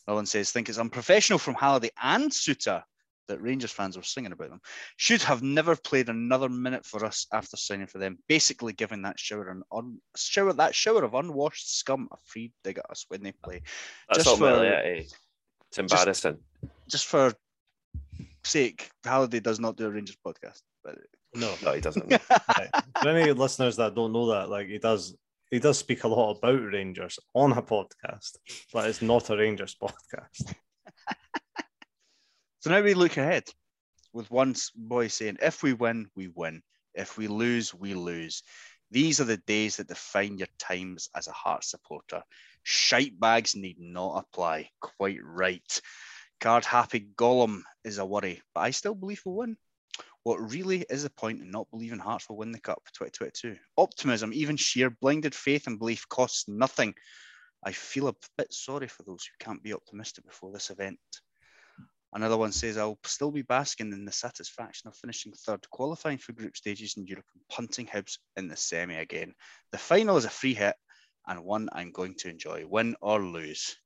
No 0.09 0.15
one 0.15 0.27
says, 0.27 0.51
think 0.51 0.69
it's 0.69 0.79
unprofessional 0.79 1.39
from 1.39 1.55
Halliday 1.55 1.91
and 2.03 2.31
Souttar 2.31 2.83
that 3.29 3.41
Rangers 3.41 3.71
fans 3.71 3.97
were 3.97 4.03
singing 4.03 4.33
about 4.33 4.51
them, 4.51 4.61
should 4.97 5.23
have 5.23 5.43
never 5.43 5.77
played 5.77 6.09
another 6.09 6.49
minute 6.49 6.85
for 6.85 7.05
us 7.05 7.27
after 7.33 7.57
signing 7.57 7.87
for 7.87 7.99
them, 7.99 8.19
basically 8.29 8.73
giving 8.73 9.03
that 9.03 9.19
shower 9.19 9.49
an 9.49 9.63
un, 9.73 9.99
shower 10.17 10.53
that 10.53 10.75
shower 10.75 11.05
of 11.05 11.15
unwashed 11.15 11.79
scum 11.79 12.09
a 12.13 12.17
free 12.27 12.53
dig 12.65 12.79
at 12.79 12.91
us 12.91 13.07
when 13.09 13.23
they 13.23 13.33
play. 13.33 13.63
That's 14.09 14.25
Just 14.25 14.39
for- 14.39 14.65
it. 14.65 15.15
It's 15.73 15.79
embarrassing. 15.79 16.39
Just 16.91 17.07
for 17.07 17.33
sake, 18.45 18.91
Halliday 19.05 19.41
does 19.41 19.59
not 19.59 19.77
do 19.77 19.87
a 19.87 19.91
Rangers 19.91 20.19
podcast. 20.25 20.61
But 20.85 20.99
No. 21.35 21.55
no, 21.63 21.73
he 21.73 21.81
doesn't. 21.81 22.11
Right. 22.31 22.69
For 23.01 23.09
any 23.09 23.33
listeners 23.33 23.77
that 23.77 23.95
don't 23.95 24.13
know 24.13 24.27
that, 24.29 24.51
like 24.51 24.67
he 24.67 24.79
does, 24.79 25.17
he 25.51 25.59
does 25.59 25.79
speak 25.79 26.05
a 26.05 26.09
lot 26.09 26.37
about 26.37 26.61
Rangers 26.63 27.19
on 27.35 27.53
a 27.53 27.63
podcast, 27.63 28.37
but 28.73 28.87
it's 28.89 29.01
not 29.03 29.31
a 29.31 29.37
Rangers 29.37 29.77
podcast. 29.81 30.55
So 32.61 32.71
now 32.71 32.81
we 32.81 32.95
look 32.95 33.17
ahead 33.17 33.45
with 34.13 34.31
one 34.31 34.51
s- 34.51 34.71
boy 34.75 35.09
saying, 35.09 35.39
if 35.43 35.65
we 35.65 35.73
win, 35.73 36.07
we 36.15 36.29
win. 36.29 36.63
If 36.95 37.19
we 37.19 37.27
lose, 37.27 37.75
we 37.75 37.95
lose. 37.95 38.45
These 38.93 39.23
are 39.23 39.25
the 39.25 39.39
days 39.39 39.79
that 39.79 39.89
define 39.89 40.37
your 40.37 40.49
times 40.59 41.09
as 41.17 41.27
a 41.27 41.33
Heart 41.33 41.65
supporter. 41.65 42.23
Shite 42.63 43.19
bags 43.19 43.57
need 43.57 43.81
not 43.81 44.19
apply. 44.19 44.69
Quite 44.83 45.21
right. 45.25 45.81
Card 46.41 46.67
happy 46.67 47.09
Collum 47.17 47.65
is 47.85 47.97
a 47.97 48.05
worry, 48.05 48.43
but 48.55 48.61
I 48.61 48.71
still 48.71 48.95
believe 48.95 49.23
we'll 49.25 49.37
win. 49.37 49.57
What 50.25 50.51
really 50.53 50.85
is 50.91 51.05
the 51.05 51.11
point 51.11 51.41
in 51.41 51.51
not 51.51 51.71
believing 51.71 52.01
Hearts 52.01 52.29
will 52.29 52.37
win 52.37 52.53
the 52.53 52.61
Cup 52.61 52.83
2022? 52.93 53.57
Optimism, 53.79 54.31
even 54.35 54.59
sheer 54.59 54.91
blinded 54.91 55.35
faith 55.35 55.67
and 55.69 55.79
belief 55.79 56.07
costs 56.11 56.47
nothing. 56.47 56.95
I 57.65 57.73
feel 57.73 58.09
a 58.09 58.15
bit 58.37 58.53
sorry 58.53 58.89
for 58.89 59.05
those 59.05 59.25
who 59.25 59.43
can't 59.43 59.63
be 59.63 59.73
optimistic 59.73 60.27
before 60.27 60.53
this 60.53 60.69
event. 60.69 61.01
Another 62.15 62.37
one 62.37 62.53
says, 62.53 62.77
I'll 62.77 62.99
still 63.05 63.31
be 63.31 63.43
basking 63.43 63.93
in 63.93 64.05
the 64.05 64.13
satisfaction 64.13 64.89
of 64.89 64.97
finishing 64.97 65.33
third, 65.33 65.69
qualifying 65.71 66.19
for 66.19 66.33
group 66.33 66.57
stages 66.57 66.95
in 66.97 67.07
Europe 67.07 67.25
and 67.35 67.43
punting 67.49 67.87
Hibs 67.87 68.19
in 68.37 68.49
the 68.49 68.57
semi 68.57 68.97
again. 68.97 69.35
The 69.71 69.79
final 69.79 70.19
is 70.19 70.27
a 70.27 70.31
free 70.31 70.55
hit 70.55 70.77
and 71.27 71.45
one 71.45 71.69
I'm 71.73 71.91
going 71.91 72.15
to 72.19 72.29
enjoy, 72.29 72.67
win 72.67 72.97
or 73.01 73.23
lose. 73.23 73.77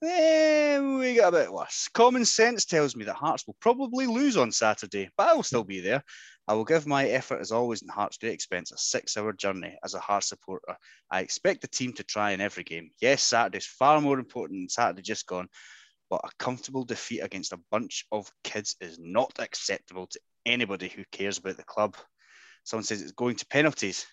Then 0.00 0.98
we 0.98 1.14
got 1.14 1.32
a 1.32 1.38
bit 1.38 1.52
worse. 1.52 1.88
Common 1.94 2.24
sense 2.24 2.64
tells 2.64 2.96
me 2.96 3.04
that 3.04 3.14
Hearts 3.14 3.46
will 3.46 3.56
probably 3.60 4.06
lose 4.06 4.36
on 4.36 4.50
Saturday, 4.50 5.08
but 5.16 5.28
I 5.28 5.34
will 5.34 5.44
still 5.44 5.62
be 5.62 5.80
there. 5.80 6.02
I 6.48 6.54
will 6.54 6.64
give 6.64 6.88
my 6.88 7.06
effort, 7.06 7.40
as 7.40 7.52
always, 7.52 7.82
in 7.82 7.88
Hearts' 7.88 8.18
great 8.18 8.32
expense, 8.32 8.72
a 8.72 8.78
six 8.78 9.16
hour 9.16 9.32
journey 9.32 9.78
as 9.84 9.94
a 9.94 10.00
Hearts 10.00 10.28
supporter. 10.28 10.76
I 11.08 11.20
expect 11.20 11.60
the 11.60 11.68
team 11.68 11.92
to 11.94 12.02
try 12.02 12.32
in 12.32 12.40
every 12.40 12.64
game. 12.64 12.90
Yes, 13.00 13.22
Saturday's 13.22 13.66
far 13.66 14.00
more 14.00 14.18
important 14.18 14.60
than 14.60 14.68
Saturday 14.68 15.02
just 15.02 15.26
gone, 15.26 15.48
but 16.12 16.20
a 16.24 16.30
comfortable 16.38 16.84
defeat 16.84 17.20
against 17.20 17.54
a 17.54 17.60
bunch 17.70 18.04
of 18.12 18.30
kids 18.44 18.76
is 18.82 18.98
not 19.00 19.32
acceptable 19.38 20.06
to 20.06 20.20
anybody 20.44 20.86
who 20.86 21.04
cares 21.10 21.38
about 21.38 21.56
the 21.56 21.64
club. 21.64 21.96
Someone 22.64 22.84
says 22.84 23.00
it's 23.00 23.12
going 23.12 23.36
to 23.36 23.46
penalties. 23.46 24.04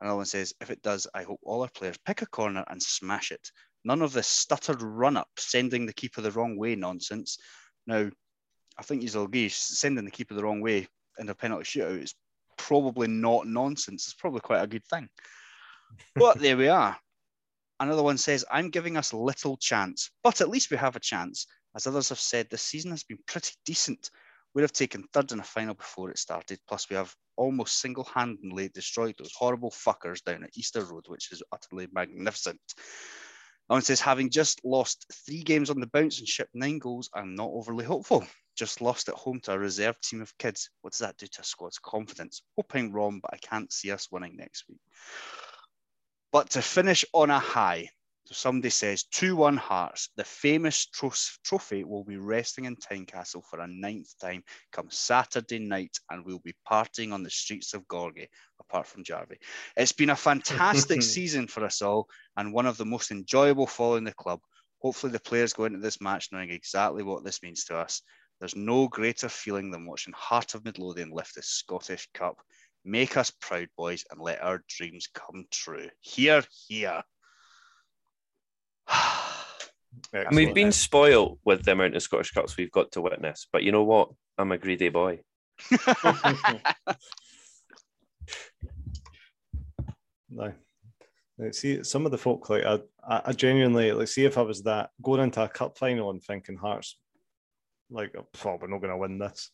Another 0.00 0.16
one 0.16 0.24
says, 0.24 0.54
if 0.62 0.70
it 0.70 0.80
does, 0.80 1.06
I 1.14 1.24
hope 1.24 1.40
all 1.42 1.60
our 1.60 1.68
players 1.68 1.98
pick 2.06 2.22
a 2.22 2.26
corner 2.26 2.64
and 2.68 2.82
smash 2.82 3.32
it. 3.32 3.50
None 3.84 4.00
of 4.00 4.14
this 4.14 4.26
stuttered 4.26 4.80
run 4.80 5.18
up, 5.18 5.28
sending 5.36 5.84
the 5.84 5.92
keeper 5.92 6.22
the 6.22 6.30
wrong 6.30 6.56
way 6.56 6.74
nonsense. 6.74 7.36
Now, 7.86 8.08
I 8.78 8.82
think 8.82 9.02
agree, 9.14 9.50
sending 9.50 10.06
the 10.06 10.10
keeper 10.10 10.32
the 10.32 10.42
wrong 10.42 10.62
way 10.62 10.88
in 11.18 11.28
a 11.28 11.34
penalty 11.34 11.64
shootout 11.64 12.02
is 12.02 12.14
probably 12.56 13.08
not 13.08 13.46
nonsense. 13.46 14.06
It's 14.06 14.14
probably 14.14 14.40
quite 14.40 14.62
a 14.62 14.66
good 14.66 14.86
thing. 14.86 15.10
But 16.14 16.38
there 16.38 16.56
we 16.56 16.68
are. 16.68 16.96
Another 17.78 18.02
one 18.02 18.18
says, 18.18 18.44
I'm 18.50 18.70
giving 18.70 18.96
us 18.96 19.12
little 19.12 19.56
chance, 19.56 20.10
but 20.22 20.40
at 20.40 20.48
least 20.48 20.70
we 20.70 20.76
have 20.78 20.96
a 20.96 21.00
chance. 21.00 21.46
As 21.74 21.86
others 21.86 22.08
have 22.08 22.18
said, 22.18 22.48
this 22.48 22.62
season 22.62 22.90
has 22.90 23.04
been 23.04 23.18
pretty 23.26 23.52
decent. 23.66 24.10
We'd 24.54 24.62
have 24.62 24.72
taken 24.72 25.04
third 25.12 25.32
in 25.32 25.40
a 25.40 25.44
final 25.44 25.74
before 25.74 26.10
it 26.10 26.18
started, 26.18 26.58
plus 26.66 26.88
we 26.88 26.96
have 26.96 27.14
almost 27.36 27.78
single-handedly 27.80 28.70
destroyed 28.70 29.14
those 29.18 29.34
horrible 29.36 29.70
fuckers 29.70 30.24
down 30.24 30.42
at 30.42 30.56
Easter 30.56 30.82
Road, 30.84 31.04
which 31.08 31.30
is 31.32 31.42
utterly 31.52 31.86
magnificent. 31.92 32.60
Owen 33.68 33.82
says, 33.82 34.00
having 34.00 34.30
just 34.30 34.64
lost 34.64 35.04
three 35.26 35.42
games 35.42 35.68
on 35.68 35.80
the 35.80 35.88
bounce 35.88 36.18
and 36.18 36.28
shipped 36.28 36.54
nine 36.54 36.78
goals, 36.78 37.10
I'm 37.12 37.34
not 37.34 37.50
overly 37.52 37.84
hopeful. 37.84 38.24
Just 38.56 38.80
lost 38.80 39.10
at 39.10 39.14
home 39.16 39.40
to 39.40 39.52
a 39.52 39.58
reserve 39.58 40.00
team 40.00 40.22
of 40.22 40.38
kids. 40.38 40.70
What 40.80 40.92
does 40.92 41.00
that 41.00 41.18
do 41.18 41.26
to 41.26 41.40
a 41.42 41.44
squad's 41.44 41.78
confidence? 41.78 42.40
Hoping 42.56 42.92
wrong, 42.92 43.20
but 43.20 43.34
I 43.34 43.38
can't 43.38 43.70
see 43.70 43.90
us 43.90 44.08
winning 44.10 44.36
next 44.36 44.64
week. 44.66 44.80
But 46.36 46.50
to 46.50 46.60
finish 46.60 47.02
on 47.14 47.30
a 47.30 47.38
high, 47.38 47.88
so 48.26 48.34
somebody 48.34 48.68
says 48.68 49.04
2 49.04 49.36
1 49.36 49.56
Hearts, 49.56 50.10
the 50.16 50.24
famous 50.24 50.84
tros- 50.84 51.38
trophy 51.42 51.82
will 51.82 52.04
be 52.04 52.18
resting 52.18 52.66
in 52.66 52.76
Tynecastle 52.76 53.42
for 53.48 53.60
a 53.60 53.66
ninth 53.66 54.12
time 54.20 54.44
come 54.70 54.90
Saturday 54.90 55.60
night, 55.60 55.96
and 56.10 56.26
we'll 56.26 56.40
be 56.40 56.54
partying 56.70 57.14
on 57.14 57.22
the 57.22 57.30
streets 57.30 57.72
of 57.72 57.88
Gorgie, 57.88 58.28
apart 58.60 58.86
from 58.86 59.02
Jarvie. 59.02 59.38
It's 59.78 59.92
been 59.92 60.10
a 60.10 60.14
fantastic 60.14 61.00
season 61.16 61.46
for 61.46 61.64
us 61.64 61.80
all, 61.80 62.06
and 62.36 62.52
one 62.52 62.66
of 62.66 62.76
the 62.76 62.84
most 62.84 63.10
enjoyable 63.10 63.66
following 63.66 64.04
the 64.04 64.12
club. 64.12 64.40
Hopefully, 64.82 65.12
the 65.12 65.20
players 65.20 65.54
go 65.54 65.64
into 65.64 65.78
this 65.78 66.02
match 66.02 66.28
knowing 66.32 66.50
exactly 66.50 67.02
what 67.02 67.24
this 67.24 67.42
means 67.42 67.64
to 67.64 67.78
us. 67.78 68.02
There's 68.40 68.54
no 68.54 68.88
greater 68.88 69.30
feeling 69.30 69.70
than 69.70 69.86
watching 69.86 70.12
Heart 70.12 70.54
of 70.54 70.66
Midlothian 70.66 71.10
lift 71.10 71.34
the 71.34 71.42
Scottish 71.42 72.06
Cup. 72.12 72.36
Make 72.88 73.16
us 73.16 73.32
proud, 73.32 73.68
boys, 73.76 74.04
and 74.10 74.20
let 74.20 74.40
our 74.42 74.62
dreams 74.68 75.08
come 75.12 75.44
true. 75.50 75.88
Here, 76.00 76.44
here. 76.68 77.02
And 80.12 80.36
we've 80.36 80.54
been 80.54 80.72
spoiled 80.72 81.40
with 81.44 81.64
the 81.64 81.72
amount 81.72 81.96
of 81.96 82.02
Scottish 82.02 82.30
Cups 82.30 82.56
we've 82.56 82.70
got 82.70 82.92
to 82.92 83.00
witness. 83.00 83.48
But 83.52 83.64
you 83.64 83.72
know 83.72 83.82
what? 83.82 84.10
I'm 84.38 84.52
a 84.52 84.58
greedy 84.58 84.88
boy. 84.88 85.20
No. 90.28 90.52
Like, 91.38 91.54
see, 91.54 91.82
some 91.84 92.06
of 92.06 92.12
the 92.12 92.18
folk 92.18 92.48
like 92.48 92.64
I, 92.64 92.80
I 93.06 93.22
I 93.26 93.32
genuinely 93.32 93.92
like 93.92 94.08
see 94.08 94.24
if 94.24 94.38
I 94.38 94.42
was 94.42 94.62
that 94.62 94.90
going 95.02 95.20
into 95.20 95.42
a 95.42 95.48
cup 95.48 95.78
final 95.78 96.10
and 96.10 96.22
thinking 96.22 96.56
Hearts, 96.56 96.98
like, 97.90 98.14
oh, 98.16 98.58
we're 98.60 98.68
not 98.68 98.80
going 98.80 98.90
to 98.90 98.96
win 98.96 99.18
this. 99.18 99.50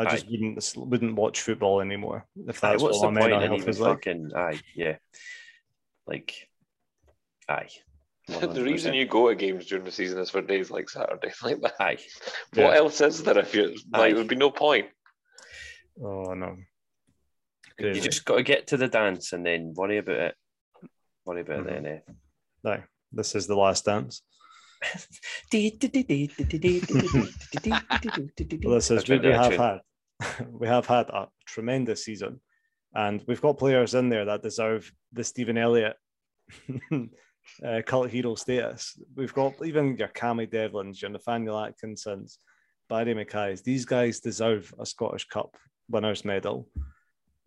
I 0.00 0.10
just 0.10 0.26
Aye. 0.26 0.28
wouldn't 0.30 0.72
wouldn't 0.76 1.14
watch 1.16 1.40
football 1.42 1.80
anymore 1.80 2.26
if 2.46 2.62
Aye, 2.64 2.70
that's 2.70 2.82
what's 2.82 2.98
what 2.98 3.06
the 3.08 3.12
my 3.12 3.20
point 3.20 3.30
mental 3.32 3.48
health 3.48 3.58
even 3.60 3.70
is 3.70 3.80
like. 3.80 3.92
fucking? 3.94 4.30
Aye, 4.36 4.60
yeah. 4.74 4.96
Like, 6.06 6.48
aye. 7.48 7.68
the 8.26 8.62
reason 8.62 8.94
you 8.94 9.06
go 9.06 9.28
to 9.28 9.34
games 9.34 9.66
during 9.66 9.84
the 9.84 9.90
season 9.90 10.18
is 10.20 10.30
for 10.30 10.42
days 10.42 10.70
like 10.70 10.88
Saturday. 10.88 11.32
Like 11.42 11.60
that. 11.62 11.74
Aye. 11.80 11.98
Yeah. 12.54 12.68
What 12.68 12.76
else 12.76 13.00
is 13.00 13.22
there 13.22 13.38
if 13.38 13.54
you 13.54 13.76
like? 13.92 14.12
Aye. 14.12 14.14
Would 14.14 14.28
be 14.28 14.36
no 14.36 14.50
point. 14.50 14.86
Oh 16.02 16.32
no, 16.34 16.56
You 17.78 18.00
just 18.00 18.24
got 18.24 18.36
to 18.36 18.42
get 18.42 18.68
to 18.68 18.76
the 18.76 18.88
dance 18.88 19.32
and 19.32 19.44
then 19.44 19.74
worry 19.76 19.98
about 19.98 20.16
it. 20.16 20.34
Worry 21.26 21.42
about 21.42 21.66
Mhm. 21.66 21.66
it 21.66 21.82
then. 21.82 21.86
Eh? 21.86 21.98
no. 22.64 22.82
This 23.12 23.34
is 23.34 23.46
the 23.48 23.56
last 23.56 23.84
dance. 23.84 24.22
Well, 25.52 25.70
this 28.74 28.90
is 28.90 28.96
That's 28.96 29.08
right 29.08 29.22
we 29.22 29.30
have 29.30 29.54
had 29.56 29.78
we 30.50 30.66
have 30.66 30.86
had 30.86 31.08
a 31.10 31.28
tremendous 31.46 32.04
season, 32.04 32.40
and 32.94 33.22
we've 33.26 33.40
got 33.40 33.58
players 33.58 33.94
in 33.94 34.08
there 34.08 34.24
that 34.24 34.42
deserve 34.42 34.92
the 35.12 35.24
Stephen 35.24 35.58
Elliott 35.58 35.96
uh, 37.64 37.82
cult 37.86 38.10
hero 38.10 38.34
status. 38.34 38.98
We've 39.14 39.34
got 39.34 39.54
even 39.64 39.96
your 39.96 40.08
Cammy 40.08 40.50
Devlins, 40.50 41.00
your 41.00 41.10
Nathaniel 41.10 41.58
Atkinsons, 41.58 42.38
Barrie 42.88 43.14
McKay's. 43.14 43.62
These 43.62 43.84
guys 43.84 44.20
deserve 44.20 44.72
a 44.78 44.86
Scottish 44.86 45.26
Cup 45.28 45.56
winners 45.88 46.24
medal, 46.24 46.68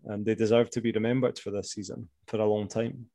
and 0.05 0.25
they 0.25 0.35
deserve 0.35 0.69
to 0.71 0.81
be 0.81 0.91
remembered 0.91 1.37
for 1.39 1.51
this 1.51 1.71
season 1.71 2.09
for 2.27 2.39
a 2.39 2.45
long 2.45 2.67
time. 2.67 3.05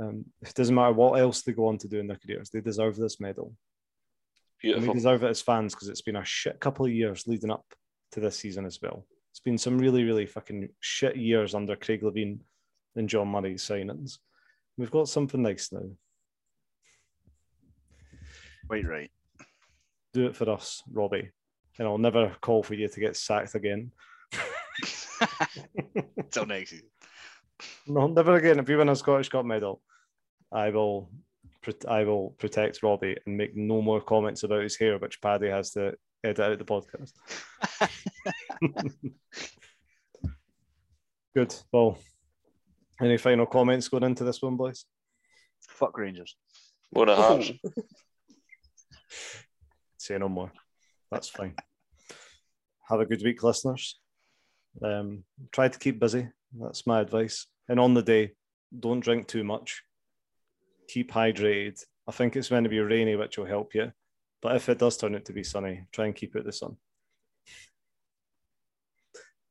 Um, 0.00 0.24
it 0.40 0.54
doesn't 0.54 0.74
matter 0.74 0.92
what 0.92 1.18
else 1.18 1.42
they 1.42 1.52
go 1.52 1.66
on 1.66 1.78
to 1.78 1.88
do 1.88 1.98
in 1.98 2.06
their 2.06 2.18
careers; 2.24 2.50
they 2.50 2.60
deserve 2.60 2.96
this 2.96 3.20
medal. 3.20 3.54
And 4.62 4.86
we 4.86 4.92
deserve 4.92 5.24
it 5.24 5.30
as 5.30 5.40
fans 5.40 5.74
because 5.74 5.88
it's 5.88 6.02
been 6.02 6.16
a 6.16 6.24
shit 6.24 6.60
couple 6.60 6.84
of 6.84 6.92
years 6.92 7.26
leading 7.26 7.50
up 7.50 7.64
to 8.12 8.20
this 8.20 8.38
season 8.38 8.66
as 8.66 8.80
well. 8.82 9.06
It's 9.30 9.40
been 9.40 9.58
some 9.58 9.78
really, 9.78 10.04
really 10.04 10.26
fucking 10.26 10.68
shit 10.80 11.16
years 11.16 11.54
under 11.54 11.76
Craig 11.76 12.02
Levein 12.02 12.40
and 12.96 13.08
John 13.08 13.28
Murray's 13.28 13.64
signings. 13.64 14.18
We've 14.76 14.90
got 14.90 15.08
something 15.08 15.42
nice 15.42 15.70
now. 15.72 15.88
Quite 18.66 18.86
right. 18.86 19.10
Do 20.12 20.26
it 20.26 20.36
for 20.36 20.50
us, 20.50 20.82
Robbie. 20.92 21.30
And 21.78 21.86
I'll 21.86 21.98
never 21.98 22.34
call 22.40 22.62
for 22.62 22.74
you 22.74 22.88
to 22.88 23.00
get 23.00 23.16
sacked 23.16 23.54
again. 23.54 23.92
Till 26.30 26.46
next 26.46 26.70
season. 26.70 26.88
No, 27.86 28.06
never 28.06 28.36
again. 28.36 28.58
If 28.58 28.68
you 28.68 28.78
win 28.78 28.88
a 28.88 28.96
Scottish 28.96 29.28
Cup 29.28 29.44
medal, 29.44 29.80
I 30.52 30.70
will, 30.70 31.10
I 31.86 32.04
will 32.04 32.30
protect 32.38 32.82
Robbie 32.82 33.16
and 33.26 33.36
make 33.36 33.56
no 33.56 33.82
more 33.82 34.00
comments 34.00 34.42
about 34.42 34.62
his 34.62 34.76
hair, 34.76 34.98
which 34.98 35.20
Paddy 35.20 35.48
has 35.48 35.70
to 35.72 35.94
edit 36.24 36.40
out 36.40 36.58
the 36.58 36.64
podcast. 36.64 37.12
Good. 41.34 41.54
Well, 41.72 41.98
any 43.00 43.16
final 43.16 43.46
comments 43.46 43.88
going 43.88 44.02
into 44.02 44.24
this 44.24 44.42
one, 44.42 44.56
boys? 44.56 44.84
Fuck 45.68 45.96
Rangers. 45.96 46.36
What 46.90 47.08
a 47.08 47.16
Hearts. 47.16 47.52
Say 49.98 50.18
no 50.18 50.28
more. 50.28 50.52
That's 51.10 51.28
fine. 51.28 51.54
have 52.88 53.00
a 53.00 53.06
good 53.06 53.22
week, 53.22 53.42
listeners. 53.42 53.98
Um, 54.82 55.24
try 55.52 55.68
to 55.68 55.78
keep 55.78 56.00
busy. 56.00 56.28
That's 56.58 56.86
my 56.86 57.00
advice. 57.00 57.46
And 57.68 57.78
on 57.78 57.94
the 57.94 58.02
day, 58.02 58.32
don't 58.78 59.00
drink 59.00 59.28
too 59.28 59.44
much. 59.44 59.82
Keep 60.88 61.12
hydrated. 61.12 61.80
I 62.08 62.12
think 62.12 62.34
it's 62.34 62.48
going 62.48 62.64
to 62.64 62.70
be 62.70 62.80
rainy, 62.80 63.14
which 63.16 63.38
will 63.38 63.46
help 63.46 63.74
you. 63.74 63.92
But 64.42 64.56
if 64.56 64.68
it 64.68 64.78
does 64.78 64.96
turn 64.96 65.14
out 65.14 65.24
to 65.26 65.32
be 65.32 65.44
sunny, 65.44 65.86
try 65.92 66.06
and 66.06 66.14
keep 66.14 66.34
out 66.36 66.44
the 66.44 66.52
sun. 66.52 66.76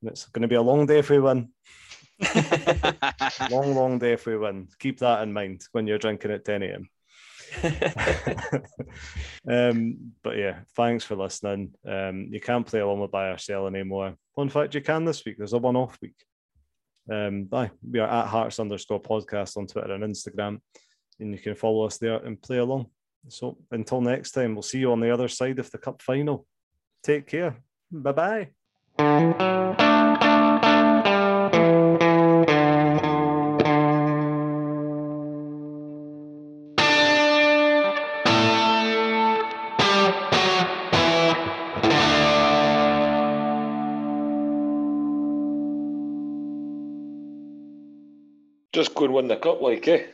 And 0.00 0.10
it's 0.10 0.26
going 0.26 0.42
to 0.42 0.48
be 0.48 0.56
a 0.56 0.62
long 0.62 0.86
day 0.86 0.98
if 0.98 1.10
we 1.10 1.18
win. 1.18 1.50
long, 3.50 3.74
long 3.74 3.98
day 3.98 4.14
if 4.14 4.26
we 4.26 4.36
win. 4.36 4.68
Keep 4.78 5.00
that 5.00 5.22
in 5.22 5.32
mind 5.32 5.62
when 5.72 5.86
you're 5.86 5.98
drinking 5.98 6.32
at 6.32 6.44
10 6.44 6.62
a.m. 6.62 6.88
um, 9.48 10.12
but 10.22 10.36
yeah, 10.36 10.60
thanks 10.76 11.04
for 11.04 11.16
listening. 11.16 11.74
Um, 11.86 12.28
you 12.30 12.40
can't 12.40 12.66
play 12.66 12.80
along 12.80 13.00
with 13.00 13.10
buy 13.10 13.28
or 13.28 13.38
sell 13.38 13.66
anymore. 13.66 14.14
In 14.36 14.48
fact, 14.48 14.74
you 14.74 14.80
can 14.80 15.04
this 15.04 15.24
week. 15.24 15.36
There's 15.38 15.52
a 15.52 15.58
one-off 15.58 15.98
week. 16.00 16.16
Um, 17.10 17.44
bye. 17.44 17.70
We 17.88 17.98
are 17.98 18.08
at 18.08 18.28
Hearts 18.28 18.60
underscore 18.60 19.02
podcast 19.02 19.56
on 19.56 19.66
Twitter 19.66 19.92
and 19.92 20.04
Instagram, 20.04 20.60
and 21.18 21.32
you 21.32 21.38
can 21.38 21.54
follow 21.54 21.84
us 21.84 21.98
there 21.98 22.16
and 22.16 22.40
play 22.40 22.58
along. 22.58 22.86
So 23.28 23.58
until 23.70 24.00
next 24.00 24.32
time, 24.32 24.54
we'll 24.54 24.62
see 24.62 24.78
you 24.78 24.92
on 24.92 25.00
the 25.00 25.12
other 25.12 25.28
side 25.28 25.58
of 25.58 25.70
the 25.70 25.78
cup 25.78 26.02
final. 26.02 26.46
Take 27.02 27.26
care. 27.26 27.56
Bye 27.90 28.12
bye. 28.12 28.48
Just 48.72 48.94
go 48.94 49.04
and 49.04 49.14
win 49.14 49.28
the 49.28 49.36
cup, 49.36 49.60
like, 49.60 49.86
eh? 49.88 50.06